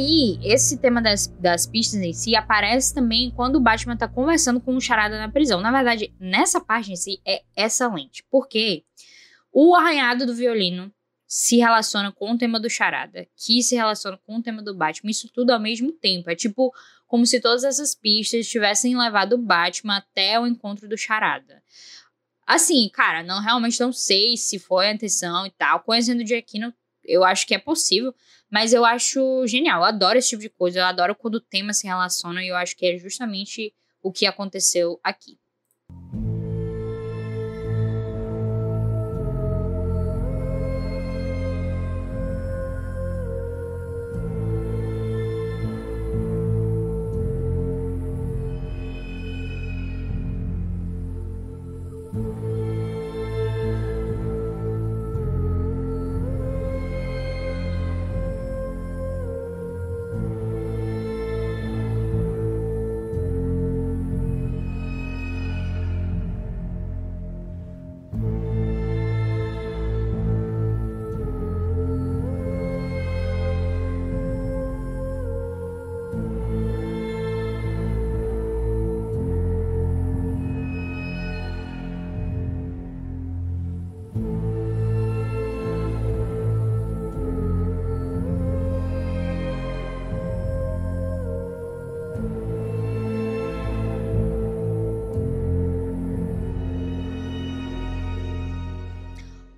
Aí, 0.00 0.38
esse 0.42 0.78
tema 0.78 1.00
das, 1.00 1.26
das 1.38 1.66
pistas 1.66 2.00
em 2.00 2.12
si 2.12 2.34
aparece 2.34 2.94
também 2.94 3.30
quando 3.30 3.56
o 3.56 3.60
Batman 3.60 3.96
tá 3.96 4.08
conversando 4.08 4.60
com 4.60 4.74
o 4.74 4.80
Charada 4.80 5.18
na 5.18 5.28
prisão. 5.28 5.60
Na 5.60 5.70
verdade, 5.70 6.12
nessa 6.18 6.60
parte 6.60 6.92
em 6.92 6.96
si 6.96 7.20
é 7.24 7.42
excelente, 7.56 8.24
porque 8.30 8.84
o 9.52 9.74
arranhado 9.74 10.26
do 10.26 10.34
violino 10.34 10.92
se 11.26 11.58
relaciona 11.58 12.10
com 12.10 12.32
o 12.32 12.38
tema 12.38 12.58
do 12.58 12.68
Charada, 12.68 13.26
que 13.36 13.62
se 13.62 13.76
relaciona 13.76 14.18
com 14.26 14.36
o 14.38 14.42
tema 14.42 14.62
do 14.62 14.74
Batman, 14.74 15.10
isso 15.10 15.30
tudo 15.32 15.50
ao 15.50 15.60
mesmo 15.60 15.92
tempo. 15.92 16.28
É 16.28 16.34
tipo 16.34 16.74
como 17.06 17.26
se 17.26 17.40
todas 17.40 17.64
essas 17.64 17.94
pistas 17.94 18.48
tivessem 18.48 18.96
levado 18.96 19.34
o 19.34 19.38
Batman 19.38 19.98
até 19.98 20.40
o 20.40 20.46
encontro 20.46 20.88
do 20.88 20.96
Charada. 20.96 21.62
Assim, 22.46 22.88
cara, 22.88 23.22
não 23.22 23.40
realmente 23.40 23.80
não 23.80 23.92
sei 23.92 24.36
se 24.36 24.58
foi 24.58 24.88
a 24.88 24.92
intenção 24.92 25.46
e 25.46 25.50
tal. 25.50 25.80
Conhecendo 25.80 26.22
o 26.22 26.26
Giacchino, 26.26 26.74
eu 27.04 27.22
acho 27.22 27.46
que 27.46 27.54
é 27.54 27.58
possível, 27.58 28.12
mas 28.50 28.72
eu 28.72 28.84
acho 28.84 29.46
genial, 29.46 29.80
eu 29.80 29.84
adoro 29.84 30.18
esse 30.18 30.30
tipo 30.30 30.42
de 30.42 30.50
coisa, 30.50 30.80
eu 30.80 30.84
adoro 30.84 31.14
quando 31.14 31.36
o 31.36 31.40
tema 31.40 31.72
se 31.72 31.86
relaciona 31.86 32.44
e 32.44 32.48
eu 32.48 32.56
acho 32.56 32.76
que 32.76 32.84
é 32.84 32.98
justamente 32.98 33.72
o 34.02 34.12
que 34.12 34.26
aconteceu 34.26 35.00
aqui. 35.02 35.38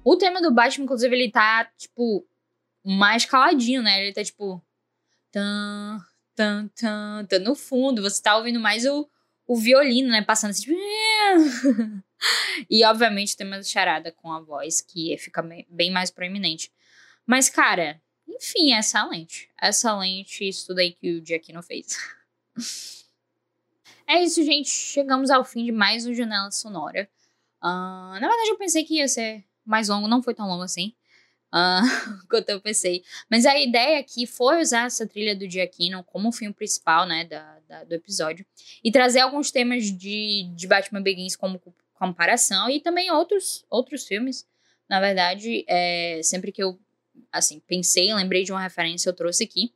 O 0.05 0.17
tema 0.17 0.43
do 0.43 0.53
Batman, 0.53 0.85
inclusive, 0.85 1.15
ele 1.15 1.31
tá, 1.31 1.65
tipo, 1.77 2.27
mais 2.85 3.25
caladinho, 3.25 3.83
né? 3.83 4.03
Ele 4.03 4.13
tá, 4.13 4.25
tipo. 4.25 4.63
Tan, 5.31 5.99
tan, 6.35 6.69
tan, 6.69 7.25
tan, 7.27 7.39
no 7.39 7.55
fundo. 7.55 8.03
Você 8.03 8.21
tá 8.21 8.37
ouvindo 8.37 8.59
mais 8.59 8.85
o, 8.85 9.09
o 9.47 9.57
violino, 9.57 10.09
né? 10.09 10.23
Passando 10.23 10.51
assim, 10.51 10.63
tipo. 10.63 10.77
e, 12.69 12.85
obviamente, 12.85 13.35
o 13.35 13.37
tema 13.37 13.59
do 13.59 13.65
charada 13.65 14.11
com 14.11 14.33
a 14.33 14.41
voz, 14.41 14.81
que 14.81 15.17
fica 15.19 15.41
bem 15.69 15.91
mais 15.91 16.11
proeminente. 16.11 16.73
Mas, 17.25 17.49
cara, 17.49 18.01
enfim, 18.29 18.73
é 18.73 18.81
excelente. 18.81 19.49
É 19.61 19.69
excelente 19.69 20.49
isso 20.49 20.67
tudo 20.67 20.81
aí 20.81 20.93
que 20.93 21.13
o 21.13 21.25
Giacchino 21.25 21.63
fez. 21.63 21.97
é 24.07 24.21
isso, 24.23 24.43
gente. 24.43 24.69
Chegamos 24.69 25.31
ao 25.31 25.45
fim 25.45 25.65
de 25.65 25.71
mais 25.71 26.05
um 26.07 26.13
Janela 26.13 26.51
Sonora. 26.51 27.09
Uh, 27.63 28.19
na 28.19 28.29
verdade, 28.29 28.51
eu 28.51 28.59
pensei 28.59 28.83
que 28.83 28.97
ia 28.97 29.07
ser 29.07 29.45
mais 29.65 29.89
longo, 29.89 30.09
não 30.09 30.23
foi 30.23 30.35
tão 30.35 30.47
longo 30.47 30.63
assim. 30.63 30.95
Uh, 31.53 32.25
quanto 32.29 32.49
eu 32.49 32.61
pensei. 32.61 33.05
Mas 33.31 33.45
a 33.45 33.59
ideia 33.59 33.99
aqui 33.99 34.27
foi 34.27 34.61
usar 34.61 34.87
essa 34.87 35.07
trilha 35.07 35.37
do 35.37 35.49
Giacchino 35.49 36.03
como 36.05 36.33
filme 36.33 36.55
principal, 36.55 37.07
né, 37.07 37.25
da, 37.25 37.59
da, 37.69 37.85
do 37.85 37.93
episódio. 37.95 38.45
E 38.83 38.91
trazer 38.91 39.21
alguns 39.21 39.51
temas 39.51 39.85
de, 39.85 40.51
de 40.55 40.67
Batman 40.67 41.03
Begins 41.03 41.37
como 41.37 41.61
comparação 41.95 42.69
e 42.71 42.81
também 42.81 43.11
outros, 43.11 43.65
outros 43.71 44.07
filmes. 44.07 44.47
Na 44.89 45.01
verdade, 45.01 45.65
é, 45.69 46.21
sempre 46.23 46.51
que 46.51 46.63
eu 46.63 46.79
assim, 47.31 47.61
pensei, 47.67 48.13
lembrei 48.13 48.45
de 48.45 48.53
uma 48.53 48.63
referência, 48.63 49.09
eu 49.09 49.15
trouxe 49.15 49.45
aqui. 49.45 49.73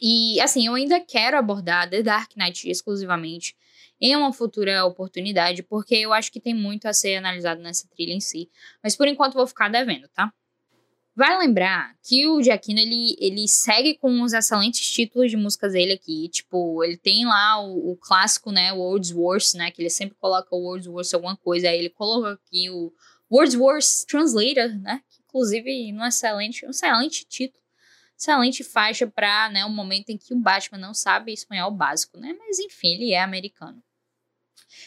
E, 0.00 0.40
assim, 0.40 0.66
eu 0.66 0.74
ainda 0.74 1.00
quero 1.00 1.38
abordar 1.38 1.88
The 1.88 2.02
Dark 2.02 2.32
Knight 2.36 2.68
exclusivamente 2.68 3.56
em 4.00 4.16
uma 4.16 4.32
futura 4.32 4.84
oportunidade, 4.84 5.62
porque 5.62 5.94
eu 5.94 6.12
acho 6.12 6.30
que 6.30 6.40
tem 6.40 6.54
muito 6.54 6.86
a 6.86 6.92
ser 6.92 7.16
analisado 7.16 7.62
nessa 7.62 7.88
trilha 7.88 8.12
em 8.12 8.20
si. 8.20 8.50
Mas 8.82 8.96
por 8.96 9.06
enquanto 9.08 9.34
vou 9.34 9.46
ficar 9.46 9.68
devendo, 9.68 10.08
tá? 10.08 10.32
Vai 11.16 11.38
lembrar 11.38 11.94
que 12.02 12.26
o 12.26 12.42
Giacchino, 12.42 12.80
ele, 12.80 13.16
ele 13.20 13.46
segue 13.46 13.96
com 13.96 14.20
os 14.22 14.32
excelentes 14.32 14.90
títulos 14.90 15.30
de 15.30 15.36
músicas 15.36 15.72
dele 15.72 15.92
aqui. 15.92 16.28
Tipo, 16.28 16.82
ele 16.82 16.96
tem 16.96 17.24
lá 17.24 17.60
o, 17.60 17.92
o 17.92 17.96
clássico, 17.96 18.50
né, 18.50 18.72
o 18.72 18.78
Wordsworth, 18.78 19.54
né, 19.54 19.70
que 19.70 19.80
ele 19.80 19.90
sempre 19.90 20.16
coloca 20.18 20.54
o 20.54 20.58
Wordsworth 20.58 21.14
alguma 21.14 21.36
coisa. 21.36 21.68
Aí 21.68 21.78
ele 21.78 21.90
colocou 21.90 22.30
aqui 22.30 22.68
o 22.68 22.92
Wordsworth 23.30 24.06
Translator, 24.08 24.68
né, 24.80 25.00
inclusive 25.24 25.92
um 25.92 26.04
excelente, 26.04 26.66
um 26.66 26.70
excelente 26.70 27.24
título, 27.26 27.63
excelente 28.16 28.62
faixa 28.64 29.06
para 29.06 29.48
né, 29.50 29.64
um 29.64 29.74
momento 29.74 30.10
em 30.10 30.18
que 30.18 30.32
o 30.32 30.38
Batman 30.38 30.78
não 30.78 30.94
sabe 30.94 31.32
espanhol 31.32 31.70
básico, 31.70 32.18
né? 32.18 32.34
Mas 32.38 32.58
enfim, 32.58 32.94
ele 32.94 33.12
é 33.12 33.22
americano. 33.22 33.82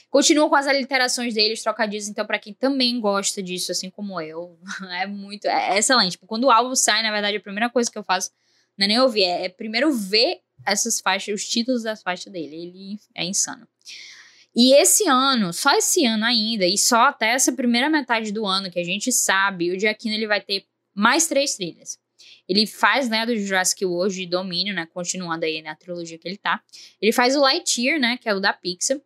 Continua 0.10 0.50
com 0.50 0.56
as 0.56 0.68
aliterações 0.68 1.34
deles, 1.34 1.64
trocadilhos, 1.64 2.08
então 2.08 2.26
para 2.26 2.40
quem 2.40 2.54
também 2.54 3.00
gosta 3.00 3.42
disso, 3.42 3.72
assim 3.72 3.90
como 3.90 4.20
eu, 4.20 4.60
é 5.02 5.06
muito, 5.06 5.46
é, 5.46 5.76
é 5.76 5.78
excelente. 5.80 6.12
Tipo, 6.14 6.28
quando 6.28 6.46
o 6.46 6.52
álbum 6.52 6.76
sai, 6.76 7.04
na 7.04 7.12
verdade, 7.12 7.38
a 7.38 7.42
primeira 7.42 7.70
coisa 7.70 7.92
que 7.92 7.98
eu 7.98 8.04
faço 8.04 8.32
não 8.78 8.86
é 8.86 8.88
nem 8.88 9.00
ouvir, 9.00 9.24
é, 9.24 9.46
é 9.46 9.50
primeiro 9.50 9.92
ver 9.92 10.42
essas 10.66 11.00
faixas, 11.00 11.36
os 11.36 11.48
títulos 11.48 11.84
das 11.84 12.02
faixas 12.02 12.32
dele. 12.32 12.56
Ele 12.56 13.00
é 13.16 13.24
insano. 13.24 13.68
E 14.56 14.74
esse 14.74 15.08
ano, 15.08 15.54
só 15.54 15.72
esse 15.76 16.06
ano 16.06 16.26
ainda, 16.26 16.66
e 16.66 16.78
só 16.78 17.04
até 17.04 17.28
essa 17.28 17.52
primeira 17.52 17.90
metade 17.90 18.32
do 18.32 18.46
ano 18.46 18.72
que 18.72 18.80
a 18.80 18.84
gente 18.84 19.12
sabe, 19.12 19.72
o 19.72 19.80
Giacchino 19.80 20.16
ele 20.16 20.28
vai 20.28 20.42
ter 20.42 20.66
mais 20.96 21.28
três 21.28 21.56
trilhas. 21.56 22.00
Ele 22.48 22.66
faz, 22.66 23.10
né, 23.10 23.26
do 23.26 23.36
Jurassic 23.36 23.84
World 23.86 24.16
de 24.16 24.26
Domínio, 24.26 24.74
né, 24.74 24.86
continuando 24.94 25.46
aí 25.46 25.62
na 25.62 25.76
trilogia 25.76 26.18
que 26.18 26.28
ele 26.28 26.38
tá. 26.38 26.62
Ele 27.02 27.12
faz 27.12 27.36
o 27.36 27.42
Lightyear, 27.42 28.00
né, 28.00 28.18
que 28.18 28.30
é 28.30 28.34
o 28.34 28.40
da 28.40 28.54
Pixar. 28.54 29.00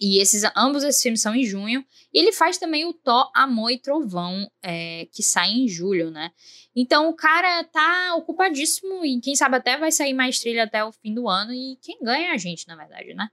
E 0.00 0.20
esses, 0.20 0.42
ambos 0.56 0.82
esses 0.82 1.00
filmes 1.00 1.20
são 1.20 1.34
em 1.34 1.44
junho. 1.44 1.84
E 2.12 2.18
ele 2.18 2.32
faz 2.32 2.58
também 2.58 2.84
o 2.84 2.92
Thor, 2.92 3.30
Amor 3.34 3.70
e 3.70 3.78
Trovão, 3.78 4.50
é, 4.60 5.06
que 5.12 5.22
sai 5.22 5.50
em 5.50 5.68
julho, 5.68 6.10
né? 6.10 6.32
Então 6.74 7.08
o 7.08 7.14
cara 7.14 7.62
tá 7.64 8.16
ocupadíssimo 8.16 9.04
e 9.04 9.20
quem 9.20 9.36
sabe 9.36 9.56
até 9.56 9.78
vai 9.78 9.92
sair 9.92 10.12
mais 10.12 10.40
trilha 10.40 10.64
até 10.64 10.84
o 10.84 10.90
fim 10.90 11.14
do 11.14 11.28
ano. 11.28 11.52
E 11.52 11.78
quem 11.80 11.98
ganha 12.02 12.30
é 12.30 12.32
a 12.32 12.36
gente, 12.36 12.66
na 12.66 12.74
verdade, 12.74 13.14
né? 13.14 13.28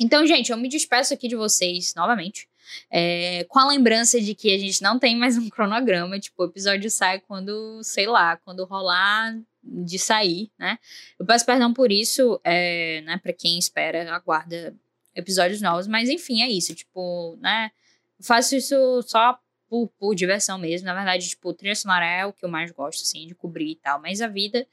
Então, 0.00 0.26
gente, 0.26 0.50
eu 0.50 0.56
me 0.56 0.68
despeço 0.68 1.14
aqui 1.14 1.28
de 1.28 1.36
vocês 1.36 1.94
novamente. 1.94 2.48
É, 2.90 3.44
com 3.48 3.58
a 3.58 3.68
lembrança 3.68 4.20
de 4.20 4.34
que 4.34 4.54
a 4.54 4.58
gente 4.58 4.82
não 4.82 4.98
tem 4.98 5.16
mais 5.16 5.36
um 5.36 5.48
cronograma, 5.48 6.18
tipo, 6.18 6.42
o 6.42 6.46
episódio 6.46 6.90
sai 6.90 7.20
quando, 7.20 7.82
sei 7.82 8.06
lá, 8.06 8.36
quando 8.36 8.64
rolar 8.64 9.38
de 9.62 9.98
sair, 9.98 10.50
né? 10.58 10.78
Eu 11.18 11.26
peço 11.26 11.44
perdão 11.44 11.72
por 11.72 11.92
isso, 11.92 12.40
é, 12.42 13.02
né, 13.02 13.18
pra 13.18 13.32
quem 13.32 13.58
espera, 13.58 14.14
aguarda 14.14 14.74
episódios 15.14 15.60
novos, 15.60 15.86
mas 15.86 16.08
enfim, 16.08 16.42
é 16.42 16.48
isso, 16.48 16.74
tipo, 16.74 17.36
né? 17.40 17.70
Eu 18.18 18.24
faço 18.24 18.56
isso 18.56 19.02
só 19.02 19.38
por, 19.68 19.88
por 19.98 20.14
diversão 20.14 20.58
mesmo, 20.58 20.86
na 20.86 20.94
verdade, 20.94 21.28
tipo, 21.28 21.52
trilha 21.52 21.74
sonora 21.74 22.04
é 22.04 22.26
o 22.26 22.32
que 22.32 22.44
eu 22.44 22.48
mais 22.48 22.70
gosto, 22.72 23.02
assim, 23.02 23.26
de 23.26 23.34
cobrir 23.34 23.72
e 23.72 23.76
tal, 23.76 24.00
mas 24.00 24.20
a 24.20 24.28
vida 24.28 24.66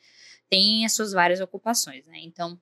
tem 0.50 0.86
as 0.86 0.94
suas 0.94 1.12
várias 1.12 1.40
ocupações, 1.40 2.06
né? 2.06 2.20
Então, 2.22 2.60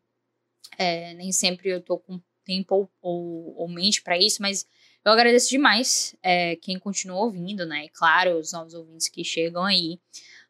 é, 0.78 1.14
nem 1.14 1.32
sempre 1.32 1.70
eu 1.70 1.82
tô 1.82 1.98
com 1.98 2.20
tempo 2.44 2.76
ou, 2.76 2.92
ou, 3.02 3.56
ou 3.58 3.70
mente 3.70 4.02
para 4.02 4.18
isso, 4.18 4.42
mas 4.42 4.68
eu 5.06 5.12
agradeço 5.12 5.50
demais 5.50 6.16
é, 6.24 6.56
quem 6.56 6.80
continua 6.80 7.18
ouvindo, 7.18 7.66
né? 7.66 7.86
E 7.86 7.90
claro, 7.90 8.40
os 8.40 8.52
novos 8.52 8.74
ouvintes 8.74 9.08
que 9.08 9.24
chegam 9.24 9.64
aí. 9.64 10.00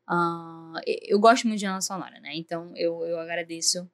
Uh, 0.10 0.80
eu 0.86 1.20
gosto 1.20 1.48
muito 1.48 1.60
de 1.60 1.66
Ana 1.66 1.82
Sonora, 1.82 2.20
né? 2.20 2.32
Então 2.36 2.72
eu, 2.76 3.06
eu 3.06 3.20
agradeço 3.20 3.90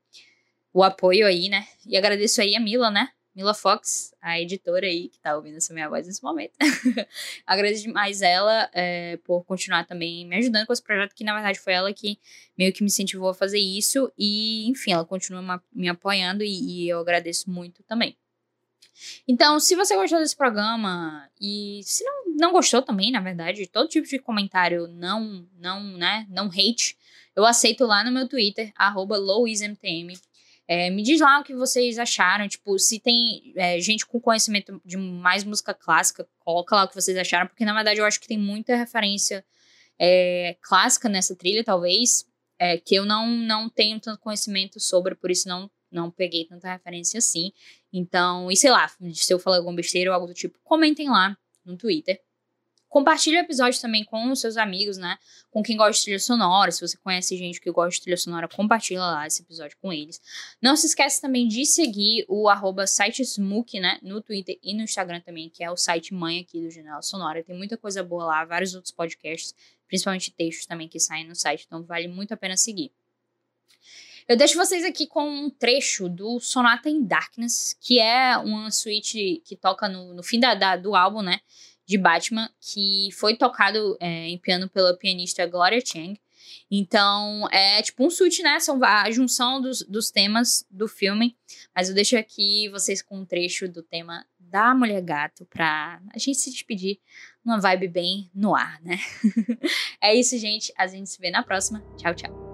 o 0.73 0.83
apoio 0.83 1.25
aí, 1.25 1.49
né? 1.49 1.67
E 1.85 1.97
agradeço 1.97 2.41
aí 2.41 2.55
a 2.55 2.59
Mila, 2.59 2.91
né? 2.91 3.09
Mila 3.33 3.53
Fox, 3.53 4.13
a 4.21 4.41
editora 4.41 4.85
aí 4.85 5.07
que 5.07 5.17
tá 5.19 5.35
ouvindo 5.35 5.55
essa 5.55 5.73
minha 5.73 5.87
voz 5.87 6.05
nesse 6.05 6.21
momento. 6.21 6.51
Agradeço 7.47 7.83
demais 7.83 8.21
ela 8.21 8.69
é, 8.73 9.17
por 9.23 9.45
continuar 9.45 9.85
também 9.85 10.27
me 10.27 10.35
ajudando 10.35 10.67
com 10.67 10.73
esse 10.73 10.83
projeto, 10.83 11.15
que 11.15 11.23
na 11.23 11.33
verdade 11.33 11.57
foi 11.57 11.71
ela 11.73 11.93
que 11.93 12.19
meio 12.57 12.73
que 12.73 12.83
me 12.83 12.87
incentivou 12.87 13.29
a 13.29 13.33
fazer 13.33 13.59
isso. 13.59 14.11
E, 14.17 14.69
enfim, 14.69 14.91
ela 14.91 15.05
continua 15.05 15.63
me 15.71 15.87
apoiando 15.87 16.43
e, 16.43 16.83
e 16.83 16.89
eu 16.89 16.99
agradeço 16.99 17.49
muito 17.49 17.81
também. 17.83 18.17
Então, 19.27 19.59
se 19.59 19.75
você 19.75 19.95
gostou 19.95 20.19
desse 20.19 20.35
programa 20.35 21.29
e 21.39 21.81
se 21.83 22.03
não, 22.03 22.35
não 22.35 22.51
gostou 22.51 22.81
também, 22.81 23.11
na 23.11 23.19
verdade, 23.19 23.67
todo 23.67 23.89
tipo 23.89 24.07
de 24.07 24.19
comentário 24.19 24.87
não, 24.87 25.47
não, 25.57 25.83
né, 25.97 26.25
não 26.29 26.47
hate, 26.47 26.97
eu 27.35 27.45
aceito 27.45 27.85
lá 27.85 28.03
no 28.03 28.11
meu 28.11 28.27
Twitter, 28.27 28.73
louismtm. 28.95 30.13
É, 30.67 30.89
me 30.89 31.03
diz 31.03 31.19
lá 31.19 31.39
o 31.39 31.43
que 31.43 31.53
vocês 31.53 31.99
acharam. 31.99 32.47
Tipo, 32.47 32.77
se 32.79 32.99
tem 32.99 33.53
é, 33.55 33.79
gente 33.79 34.05
com 34.05 34.19
conhecimento 34.19 34.81
de 34.85 34.97
mais 34.97 35.43
música 35.43 35.73
clássica, 35.73 36.27
coloca 36.39 36.75
lá 36.75 36.83
o 36.83 36.87
que 36.87 36.95
vocês 36.95 37.17
acharam, 37.17 37.47
porque 37.47 37.65
na 37.65 37.73
verdade 37.73 37.99
eu 37.99 38.05
acho 38.05 38.19
que 38.19 38.27
tem 38.27 38.37
muita 38.37 38.75
referência 38.75 39.43
é, 39.99 40.55
clássica 40.61 41.09
nessa 41.09 41.35
trilha, 41.35 41.63
talvez, 41.63 42.25
é, 42.57 42.77
que 42.77 42.95
eu 42.95 43.05
não, 43.05 43.27
não 43.27 43.69
tenho 43.69 43.99
tanto 43.99 44.19
conhecimento 44.19 44.79
sobre, 44.79 45.15
por 45.15 45.29
isso 45.29 45.47
não, 45.47 45.69
não 45.91 46.09
peguei 46.09 46.45
tanta 46.45 46.71
referência 46.71 47.17
assim. 47.17 47.51
Então, 47.91 48.49
e 48.51 48.55
sei 48.55 48.71
lá, 48.71 48.89
se 49.13 49.33
eu 49.33 49.39
falar 49.39 49.57
alguma 49.57 49.75
besteira 49.75 50.09
ou 50.09 50.13
algo 50.13 50.27
do 50.27 50.33
tipo, 50.33 50.57
comentem 50.63 51.09
lá 51.09 51.37
no 51.65 51.77
Twitter. 51.77 52.21
Compartilhe 52.91 53.37
o 53.37 53.39
episódio 53.39 53.79
também 53.79 54.03
com 54.03 54.29
os 54.31 54.41
seus 54.41 54.57
amigos, 54.57 54.97
né? 54.97 55.17
Com 55.49 55.63
quem 55.63 55.77
gosta 55.77 55.93
de 55.93 56.01
trilha 56.01 56.19
sonora. 56.19 56.71
Se 56.73 56.81
você 56.81 56.97
conhece 56.97 57.37
gente 57.37 57.61
que 57.61 57.71
gosta 57.71 57.95
de 57.95 58.01
trilha 58.01 58.17
sonora, 58.17 58.49
compartilha 58.49 58.99
lá 58.99 59.25
esse 59.25 59.41
episódio 59.41 59.77
com 59.81 59.93
eles. 59.93 60.21
Não 60.61 60.75
se 60.75 60.87
esqueça 60.87 61.21
também 61.21 61.47
de 61.47 61.65
seguir 61.65 62.25
o 62.27 62.49
arroba 62.49 62.85
sitesmook, 62.85 63.79
né? 63.79 63.97
No 64.01 64.21
Twitter 64.21 64.59
e 64.61 64.73
no 64.73 64.81
Instagram 64.81 65.21
também, 65.21 65.49
que 65.49 65.63
é 65.63 65.71
o 65.71 65.77
site 65.77 66.13
mãe 66.13 66.41
aqui 66.41 66.61
do 66.61 66.69
Janela 66.69 67.01
Sonora. 67.01 67.41
Tem 67.41 67.55
muita 67.55 67.77
coisa 67.77 68.03
boa 68.03 68.25
lá, 68.25 68.43
vários 68.43 68.75
outros 68.75 68.91
podcasts, 68.91 69.55
principalmente 69.87 70.29
textos 70.29 70.65
também 70.65 70.89
que 70.89 70.99
saem 70.99 71.25
no 71.25 71.33
site. 71.33 71.63
Então 71.65 71.83
vale 71.83 72.09
muito 72.09 72.33
a 72.33 72.37
pena 72.37 72.57
seguir. 72.57 72.91
Eu 74.27 74.37
deixo 74.37 74.57
vocês 74.57 74.83
aqui 74.83 75.07
com 75.07 75.27
um 75.27 75.49
trecho 75.49 76.07
do 76.07 76.39
Sonata 76.39 76.89
in 76.89 77.03
Darkness, 77.03 77.75
que 77.79 77.99
é 77.99 78.37
uma 78.37 78.71
suíte 78.71 79.41
que 79.45 79.55
toca 79.55 79.87
no, 79.87 80.13
no 80.13 80.23
fim 80.23 80.39
da, 80.39 80.53
da, 80.55 80.75
do 80.75 80.95
álbum, 80.95 81.21
né? 81.21 81.39
de 81.91 81.97
Batman, 81.97 82.49
que 82.61 83.09
foi 83.11 83.35
tocado 83.35 83.97
é, 83.99 84.29
em 84.29 84.37
piano 84.37 84.69
pela 84.69 84.95
pianista 84.95 85.45
Gloria 85.45 85.83
Chang. 85.85 86.17
Então, 86.69 87.47
é 87.51 87.81
tipo 87.81 88.05
um 88.05 88.09
suíte, 88.09 88.41
né? 88.41 88.59
São 88.61 88.81
a 88.81 89.11
junção 89.11 89.61
dos, 89.61 89.81
dos 89.83 90.09
temas 90.09 90.65
do 90.71 90.87
filme. 90.87 91.35
Mas 91.75 91.89
eu 91.89 91.95
deixo 91.95 92.17
aqui 92.17 92.69
vocês 92.69 93.01
com 93.01 93.19
um 93.19 93.25
trecho 93.25 93.67
do 93.67 93.83
tema 93.83 94.25
da 94.39 94.73
Mulher 94.73 95.01
Gato 95.01 95.45
pra 95.45 96.01
a 96.13 96.17
gente 96.17 96.37
se 96.37 96.49
despedir 96.49 96.99
numa 97.43 97.59
vibe 97.59 97.89
bem 97.89 98.31
no 98.33 98.55
ar, 98.55 98.81
né? 98.81 98.97
é 100.01 100.15
isso, 100.15 100.37
gente. 100.37 100.73
A 100.77 100.87
gente 100.87 101.09
se 101.09 101.19
vê 101.19 101.29
na 101.29 101.43
próxima. 101.43 101.83
Tchau, 101.97 102.15
tchau. 102.15 102.50